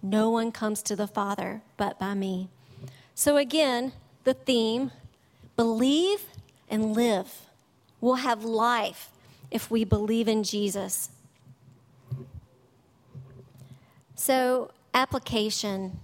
No 0.00 0.30
one 0.30 0.52
comes 0.52 0.82
to 0.82 0.94
the 0.94 1.08
Father 1.08 1.62
but 1.76 1.98
by 1.98 2.14
me. 2.14 2.48
So, 3.14 3.36
again, 3.36 3.92
the 4.22 4.34
theme 4.34 4.92
believe 5.56 6.24
and 6.68 6.94
live. 6.94 7.48
We'll 8.00 8.16
have 8.16 8.44
life 8.44 9.11
if 9.52 9.70
we 9.70 9.84
believe 9.84 10.28
in 10.28 10.42
Jesus. 10.42 11.10
So, 14.14 14.70
application. 14.94 16.00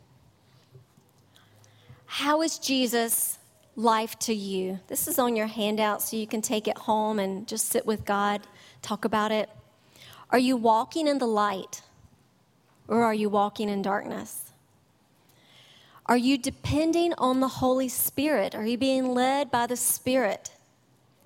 How 2.06 2.42
is 2.42 2.58
Jesus 2.58 3.38
life 3.76 4.18
to 4.20 4.34
you? 4.34 4.80
This 4.88 5.06
is 5.08 5.18
on 5.18 5.36
your 5.36 5.46
handout 5.46 6.02
so 6.02 6.16
you 6.16 6.26
can 6.26 6.42
take 6.42 6.66
it 6.66 6.76
home 6.78 7.18
and 7.18 7.46
just 7.46 7.68
sit 7.68 7.86
with 7.86 8.04
God, 8.04 8.42
talk 8.82 9.04
about 9.04 9.30
it. 9.30 9.48
Are 10.30 10.38
you 10.38 10.56
walking 10.56 11.06
in 11.06 11.18
the 11.18 11.26
light? 11.26 11.82
or 12.88 13.04
are 13.04 13.14
you 13.14 13.28
walking 13.28 13.68
in 13.68 13.82
darkness? 13.82 14.50
Are 16.06 16.16
you 16.16 16.38
depending 16.38 17.12
on 17.18 17.40
the 17.40 17.48
Holy 17.48 17.88
Spirit? 17.88 18.54
Are 18.54 18.64
you 18.64 18.78
being 18.78 19.14
led 19.14 19.50
by 19.50 19.66
the 19.66 19.76
Spirit, 19.76 20.50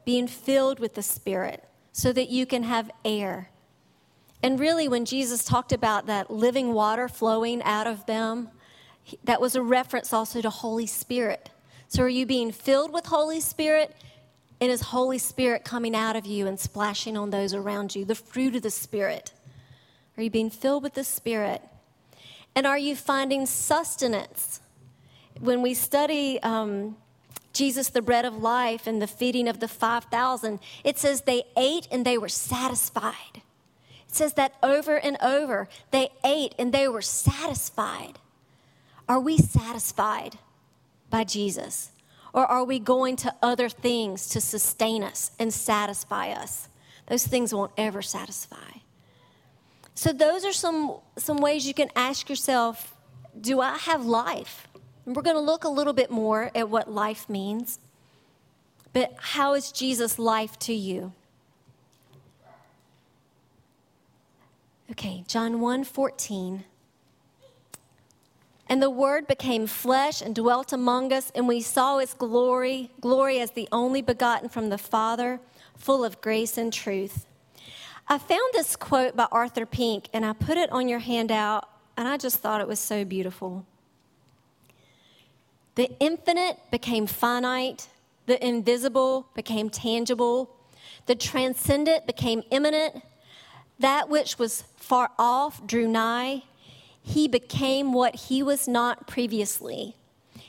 being 0.05 0.27
filled 0.27 0.81
with 0.81 0.95
the 0.95 1.03
Spirit 1.03 1.65
so 1.93 2.13
that 2.13 2.29
you 2.29 2.47
can 2.47 2.63
have 2.65 2.91
air? 3.05 3.51
And 4.43 4.59
really, 4.59 4.89
when 4.89 5.05
Jesus 5.05 5.45
talked 5.45 5.73
about 5.73 6.07
that 6.07 6.31
living 6.31 6.73
water 6.73 7.09
flowing 7.09 7.63
out 7.63 7.87
of 7.87 8.07
them, 8.07 8.49
that 9.25 9.41
was 9.41 9.55
a 9.55 9.63
reference 9.63 10.13
also 10.13 10.41
to 10.41 10.51
Holy 10.51 10.87
Spirit. 10.87 11.51
So, 11.89 12.03
are 12.03 12.09
you 12.09 12.27
being 12.27 12.51
filled 12.51 12.93
with 12.93 13.07
Holy 13.07 13.41
Spirit? 13.41 13.95
And 14.61 14.71
is 14.71 14.81
Holy 14.81 15.19
Spirit 15.19 15.65
coming 15.65 15.95
out 15.95 16.15
of 16.15 16.25
you 16.25 16.47
and 16.47 16.59
splashing 16.59 17.17
on 17.17 17.31
those 17.31 17.53
around 17.53 17.95
you? 17.95 18.05
The 18.05 18.15
fruit 18.15 18.55
of 18.55 18.63
the 18.63 18.71
Spirit. 18.71 19.33
Are 20.17 20.23
you 20.23 20.31
being 20.31 20.51
filled 20.51 20.83
with 20.83 20.95
the 20.95 21.05
Spirit? 21.05 21.63
And 22.55 22.67
are 22.67 22.79
you 22.79 22.95
finding 22.95 23.47
sustenance? 23.47 24.61
When 25.41 25.63
we 25.63 25.75
study 25.75 26.41
um, 26.43 26.97
Jesus, 27.53 27.91
the 27.91 28.03
bread 28.03 28.25
of 28.25 28.43
life, 28.43 28.87
and 28.87 29.01
the 29.01 29.07
feeding 29.07 29.49
of 29.49 29.61
the 29.61 29.69
5,000, 29.69 30.59
it 30.85 30.99
says 30.99 31.23
they 31.23 31.45
ate 31.57 31.87
and 31.91 32.05
they 32.05 32.19
were 32.19 32.29
satisfied. 32.29 33.43
It 34.09 34.15
says 34.15 34.35
that 34.35 34.55
over 34.63 34.97
and 34.97 35.17
over. 35.23 35.69
They 35.91 36.11
ate 36.25 36.55
and 36.59 36.73
they 36.73 36.89
were 36.89 37.03
satisfied. 37.03 38.19
Are 39.09 39.21
we 39.21 39.39
satisfied 39.39 40.39
by 41.11 41.25
Jesus? 41.25 41.91
Or 42.33 42.47
are 42.47 42.65
we 42.65 42.79
going 42.79 43.17
to 43.17 43.35
other 43.43 43.69
things 43.69 44.29
to 44.31 44.41
sustain 44.41 45.03
us 45.03 45.33
and 45.39 45.53
satisfy 45.53 46.31
us? 46.31 46.69
Those 47.07 47.27
things 47.27 47.53
won't 47.53 47.73
ever 47.77 48.01
satisfy. 48.01 48.57
So 49.95 50.13
those 50.13 50.45
are 50.45 50.53
some 50.53 50.97
some 51.19 51.39
ways 51.39 51.67
you 51.67 51.75
can 51.75 51.91
ask 51.95 52.31
yourself, 52.31 52.95
do 53.39 53.61
I 53.61 53.77
have 53.77 54.07
life? 54.07 54.67
And 55.05 55.17
we're 55.17 55.23
going 55.23 55.37
to 55.37 55.41
look 55.41 55.65
a 55.65 55.69
little 55.69 55.93
bit 55.93 56.11
more 56.11 56.51
at 56.55 56.69
what 56.69 56.91
life 56.91 57.29
means. 57.29 57.79
But 58.93 59.15
how 59.19 59.55
is 59.55 59.73
Jesus 59.73 60.19
life 60.19 60.59
to 60.61 60.75
you? 60.75 61.13
Okay, 64.91 65.25
John 65.27 65.61
1 65.61 65.85
14. 65.85 66.65
And 68.69 68.83
the 68.83 68.91
Word 68.91 69.27
became 69.27 69.67
flesh 69.67 70.23
and 70.23 70.35
dwelt 70.35 70.73
among 70.73 71.13
us, 71.13 71.33
and 71.35 71.49
we 71.49 71.61
saw 71.61 71.99
His 71.99 72.15
glory, 72.15 72.91
glory 73.01 73.41
as 73.41 73.51
the 73.51 73.69
only 73.73 74.03
begotten 74.03 74.49
from 74.49 74.69
the 74.69 74.79
Father, 74.79 75.41
full 75.77 76.05
of 76.05 76.21
grace 76.21 76.57
and 76.57 76.73
truth. 76.73 77.27
I 78.09 78.19
found 78.19 78.53
this 78.53 78.77
quote 78.77 79.17
by 79.17 79.29
Arthur 79.33 79.65
Pink 79.65 80.09
and 80.13 80.25
I 80.25 80.33
put 80.33 80.59
it 80.59 80.71
on 80.71 80.89
your 80.89 80.99
handout, 80.99 81.69
and 81.97 82.07
I 82.07 82.17
just 82.17 82.39
thought 82.39 82.61
it 82.61 82.69
was 82.69 82.81
so 82.81 83.05
beautiful. 83.05 83.65
The 85.75 85.91
infinite 86.01 86.59
became 86.71 87.07
finite, 87.07 87.89
the 88.27 88.45
invisible 88.47 89.29
became 89.35 89.71
tangible, 89.71 90.55
the 91.07 91.15
transcendent 91.15 92.07
became 92.07 92.43
immanent, 92.51 93.03
that 93.79 94.09
which 94.09 94.39
was 94.39 94.65
far 94.77 95.11
off 95.19 95.67
drew 95.67 95.89
nigh. 95.89 96.43
He 97.03 97.27
became 97.27 97.93
what 97.93 98.15
he 98.15 98.43
was 98.43 98.69
not 98.69 99.07
previously. 99.07 99.97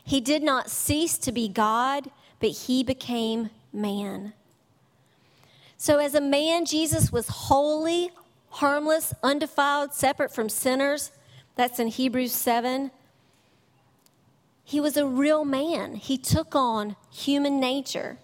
He 0.03 0.19
did 0.19 0.43
not 0.43 0.69
cease 0.69 1.17
to 1.19 1.31
be 1.31 1.47
God, 1.47 2.11
but 2.39 2.49
he 2.49 2.83
became 2.83 3.49
man. 3.71 4.33
So, 5.77 5.97
as 5.97 6.13
a 6.13 6.21
man, 6.21 6.65
Jesus 6.65 7.11
was 7.11 7.27
holy, 7.27 8.11
harmless, 8.49 9.13
undefiled, 9.23 9.93
separate 9.93 10.33
from 10.33 10.49
sinners. 10.49 11.11
That's 11.55 11.79
in 11.79 11.87
Hebrews 11.87 12.33
7. 12.33 12.91
He 14.63 14.79
was 14.79 14.97
a 14.97 15.05
real 15.05 15.45
man. 15.45 15.95
He 15.95 16.17
took 16.17 16.55
on 16.55 16.95
human 17.11 17.59
nature. 17.59 18.17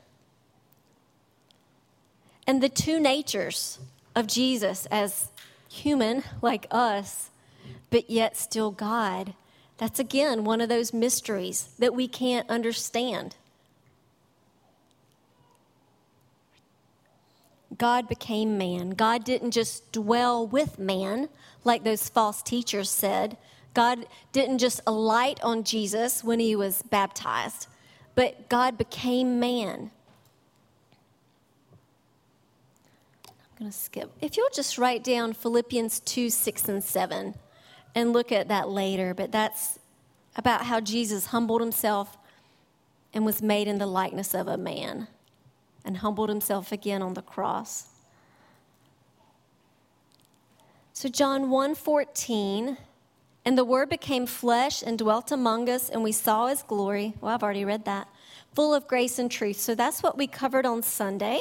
And 2.48 2.64
the 2.64 2.70
two 2.70 3.00
natures 3.00 3.80
of 4.16 4.26
Jesus, 4.26 4.88
as 4.88 5.30
human 5.70 6.24
like 6.42 6.66
us, 6.72 7.30
but 7.90 8.10
yet 8.10 8.36
still 8.38 8.72
God. 8.72 9.34
That's 9.78 10.00
again 10.00 10.44
one 10.44 10.62
of 10.62 10.70
those 10.70 10.94
mysteries 10.94 11.70
that 11.80 11.94
we 11.94 12.08
can't 12.08 12.50
understand. 12.50 13.36
God 17.78 18.10
became 18.10 18.58
man. 18.58 18.92
God 18.92 19.24
didn't 19.24 19.52
just 19.52 19.92
dwell 19.92 20.46
with 20.46 20.78
man 20.80 21.30
like 21.64 21.84
those 21.84 22.10
false 22.10 22.42
teachers 22.42 22.90
said. 22.90 23.38
God 23.74 24.06
didn't 24.32 24.58
just 24.58 24.82
alight 24.88 25.40
on 25.44 25.64
Jesus 25.64 26.24
when 26.24 26.40
he 26.40 26.56
was 26.56 26.82
baptized, 26.84 27.68
but 28.16 28.50
God 28.50 28.78
became 28.78 29.40
man. 29.40 29.92
I'm 33.28 33.34
going 33.58 33.72
to 33.72 33.78
skip. 33.78 34.12
If 34.22 34.38
you'll 34.38 34.50
just 34.54 34.78
write 34.78 35.04
down 35.04 35.34
Philippians 35.34 36.00
2 36.02 36.30
6 36.30 36.70
and 36.70 36.84
7 36.84 37.36
and 37.96 38.14
look 38.14 38.32
at 38.32 38.48
that 38.48 38.70
later, 38.70 39.14
but 39.14 39.32
that's 39.32 39.80
about 40.36 40.66
how 40.66 40.80
Jesus 40.80 41.28
humbled 41.28 41.62
himself 41.62 42.18
and 43.14 43.26
was 43.26 43.42
made 43.42 43.68
in 43.68 43.78
the 43.78 43.86
likeness 43.86 44.34
of 44.34 44.48
a 44.48 44.58
man 44.58 45.08
and 45.84 45.98
humbled 45.98 46.30
himself 46.30 46.72
again 46.72 47.02
on 47.02 47.14
the 47.14 47.22
cross. 47.22 47.90
So 50.94 51.08
John 51.10 51.50
1:14 51.50 52.78
and 53.50 53.58
the 53.58 53.66
word 53.66 53.90
became 53.90 54.28
flesh 54.28 54.84
and 54.84 55.00
dwelt 55.00 55.32
among 55.32 55.68
us 55.68 55.90
and 55.90 56.04
we 56.04 56.12
saw 56.12 56.46
his 56.46 56.62
glory. 56.62 57.16
Well, 57.20 57.34
I've 57.34 57.42
already 57.42 57.66
read 57.66 57.84
that. 57.86 58.08
Full 58.54 58.76
of 58.76 58.88
grace 58.88 59.18
and 59.18 59.32
truth. 59.32 59.58
So 59.58 59.74
that's 59.74 60.04
what 60.04 60.20
we 60.20 60.28
covered 60.28 60.68
on 60.68 60.84
Sunday. 60.84 61.40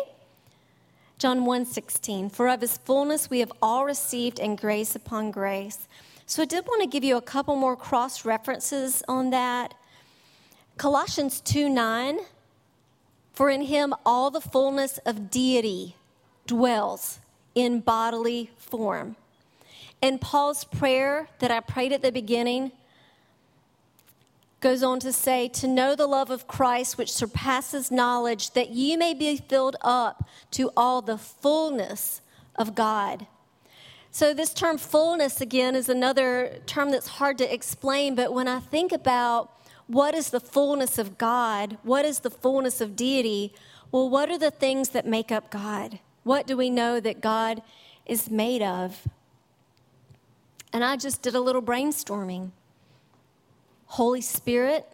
John 1.18 1.44
1:16 1.44 2.30
For 2.30 2.48
of 2.48 2.62
his 2.62 2.78
fullness 2.78 3.28
we 3.28 3.40
have 3.40 3.52
all 3.60 3.84
received 3.84 4.40
and 4.40 4.56
grace 4.56 4.96
upon 4.96 5.30
grace. 5.30 5.86
So 6.24 6.40
I 6.40 6.46
did 6.46 6.64
want 6.66 6.80
to 6.80 6.88
give 6.88 7.04
you 7.04 7.18
a 7.18 7.20
couple 7.20 7.56
more 7.56 7.76
cross 7.76 8.24
references 8.24 9.02
on 9.06 9.28
that. 9.28 9.74
Colossians 10.78 11.42
2 11.42 11.68
9, 11.68 12.20
for 13.34 13.50
in 13.50 13.60
him 13.60 13.92
all 14.06 14.30
the 14.30 14.40
fullness 14.40 14.96
of 15.04 15.30
deity 15.30 15.94
dwells 16.46 17.18
in 17.54 17.80
bodily 17.80 18.50
form. 18.56 19.16
And 20.00 20.20
Paul's 20.20 20.64
prayer 20.64 21.28
that 21.40 21.50
I 21.50 21.60
prayed 21.60 21.92
at 21.92 22.02
the 22.02 22.12
beginning 22.12 22.72
goes 24.60 24.82
on 24.82 25.00
to 25.00 25.12
say, 25.12 25.48
To 25.48 25.66
know 25.66 25.94
the 25.94 26.06
love 26.06 26.30
of 26.30 26.46
Christ 26.46 26.98
which 26.98 27.12
surpasses 27.12 27.90
knowledge, 27.90 28.52
that 28.52 28.70
ye 28.70 28.96
may 28.96 29.14
be 29.14 29.36
filled 29.36 29.76
up 29.80 30.28
to 30.52 30.70
all 30.76 31.02
the 31.02 31.18
fullness 31.18 32.20
of 32.56 32.74
God. 32.74 33.26
So, 34.10 34.32
this 34.32 34.54
term 34.54 34.78
fullness 34.78 35.40
again 35.40 35.74
is 35.74 35.88
another 35.88 36.60
term 36.66 36.90
that's 36.90 37.08
hard 37.08 37.38
to 37.38 37.52
explain, 37.52 38.14
but 38.14 38.32
when 38.32 38.48
I 38.48 38.60
think 38.60 38.90
about 38.90 39.52
what 39.86 40.14
is 40.14 40.30
the 40.30 40.40
fullness 40.40 40.98
of 40.98 41.18
God, 41.18 41.78
what 41.82 42.04
is 42.04 42.20
the 42.20 42.30
fullness 42.30 42.80
of 42.80 42.96
deity, 42.96 43.52
well, 43.92 44.08
what 44.08 44.30
are 44.30 44.38
the 44.38 44.50
things 44.50 44.90
that 44.90 45.06
make 45.06 45.30
up 45.30 45.50
God? 45.50 45.98
What 46.24 46.46
do 46.46 46.56
we 46.56 46.68
know 46.68 47.00
that 47.00 47.20
God 47.20 47.62
is 48.06 48.30
made 48.30 48.62
of? 48.62 49.06
And 50.72 50.84
I 50.84 50.96
just 50.96 51.22
did 51.22 51.34
a 51.34 51.40
little 51.40 51.62
brainstorming. 51.62 52.50
Holy 53.86 54.20
Spirit, 54.20 54.86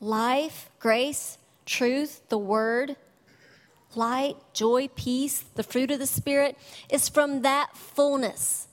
life, 0.00 0.70
grace, 0.78 1.38
truth, 1.66 2.20
the 2.28 2.38
Word, 2.38 2.96
light, 3.94 4.36
joy, 4.52 4.88
peace, 4.88 5.44
the 5.54 5.62
fruit 5.62 5.90
of 5.90 5.98
the 5.98 6.06
Spirit, 6.06 6.56
is 6.88 7.08
from 7.08 7.42
that 7.42 7.76
fullness 7.76 8.68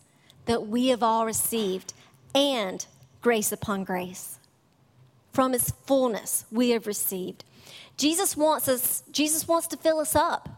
that 0.46 0.68
we 0.68 0.88
have 0.88 1.04
all 1.04 1.26
received 1.26 1.94
and 2.34 2.86
grace 3.22 3.52
upon 3.52 3.84
grace. 3.84 4.40
From 5.32 5.54
his 5.54 5.72
fullness 5.86 6.46
we 6.52 6.72
have 6.72 6.88
received. 6.88 7.44
Jesus 7.98 8.36
wants 8.36 8.68
us, 8.68 9.04
Jesus 9.12 9.48
wants 9.48 9.68
to 9.68 9.78
fill 9.78 10.00
us 10.00 10.16
up. 10.16 10.57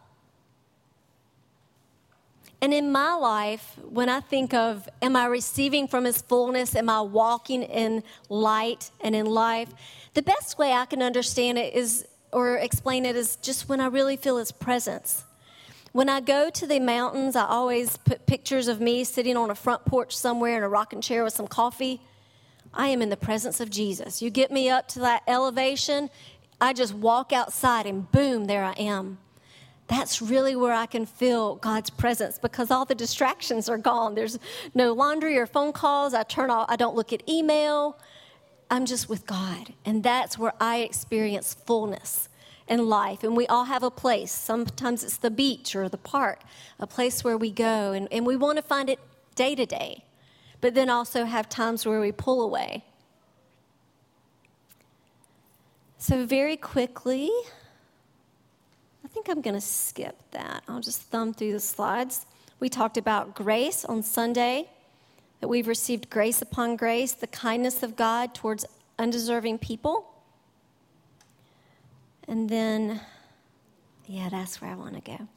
And 2.61 2.73
in 2.73 2.91
my 2.91 3.13
life, 3.13 3.77
when 3.89 4.09
I 4.09 4.19
think 4.19 4.53
of, 4.53 4.89
am 5.01 5.15
I 5.15 5.27
receiving 5.27 5.87
from 5.87 6.03
His 6.03 6.21
fullness? 6.21 6.75
Am 6.75 6.89
I 6.89 7.01
walking 7.01 7.63
in 7.63 8.03
light 8.27 8.91
and 8.99 9.15
in 9.15 9.25
life? 9.25 9.69
The 10.13 10.21
best 10.21 10.57
way 10.57 10.73
I 10.73 10.85
can 10.85 11.01
understand 11.01 11.57
it 11.57 11.73
is, 11.73 12.05
or 12.33 12.57
explain 12.57 13.05
it, 13.05 13.15
is 13.15 13.37
just 13.37 13.69
when 13.69 13.79
I 13.79 13.87
really 13.87 14.17
feel 14.17 14.37
His 14.37 14.51
presence. 14.51 15.23
When 15.93 16.09
I 16.09 16.19
go 16.19 16.49
to 16.49 16.67
the 16.67 16.79
mountains, 16.79 17.35
I 17.35 17.45
always 17.45 17.95
put 17.97 18.25
pictures 18.25 18.67
of 18.67 18.81
me 18.81 19.05
sitting 19.05 19.37
on 19.37 19.49
a 19.49 19.55
front 19.55 19.85
porch 19.85 20.15
somewhere 20.15 20.57
in 20.57 20.63
a 20.63 20.69
rocking 20.69 21.01
chair 21.01 21.23
with 21.23 21.33
some 21.33 21.47
coffee. 21.47 22.01
I 22.73 22.89
am 22.89 23.01
in 23.01 23.09
the 23.09 23.17
presence 23.17 23.59
of 23.59 23.69
Jesus. 23.69 24.21
You 24.21 24.29
get 24.29 24.51
me 24.51 24.69
up 24.69 24.87
to 24.89 24.99
that 24.99 25.23
elevation, 25.27 26.09
I 26.61 26.73
just 26.73 26.93
walk 26.93 27.31
outside 27.31 27.85
and 27.87 28.11
boom, 28.11 28.45
there 28.45 28.65
I 28.65 28.73
am 28.73 29.17
that's 29.89 30.21
really 30.21 30.55
where 30.55 30.73
I 30.73 30.85
can 30.85 31.05
feel 31.05 31.55
God's 31.55 31.89
presence 31.89 32.37
because 32.37 32.69
all 32.69 32.85
the 32.85 32.95
distractions 32.95 33.67
are 33.67 33.77
gone. 33.77 34.13
There's 34.13 34.37
no 34.75 34.93
laundry 34.93 35.37
or 35.37 35.47
phone 35.47 35.73
calls. 35.73 36.13
I 36.13 36.23
turn 36.23 36.51
off, 36.51 36.67
I 36.69 36.75
don't 36.75 36.95
look 36.95 37.11
at 37.11 37.27
email. 37.27 37.97
I'm 38.69 38.85
just 38.85 39.09
with 39.09 39.25
God. 39.25 39.73
And 39.83 40.03
that's 40.03 40.37
where 40.37 40.53
I 40.61 40.77
experience 40.77 41.55
fullness 41.65 42.29
in 42.67 42.87
life. 42.87 43.23
And 43.23 43.35
we 43.35 43.47
all 43.47 43.65
have 43.65 43.81
a 43.81 43.89
place. 43.89 44.31
Sometimes 44.31 45.03
it's 45.03 45.17
the 45.17 45.31
beach 45.31 45.75
or 45.75 45.89
the 45.89 45.97
park, 45.97 46.41
a 46.79 46.85
place 46.85 47.23
where 47.23 47.37
we 47.37 47.49
go. 47.49 47.91
And, 47.91 48.07
and 48.11 48.27
we 48.27 48.35
want 48.35 48.57
to 48.57 48.61
find 48.61 48.91
it 48.91 48.99
day 49.33 49.55
to 49.55 49.65
day, 49.65 50.03
but 50.61 50.75
then 50.75 50.89
also 50.89 51.25
have 51.25 51.49
times 51.49 51.83
where 51.83 51.99
we 51.99 52.11
pull 52.11 52.43
away. 52.43 52.85
So, 55.97 56.25
very 56.25 56.55
quickly, 56.55 57.29
think 59.23 59.35
I'm 59.35 59.41
going 59.41 59.55
to 59.55 59.61
skip 59.61 60.15
that. 60.31 60.63
I'll 60.69 60.79
just 60.79 61.01
thumb 61.01 61.33
through 61.33 61.51
the 61.51 61.59
slides. 61.59 62.25
We 62.61 62.69
talked 62.69 62.95
about 62.95 63.35
grace 63.35 63.83
on 63.83 64.01
Sunday, 64.01 64.69
that 65.41 65.49
we've 65.49 65.67
received 65.67 66.09
grace 66.09 66.41
upon 66.41 66.77
grace, 66.77 67.11
the 67.11 67.27
kindness 67.27 67.83
of 67.83 67.97
God 67.97 68.33
towards 68.33 68.65
undeserving 68.97 69.57
people. 69.57 70.09
And 72.29 72.47
then, 72.47 73.01
yeah, 74.07 74.29
that's 74.29 74.61
where 74.61 74.71
I 74.71 74.75
want 74.75 74.95
to 74.95 75.01
go. 75.01 75.27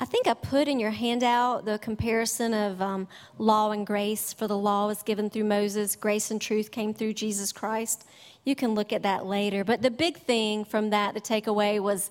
I 0.00 0.04
think 0.06 0.26
I 0.26 0.34
put 0.34 0.66
in 0.66 0.80
your 0.80 0.90
handout 0.90 1.66
the 1.66 1.78
comparison 1.78 2.52
of 2.52 2.82
um, 2.82 3.06
law 3.38 3.70
and 3.70 3.86
grace, 3.86 4.32
for 4.32 4.48
the 4.48 4.58
law 4.58 4.88
was 4.88 5.04
given 5.04 5.30
through 5.30 5.44
Moses, 5.44 5.94
grace 5.94 6.32
and 6.32 6.40
truth 6.40 6.72
came 6.72 6.94
through 6.94 7.12
Jesus 7.12 7.52
Christ. 7.52 8.04
You 8.44 8.56
can 8.56 8.74
look 8.74 8.92
at 8.92 9.04
that 9.04 9.24
later. 9.26 9.62
But 9.62 9.82
the 9.82 9.90
big 9.90 10.16
thing 10.16 10.64
from 10.64 10.90
that, 10.90 11.14
the 11.14 11.20
takeaway 11.20 11.78
was 11.78 12.10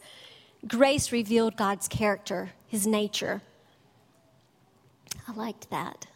grace 0.68 1.12
revealed 1.12 1.56
God's 1.56 1.88
character, 1.88 2.52
his 2.68 2.86
nature. 2.86 3.42
I 5.28 5.34
liked 5.34 5.70
that. 5.70 6.08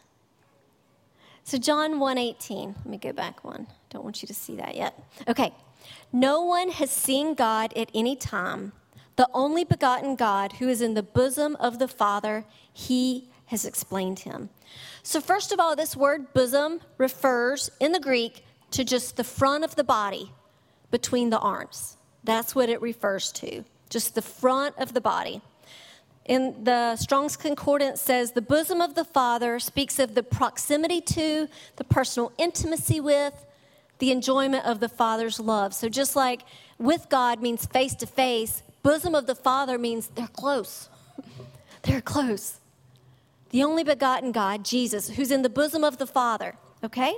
So 1.44 1.58
John 1.58 1.98
1:18. 1.98 2.74
Let 2.76 2.86
me 2.86 2.98
go 2.98 3.12
back 3.12 3.44
one. 3.44 3.66
Don't 3.90 4.02
want 4.04 4.22
you 4.22 4.26
to 4.28 4.34
see 4.34 4.56
that 4.56 4.76
yet. 4.76 4.98
Okay. 5.28 5.54
No 6.12 6.42
one 6.42 6.70
has 6.70 6.90
seen 6.90 7.34
God 7.34 7.72
at 7.76 7.90
any 7.94 8.16
time. 8.16 8.72
The 9.16 9.28
only 9.34 9.64
begotten 9.64 10.16
God 10.16 10.54
who 10.54 10.68
is 10.68 10.80
in 10.80 10.94
the 10.94 11.02
bosom 11.02 11.56
of 11.56 11.78
the 11.78 11.88
Father, 11.88 12.46
he 12.72 13.28
has 13.46 13.64
explained 13.64 14.20
him. 14.20 14.48
So 15.02 15.20
first 15.20 15.52
of 15.52 15.60
all, 15.60 15.76
this 15.76 15.96
word 15.96 16.32
bosom 16.32 16.80
refers 16.98 17.70
in 17.78 17.92
the 17.92 18.00
Greek 18.00 18.44
to 18.70 18.82
just 18.82 19.16
the 19.16 19.24
front 19.24 19.62
of 19.62 19.76
the 19.76 19.84
body 19.84 20.32
between 20.90 21.30
the 21.30 21.38
arms. 21.38 21.96
That's 22.24 22.54
what 22.54 22.68
it 22.68 22.80
refers 22.80 23.30
to, 23.32 23.64
just 23.94 24.14
the 24.14 24.22
front 24.22 24.76
of 24.76 24.92
the 24.92 25.00
body. 25.00 25.40
In 26.26 26.64
the 26.64 26.96
Strong's 26.96 27.36
Concordance 27.36 28.00
says 28.00 28.32
the 28.32 28.42
bosom 28.42 28.80
of 28.80 28.96
the 28.96 29.04
Father 29.04 29.58
speaks 29.60 29.98
of 29.98 30.14
the 30.14 30.22
proximity 30.22 31.00
to, 31.00 31.48
the 31.76 31.84
personal 31.84 32.32
intimacy 32.36 33.00
with, 33.00 33.46
the 34.00 34.10
enjoyment 34.10 34.66
of 34.66 34.80
the 34.80 34.88
Father's 34.88 35.38
love. 35.38 35.72
So 35.74 35.88
just 35.88 36.16
like 36.16 36.42
with 36.78 37.08
God 37.08 37.40
means 37.40 37.66
face 37.66 37.94
to 37.96 38.06
face, 38.06 38.64
bosom 38.82 39.14
of 39.14 39.26
the 39.26 39.36
Father 39.36 39.78
means 39.78 40.08
they're 40.08 40.26
close. 40.26 40.88
they're 41.82 42.00
close. 42.00 42.58
The 43.50 43.62
only 43.62 43.84
begotten 43.84 44.32
God, 44.32 44.64
Jesus, 44.64 45.10
who's 45.10 45.30
in 45.30 45.42
the 45.42 45.48
bosom 45.48 45.84
of 45.84 45.98
the 45.98 46.06
Father, 46.06 46.56
okay? 46.82 47.14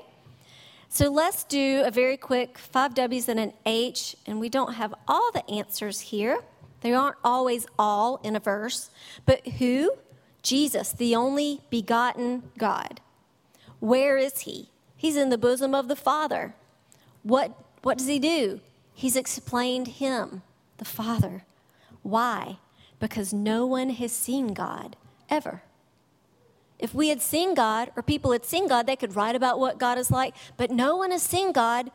So 0.88 1.10
let's 1.10 1.44
do 1.44 1.82
a 1.86 1.90
very 1.90 2.16
quick 2.16 2.58
five 2.58 2.94
W's 2.94 3.28
and 3.28 3.40
an 3.40 3.52
H, 3.64 4.16
and 4.26 4.40
we 4.40 4.48
don't 4.48 4.74
have 4.74 4.94
all 5.08 5.30
the 5.32 5.48
answers 5.50 6.00
here. 6.00 6.38
They 6.80 6.92
aren't 6.92 7.16
always 7.24 7.66
all 7.78 8.20
in 8.22 8.36
a 8.36 8.40
verse. 8.40 8.90
But 9.24 9.46
who? 9.46 9.92
Jesus, 10.42 10.92
the 10.92 11.16
only 11.16 11.62
begotten 11.70 12.44
God. 12.56 13.00
Where 13.80 14.16
is 14.16 14.40
he? 14.40 14.70
He's 14.96 15.16
in 15.16 15.28
the 15.28 15.38
bosom 15.38 15.74
of 15.74 15.88
the 15.88 15.96
Father. 15.96 16.54
What, 17.22 17.52
what 17.82 17.98
does 17.98 18.06
he 18.06 18.18
do? 18.18 18.60
He's 18.94 19.16
explained 19.16 19.88
him, 19.88 20.42
the 20.78 20.84
Father. 20.84 21.44
Why? 22.02 22.58
Because 22.98 23.32
no 23.32 23.66
one 23.66 23.90
has 23.90 24.12
seen 24.12 24.54
God 24.54 24.96
ever. 25.28 25.62
If 26.78 26.94
we 26.94 27.08
had 27.08 27.22
seen 27.22 27.54
God 27.54 27.90
or 27.96 28.02
people 28.02 28.32
had 28.32 28.44
seen 28.44 28.68
God, 28.68 28.86
they 28.86 28.96
could 28.96 29.16
write 29.16 29.34
about 29.34 29.58
what 29.58 29.78
God 29.78 29.98
is 29.98 30.10
like, 30.10 30.34
but 30.56 30.70
no 30.70 30.96
one 30.96 31.10
has 31.10 31.22
seen 31.22 31.52
God 31.52 31.90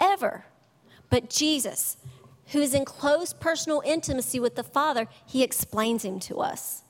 ever. 0.00 0.44
But 1.08 1.28
Jesus, 1.28 1.96
who 2.50 2.60
is 2.60 2.74
in 2.74 2.84
close 2.84 3.32
personal 3.32 3.82
intimacy 3.84 4.40
with 4.40 4.56
the 4.56 4.62
Father, 4.62 5.06
he 5.26 5.42
explains 5.42 6.04
him 6.04 6.18
to 6.20 6.40
us. 6.40 6.82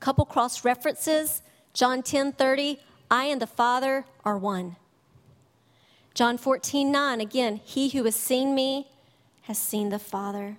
Couple 0.00 0.24
cross 0.24 0.64
references 0.64 1.42
John 1.72 2.02
10 2.02 2.32
30, 2.32 2.78
I 3.10 3.24
and 3.24 3.40
the 3.42 3.46
Father 3.46 4.04
are 4.24 4.38
one. 4.38 4.76
John 6.14 6.38
14 6.38 6.92
9, 6.92 7.20
again, 7.20 7.60
he 7.64 7.88
who 7.88 8.04
has 8.04 8.14
seen 8.14 8.54
me 8.54 8.88
has 9.42 9.58
seen 9.58 9.88
the 9.88 9.98
Father. 9.98 10.56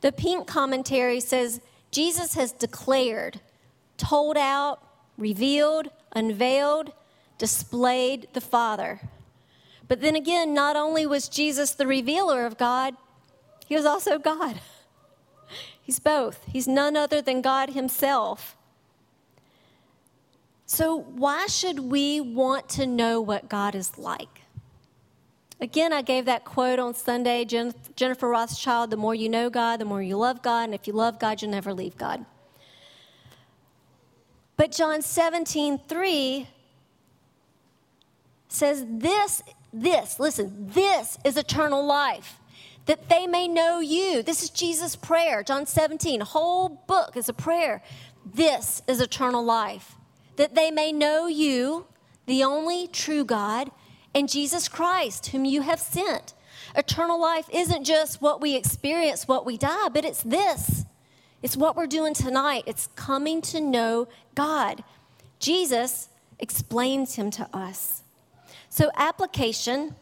The 0.00 0.12
pink 0.12 0.46
commentary 0.46 1.20
says 1.20 1.60
Jesus 1.90 2.34
has 2.34 2.52
declared, 2.52 3.40
told 3.96 4.36
out, 4.36 4.80
revealed, 5.16 5.88
unveiled, 6.12 6.92
displayed 7.38 8.28
the 8.32 8.40
Father. 8.40 9.00
But 9.88 10.00
then 10.00 10.16
again, 10.16 10.52
not 10.52 10.76
only 10.76 11.06
was 11.06 11.28
Jesus 11.28 11.72
the 11.72 11.86
revealer 11.86 12.46
of 12.46 12.58
God, 12.58 12.94
he 13.66 13.74
was 13.74 13.84
also 13.84 14.18
God. 14.18 14.60
He's 15.82 15.98
both. 16.00 16.44
He's 16.46 16.66
none 16.66 16.96
other 16.96 17.22
than 17.22 17.42
God 17.42 17.70
Himself. 17.70 18.56
So, 20.68 20.96
why 20.96 21.46
should 21.46 21.78
we 21.78 22.20
want 22.20 22.68
to 22.70 22.86
know 22.86 23.20
what 23.20 23.48
God 23.48 23.76
is 23.76 23.96
like? 23.96 24.42
Again, 25.60 25.92
I 25.92 26.02
gave 26.02 26.26
that 26.26 26.44
quote 26.44 26.78
on 26.78 26.92
Sunday 26.94 27.44
Jennifer 27.44 28.28
Rothschild 28.28 28.90
the 28.90 28.96
more 28.96 29.14
you 29.14 29.28
know 29.28 29.48
God, 29.48 29.80
the 29.80 29.84
more 29.84 30.02
you 30.02 30.16
love 30.16 30.42
God, 30.42 30.64
and 30.64 30.74
if 30.74 30.86
you 30.86 30.92
love 30.92 31.18
God, 31.18 31.40
you'll 31.40 31.52
never 31.52 31.72
leave 31.72 31.96
God. 31.96 32.26
But 34.56 34.72
John 34.72 35.02
17, 35.02 35.78
3 35.78 36.48
says, 38.48 38.84
This, 38.88 39.42
this, 39.82 40.18
listen, 40.18 40.70
this 40.70 41.18
is 41.24 41.36
eternal 41.36 41.84
life, 41.84 42.38
that 42.86 43.08
they 43.08 43.26
may 43.26 43.46
know 43.48 43.80
you. 43.80 44.22
This 44.22 44.42
is 44.42 44.50
Jesus' 44.50 44.96
prayer. 44.96 45.42
John 45.42 45.66
17, 45.66 46.20
whole 46.20 46.68
book 46.68 47.16
is 47.16 47.28
a 47.28 47.34
prayer. 47.34 47.82
This 48.24 48.82
is 48.86 49.00
eternal 49.00 49.44
life, 49.44 49.96
that 50.36 50.54
they 50.54 50.70
may 50.70 50.92
know 50.92 51.26
you, 51.26 51.86
the 52.26 52.42
only 52.42 52.88
true 52.88 53.24
God 53.24 53.70
and 54.14 54.28
Jesus 54.28 54.68
Christ, 54.68 55.26
whom 55.26 55.44
you 55.44 55.60
have 55.62 55.78
sent. 55.78 56.32
Eternal 56.74 57.20
life 57.20 57.48
isn't 57.52 57.84
just 57.84 58.20
what 58.22 58.40
we 58.40 58.54
experience, 58.54 59.28
what 59.28 59.46
we 59.46 59.56
die, 59.56 59.88
but 59.92 60.04
it's 60.04 60.22
this. 60.22 60.84
It's 61.42 61.56
what 61.56 61.76
we're 61.76 61.86
doing 61.86 62.14
tonight. 62.14 62.64
It's 62.66 62.88
coming 62.96 63.42
to 63.42 63.60
know 63.60 64.08
God. 64.34 64.82
Jesus 65.38 66.08
explains 66.38 67.14
him 67.14 67.30
to 67.32 67.48
us. 67.54 68.02
So, 68.76 68.90
application. 68.94 69.96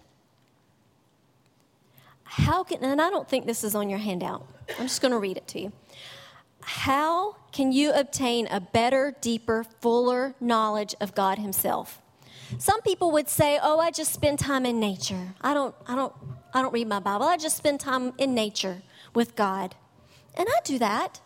How 2.24 2.64
can, 2.64 2.82
and 2.82 3.00
I 3.00 3.08
don't 3.08 3.28
think 3.28 3.46
this 3.46 3.62
is 3.62 3.76
on 3.76 3.88
your 3.88 4.00
handout. 4.00 4.48
I'm 4.68 4.86
just 4.86 5.00
going 5.00 5.12
to 5.12 5.18
read 5.20 5.36
it 5.36 5.46
to 5.46 5.60
you. 5.60 5.72
How 6.60 7.36
can 7.52 7.70
you 7.70 7.92
obtain 7.92 8.48
a 8.48 8.58
better, 8.60 9.14
deeper, 9.20 9.62
fuller 9.80 10.34
knowledge 10.40 10.96
of 11.00 11.14
God 11.14 11.38
Himself? 11.38 12.02
Some 12.58 12.82
people 12.82 13.12
would 13.12 13.28
say, 13.28 13.60
"Oh, 13.62 13.78
I 13.78 13.92
just 13.92 14.12
spend 14.12 14.40
time 14.40 14.66
in 14.66 14.80
nature. 14.80 15.34
I 15.40 15.54
don't 15.54 15.72
I 15.86 15.94
don't 15.94 16.12
I 16.52 16.60
don't 16.60 16.72
read 16.72 16.88
my 16.88 16.98
Bible. 16.98 17.26
I 17.26 17.36
just 17.36 17.56
spend 17.56 17.78
time 17.78 18.12
in 18.18 18.34
nature 18.34 18.82
with 19.14 19.36
God." 19.36 19.76
And 20.36 20.48
I 20.48 20.58
do 20.64 20.80
that. 20.80 21.20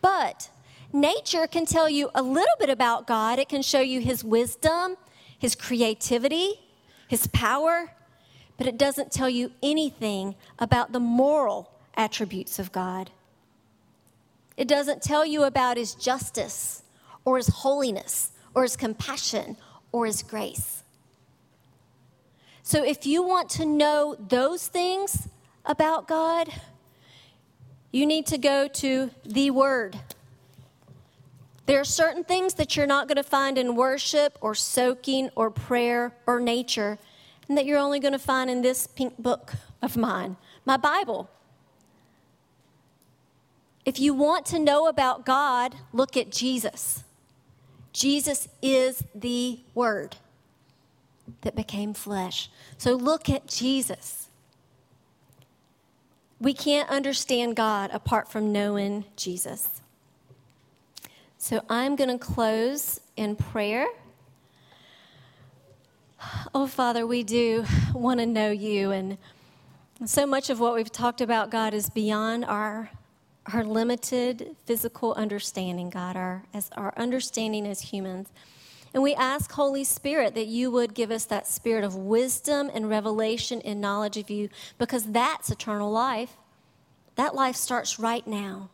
But 0.00 0.50
nature 0.92 1.48
can 1.48 1.66
tell 1.66 1.88
you 1.88 2.10
a 2.14 2.22
little 2.22 2.56
bit 2.60 2.70
about 2.70 3.08
God. 3.08 3.40
It 3.40 3.48
can 3.48 3.62
show 3.62 3.80
you 3.80 4.00
his 4.00 4.22
wisdom, 4.22 4.96
his 5.36 5.56
creativity, 5.56 6.60
his 7.08 7.26
power, 7.28 7.92
but 8.56 8.66
it 8.66 8.78
doesn't 8.78 9.12
tell 9.12 9.28
you 9.28 9.52
anything 9.62 10.34
about 10.58 10.92
the 10.92 11.00
moral 11.00 11.70
attributes 11.94 12.58
of 12.58 12.72
God. 12.72 13.10
It 14.56 14.68
doesn't 14.68 15.02
tell 15.02 15.26
you 15.26 15.44
about 15.44 15.76
his 15.76 15.94
justice 15.94 16.82
or 17.24 17.36
his 17.36 17.48
holiness 17.48 18.30
or 18.54 18.62
his 18.62 18.76
compassion 18.76 19.56
or 19.96 20.06
His 20.06 20.22
grace. 20.22 20.82
So, 22.62 22.84
if 22.84 23.06
you 23.06 23.22
want 23.22 23.48
to 23.50 23.64
know 23.64 24.16
those 24.18 24.66
things 24.66 25.28
about 25.64 26.06
God, 26.06 26.48
you 27.92 28.06
need 28.06 28.26
to 28.26 28.38
go 28.38 28.68
to 28.68 29.10
the 29.24 29.50
Word. 29.50 29.98
There 31.66 31.80
are 31.80 31.84
certain 31.84 32.22
things 32.22 32.54
that 32.54 32.76
you're 32.76 32.86
not 32.86 33.08
going 33.08 33.16
to 33.16 33.24
find 33.24 33.58
in 33.58 33.74
worship 33.74 34.38
or 34.40 34.54
soaking 34.54 35.30
or 35.34 35.50
prayer 35.50 36.14
or 36.26 36.40
nature, 36.40 36.98
and 37.48 37.58
that 37.58 37.66
you're 37.66 37.78
only 37.78 37.98
going 37.98 38.12
to 38.12 38.18
find 38.18 38.48
in 38.48 38.62
this 38.62 38.86
pink 38.86 39.18
book 39.18 39.54
of 39.82 39.96
mine, 39.96 40.36
my 40.64 40.76
Bible. 40.76 41.28
If 43.84 44.00
you 44.00 44.14
want 44.14 44.46
to 44.46 44.58
know 44.58 44.86
about 44.86 45.26
God, 45.26 45.76
look 45.92 46.16
at 46.16 46.30
Jesus. 46.30 47.04
Jesus 47.92 48.48
is 48.60 49.02
the 49.14 49.60
Word 49.74 50.16
that 51.42 51.56
became 51.56 51.94
flesh. 51.94 52.50
So 52.78 52.94
look 52.94 53.28
at 53.28 53.46
Jesus. 53.46 54.28
We 56.40 56.52
can't 56.52 56.90
understand 56.90 57.56
God 57.56 57.90
apart 57.92 58.28
from 58.28 58.52
knowing 58.52 59.04
Jesus. 59.16 59.80
So 61.46 61.62
I'm 61.70 61.94
going 61.94 62.10
to 62.10 62.18
close 62.18 63.00
in 63.16 63.36
prayer. 63.36 63.86
Oh, 66.52 66.66
Father, 66.66 67.06
we 67.06 67.22
do 67.22 67.64
want 67.94 68.18
to 68.18 68.26
know 68.26 68.50
you. 68.50 68.90
And 68.90 69.16
so 70.06 70.26
much 70.26 70.50
of 70.50 70.58
what 70.58 70.74
we've 70.74 70.90
talked 70.90 71.20
about, 71.20 71.52
God, 71.52 71.72
is 71.72 71.88
beyond 71.88 72.44
our 72.46 72.90
our 73.52 73.62
limited 73.62 74.56
physical 74.64 75.14
understanding, 75.14 75.88
God, 75.88 76.16
our, 76.16 76.42
as 76.52 76.68
our 76.76 76.92
understanding 76.96 77.64
as 77.64 77.80
humans. 77.80 78.28
And 78.92 79.00
we 79.00 79.14
ask, 79.14 79.52
Holy 79.52 79.84
Spirit, 79.84 80.34
that 80.34 80.48
you 80.48 80.72
would 80.72 80.94
give 80.94 81.12
us 81.12 81.26
that 81.26 81.46
spirit 81.46 81.84
of 81.84 81.94
wisdom 81.94 82.72
and 82.74 82.90
revelation 82.90 83.62
and 83.64 83.80
knowledge 83.80 84.16
of 84.16 84.30
you, 84.30 84.48
because 84.78 85.12
that's 85.12 85.48
eternal 85.48 85.92
life. 85.92 86.36
That 87.14 87.36
life 87.36 87.54
starts 87.54 88.00
right 88.00 88.26
now. 88.26 88.70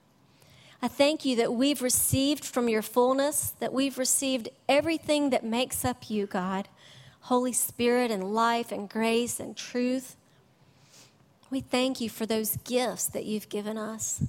I 0.85 0.89
thank 0.89 1.25
you 1.25 1.37
that 1.37 1.53
we've 1.53 1.81
received 1.81 2.45
from 2.45 2.69
your 2.69 2.83
fullness, 2.83 3.51
that 3.61 3.73
we've 3.73 3.99
received 3.99 4.49
everything 4.69 5.31
that 5.31 5.45
makes 5.45 5.85
up 5.85 6.11
you, 6.11 6.27
God 6.27 6.69
Holy 7.27 7.53
Spirit 7.53 8.11
and 8.11 8.35
life 8.35 8.73
and 8.73 8.89
grace 8.89 9.39
and 9.39 9.57
truth. 9.57 10.17
We 11.51 11.61
thank 11.61 12.01
you 12.01 12.11
for 12.11 12.27
those 12.27 12.57
gifts 12.65 13.07
that 13.07 13.25
you've 13.25 13.49
given 13.49 13.79
us. 13.79 14.25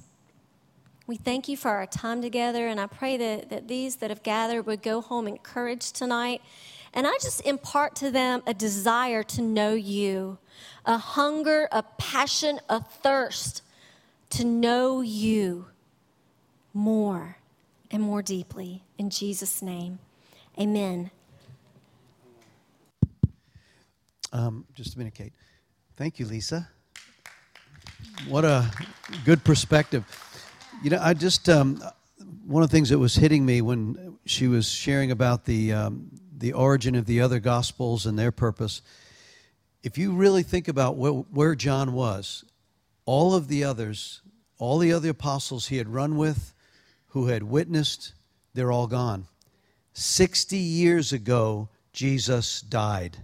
We 1.08 1.16
thank 1.16 1.48
you 1.48 1.56
for 1.56 1.70
our 1.70 1.86
time 1.86 2.22
together, 2.22 2.68
and 2.68 2.78
I 2.78 2.86
pray 2.86 3.16
that, 3.16 3.50
that 3.50 3.66
these 3.66 3.96
that 3.96 4.10
have 4.10 4.22
gathered 4.22 4.64
would 4.66 4.80
go 4.80 5.00
home 5.00 5.26
encouraged 5.26 5.96
tonight. 5.96 6.40
And 6.92 7.04
I 7.04 7.14
just 7.14 7.40
impart 7.44 7.96
to 7.96 8.12
them 8.12 8.44
a 8.46 8.54
desire 8.54 9.24
to 9.24 9.42
know 9.42 9.74
you, 9.74 10.38
a 10.86 10.98
hunger, 10.98 11.68
a 11.72 11.82
passion, 11.82 12.60
a 12.68 12.80
thirst 12.80 13.62
to 14.30 14.44
know 14.44 15.00
you 15.00 15.66
more 16.74 17.38
and 17.90 18.02
more 18.02 18.20
deeply. 18.20 18.82
In 18.98 19.08
Jesus' 19.08 19.62
name, 19.62 20.00
amen. 20.58 21.10
Um, 24.32 24.66
just 24.74 24.96
a 24.96 24.98
minute, 24.98 25.14
Kate. 25.14 25.32
Thank 25.96 26.18
you, 26.18 26.26
Lisa. 26.26 26.68
What 28.28 28.44
a 28.44 28.68
good 29.24 29.44
perspective. 29.44 30.04
You 30.82 30.90
know, 30.90 30.98
I 31.00 31.14
just 31.14 31.48
um, 31.48 31.80
one 32.44 32.62
of 32.62 32.70
the 32.70 32.76
things 32.76 32.90
that 32.90 32.98
was 32.98 33.14
hitting 33.14 33.46
me 33.46 33.62
when 33.62 34.18
she 34.26 34.48
was 34.48 34.68
sharing 34.68 35.12
about 35.12 35.44
the 35.44 35.72
um, 35.72 36.10
the 36.36 36.52
origin 36.52 36.94
of 36.94 37.06
the 37.06 37.20
other 37.20 37.40
gospels 37.40 38.06
and 38.06 38.18
their 38.18 38.32
purpose. 38.32 38.82
If 39.82 39.96
you 39.98 40.12
really 40.12 40.42
think 40.42 40.66
about 40.68 40.96
where, 40.96 41.12
where 41.12 41.54
John 41.54 41.92
was, 41.92 42.44
all 43.04 43.34
of 43.34 43.48
the 43.48 43.64
others, 43.64 44.20
all 44.58 44.78
the 44.78 44.92
other 44.92 45.10
apostles 45.10 45.68
he 45.68 45.76
had 45.76 45.88
run 45.88 46.16
with, 46.16 46.53
who 47.14 47.28
had 47.28 47.44
witnessed, 47.44 48.12
they're 48.54 48.72
all 48.72 48.88
gone. 48.88 49.28
60 49.92 50.56
years 50.56 51.12
ago, 51.12 51.68
Jesus 51.92 52.60
died. 52.60 53.16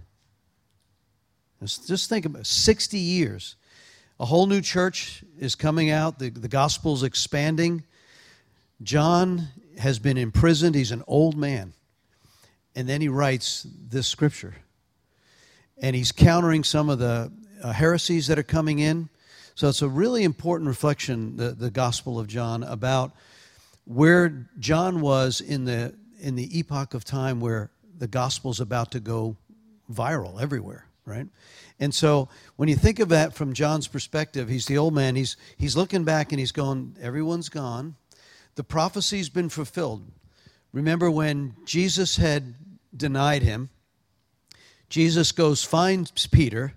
Just 1.59 2.07
think 2.07 2.25
about 2.25 2.39
it, 2.39 2.47
60 2.47 2.97
years. 2.97 3.57
A 4.17 4.25
whole 4.25 4.47
new 4.47 4.61
church 4.61 5.25
is 5.37 5.55
coming 5.55 5.89
out, 5.89 6.19
the, 6.19 6.29
the 6.29 6.47
gospel's 6.47 7.03
expanding. 7.03 7.83
John 8.81 9.49
has 9.77 9.99
been 9.99 10.17
imprisoned, 10.17 10.73
he's 10.73 10.93
an 10.93 11.03
old 11.05 11.35
man. 11.35 11.73
And 12.73 12.87
then 12.87 13.01
he 13.01 13.09
writes 13.09 13.67
this 13.89 14.07
scripture. 14.07 14.55
And 15.81 15.97
he's 15.97 16.13
countering 16.13 16.63
some 16.63 16.89
of 16.89 16.97
the 16.97 17.29
uh, 17.61 17.73
heresies 17.73 18.27
that 18.27 18.39
are 18.39 18.43
coming 18.43 18.79
in. 18.79 19.09
So 19.55 19.67
it's 19.67 19.81
a 19.81 19.89
really 19.89 20.23
important 20.23 20.69
reflection, 20.69 21.35
the, 21.35 21.51
the 21.51 21.69
Gospel 21.69 22.17
of 22.17 22.27
John, 22.27 22.63
about 22.63 23.11
where 23.85 24.47
John 24.59 25.01
was 25.01 25.41
in 25.41 25.65
the 25.65 25.95
in 26.19 26.35
the 26.35 26.59
epoch 26.59 26.93
of 26.93 27.03
time 27.03 27.39
where 27.39 27.71
the 27.97 28.07
gospel's 28.07 28.59
about 28.59 28.91
to 28.91 28.99
go 28.99 29.37
viral 29.91 30.41
everywhere, 30.41 30.85
right? 31.05 31.27
And 31.79 31.93
so 31.93 32.29
when 32.55 32.69
you 32.69 32.75
think 32.75 32.99
of 32.99 33.09
that 33.09 33.33
from 33.33 33.53
John's 33.53 33.87
perspective, 33.87 34.47
he's 34.47 34.67
the 34.67 34.77
old 34.77 34.93
man. 34.93 35.15
He's 35.15 35.35
he's 35.57 35.75
looking 35.75 36.03
back 36.03 36.31
and 36.31 36.39
he's 36.39 36.51
going, 36.51 36.95
everyone's 37.01 37.49
gone. 37.49 37.95
The 38.55 38.63
prophecy's 38.63 39.29
been 39.29 39.49
fulfilled. 39.49 40.03
Remember 40.71 41.09
when 41.09 41.55
Jesus 41.65 42.17
had 42.17 42.55
denied 42.95 43.43
him, 43.43 43.69
Jesus 44.89 45.31
goes, 45.31 45.63
finds 45.63 46.27
Peter. 46.27 46.73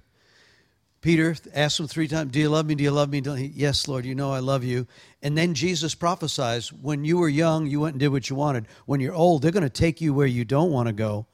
Peter 1.05 1.37
asks 1.53 1.79
him 1.79 1.87
three 1.87 2.09
times, 2.09 2.33
Do 2.33 2.41
you 2.41 2.49
love 2.49 2.65
me? 2.65 2.75
Do 2.75 2.83
you 2.83 2.91
love 2.91 3.11
me? 3.11 3.21
Yes, 3.55 3.87
Lord, 3.87 4.07
you 4.07 4.15
know 4.15 4.33
I 4.33 4.39
love 4.39 4.65
you. 4.65 4.87
And 5.23 5.37
then 5.37 5.53
Jesus 5.53 5.95
prophesies, 5.95 6.73
When 6.73 7.05
you 7.05 7.19
were 7.19 7.29
young, 7.29 7.67
you 7.67 7.81
went 7.81 7.93
and 7.93 8.01
did 8.01 8.09
what 8.09 8.31
you 8.31 8.37
wanted. 8.37 8.65
When 8.87 9.01
you're 9.01 9.13
old, 9.13 9.43
they're 9.43 9.53
going 9.53 9.65
to 9.65 9.69
take 9.69 10.01
you 10.01 10.15
where 10.15 10.27
you 10.27 10.47
don't 10.47 10.73
want 10.73 10.87
to 10.87 10.95
go. 10.95 11.27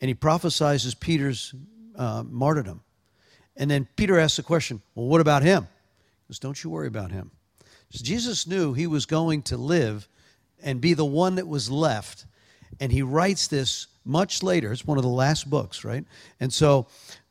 And 0.00 0.08
he 0.08 0.14
prophesies 0.14 0.94
Peter's 0.94 1.52
uh, 1.96 2.22
martyrdom. 2.28 2.80
And 3.56 3.68
then 3.68 3.88
Peter 3.96 4.20
asks 4.20 4.36
the 4.36 4.44
question, 4.44 4.82
Well, 4.94 5.06
what 5.06 5.20
about 5.20 5.42
him? 5.42 5.64
He 5.64 6.30
goes, 6.30 6.38
Don't 6.38 6.62
you 6.62 6.70
worry 6.70 6.86
about 6.86 7.10
him. 7.10 7.32
Jesus 7.90 8.46
knew 8.46 8.72
he 8.72 8.86
was 8.86 9.04
going 9.04 9.42
to 9.42 9.56
live 9.56 10.06
and 10.62 10.80
be 10.80 10.94
the 10.94 11.04
one 11.04 11.34
that 11.34 11.48
was 11.48 11.68
left. 11.68 12.24
And 12.78 12.92
he 12.92 13.02
writes 13.02 13.48
this 13.48 13.88
much 14.04 14.44
later. 14.44 14.72
It's 14.72 14.86
one 14.86 14.96
of 14.96 15.02
the 15.02 15.10
last 15.10 15.50
books, 15.50 15.84
right? 15.84 16.04
And 16.38 16.52
so 16.52 16.86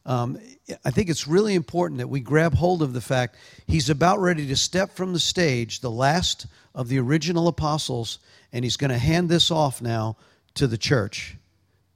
um, 0.07 0.39
I 0.85 0.91
think 0.91 1.09
it's 1.09 1.27
really 1.27 1.53
important 1.53 1.97
that 1.97 2.07
we 2.07 2.21
grab 2.21 2.53
hold 2.53 2.81
of 2.81 2.93
the 2.93 3.01
fact 3.01 3.35
he's 3.67 3.89
about 3.89 4.19
ready 4.19 4.47
to 4.47 4.55
step 4.55 4.95
from 4.95 5.11
the 5.11 5.19
stage, 5.19 5.81
the 5.81 5.91
last 5.91 6.47
of 6.73 6.87
the 6.87 6.97
original 6.97 7.49
apostles, 7.49 8.19
and 8.53 8.63
he's 8.63 8.77
going 8.77 8.89
to 8.89 8.97
hand 8.97 9.27
this 9.27 9.51
off 9.51 9.81
now 9.81 10.15
to 10.55 10.65
the 10.65 10.77
church. 10.77 11.35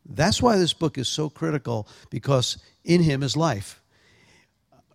That's 0.05 0.41
why 0.41 0.57
this 0.57 0.74
book 0.74 0.97
is 0.97 1.07
so 1.07 1.30
critical 1.30 1.88
because 2.09 2.57
in 2.84 3.01
him 3.01 3.24
is 3.24 3.38
life. 3.38 3.82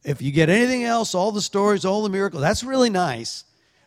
If 0.04 0.20
you 0.20 0.30
get 0.30 0.50
anything 0.50 0.84
else, 0.84 1.14
all 1.14 1.32
the 1.32 1.40
stories, 1.40 1.86
all 1.86 2.02
the 2.02 2.10
miracles, 2.10 2.42
that's 2.42 2.62
really 2.62 2.90
nice. 2.90 3.44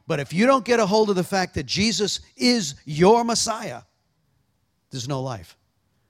But 0.08 0.20
if 0.20 0.34
you 0.34 0.48
don't 0.48 0.66
get 0.66 0.80
a 0.80 0.88
hold 0.88 1.12
of 1.12 1.16
the 1.16 1.24
fact 1.24 1.54
that 1.54 1.68
Jesus 1.68 2.20
is 2.36 2.74
your 2.84 3.24
Messiah, 3.24 3.84
there's 4.90 5.08
no 5.08 5.22
life. 5.22 5.56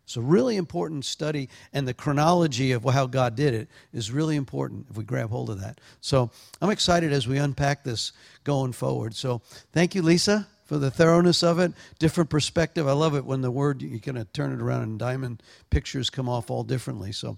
It's 0.10 0.18
a 0.18 0.22
really 0.22 0.57
important 0.57 1.05
study, 1.05 1.49
and 1.72 1.88
the 1.88 1.93
chronology 1.93 2.72
of 2.72 2.84
how 2.84 3.05
God 3.05 3.36
did 3.36 3.53
it 3.53 3.68
is 3.93 4.12
really 4.12 4.38
important 4.38 4.88
if 4.89 4.97
we 4.97 5.03
grab 5.03 5.30
hold 5.30 5.51
of 5.51 5.62
that. 5.62 5.80
So 6.01 6.32
I'm 6.60 6.72
excited 6.72 7.14
as 7.14 7.28
we 7.28 7.38
unpack 7.38 7.84
this 7.84 8.12
going 8.43 8.72
forward. 8.72 9.14
So 9.14 9.43
thank 9.72 9.93
you, 9.93 10.01
Lisa, 10.01 10.47
for 10.66 10.80
the 10.80 10.89
thoroughness 10.89 11.43
of 11.43 11.60
it. 11.60 11.74
Different 11.99 12.32
perspective. 12.32 12.88
I 12.88 12.93
love 12.93 13.14
it 13.14 13.24
when 13.24 13.41
the 13.41 13.51
word, 13.51 13.84
you 13.84 13.99
kind 13.99 14.18
of 14.18 14.34
turn 14.34 14.51
it 14.51 14.64
around 14.64 14.82
and 14.82 14.97
diamond 14.97 15.43
pictures 15.70 16.10
come 16.10 16.28
off 16.28 16.49
all 16.49 16.64
differently. 16.64 17.12
So 17.12 17.38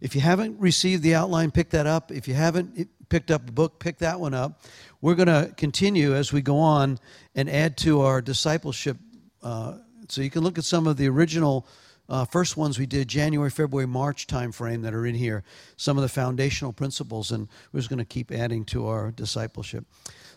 if 0.00 0.14
you 0.14 0.20
haven't 0.20 0.60
received 0.60 1.02
the 1.02 1.16
outline, 1.16 1.50
pick 1.50 1.70
that 1.70 1.88
up. 1.88 2.12
If 2.12 2.28
you 2.28 2.34
haven't 2.34 2.88
picked 3.08 3.32
up 3.32 3.44
the 3.44 3.50
book, 3.50 3.80
pick 3.80 3.98
that 3.98 4.20
one 4.20 4.34
up. 4.34 4.62
We're 5.00 5.16
going 5.16 5.26
to 5.26 5.52
continue 5.56 6.14
as 6.14 6.32
we 6.32 6.42
go 6.42 6.58
on 6.58 7.00
and 7.34 7.50
add 7.50 7.76
to 7.78 8.02
our 8.02 8.22
discipleship. 8.22 8.98
Uh, 9.42 9.78
so 10.08 10.22
you 10.22 10.30
can 10.30 10.44
look 10.44 10.58
at 10.58 10.64
some 10.64 10.86
of 10.86 10.96
the 10.96 11.08
original 11.08 11.66
uh, 12.08 12.24
first 12.24 12.56
ones 12.56 12.78
we 12.78 12.86
did 12.86 13.08
January, 13.08 13.50
February, 13.50 13.86
March 13.86 14.26
timeframe 14.26 14.82
that 14.82 14.94
are 14.94 15.06
in 15.06 15.14
here, 15.14 15.44
some 15.76 15.98
of 15.98 16.02
the 16.02 16.08
foundational 16.08 16.72
principles, 16.72 17.30
and 17.30 17.48
we're 17.72 17.80
just 17.80 17.90
going 17.90 17.98
to 17.98 18.04
keep 18.04 18.32
adding 18.32 18.64
to 18.66 18.86
our 18.86 19.10
discipleship. 19.10 19.84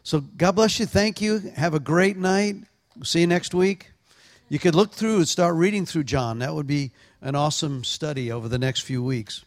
So 0.04 0.22
God 0.22 0.54
bless 0.54 0.80
you. 0.80 0.86
Thank 0.86 1.22
you. 1.22 1.40
Have 1.56 1.74
a 1.74 1.80
great 1.80 2.18
night. 2.18 2.56
See 3.04 3.22
you 3.22 3.28
next 3.28 3.54
week. 3.54 3.92
You 4.50 4.60
could 4.60 4.76
look 4.76 4.92
through 4.92 5.18
and 5.18 5.28
start 5.28 5.56
reading 5.56 5.86
through 5.86 6.04
John. 6.04 6.40
That 6.40 6.54
would 6.54 6.68
be 6.68 6.92
an 7.22 7.36
awesome 7.36 7.86
study 7.86 8.32
over 8.32 8.50
the 8.50 8.60
next 8.60 8.82
few 8.82 9.02
weeks. 9.02 9.46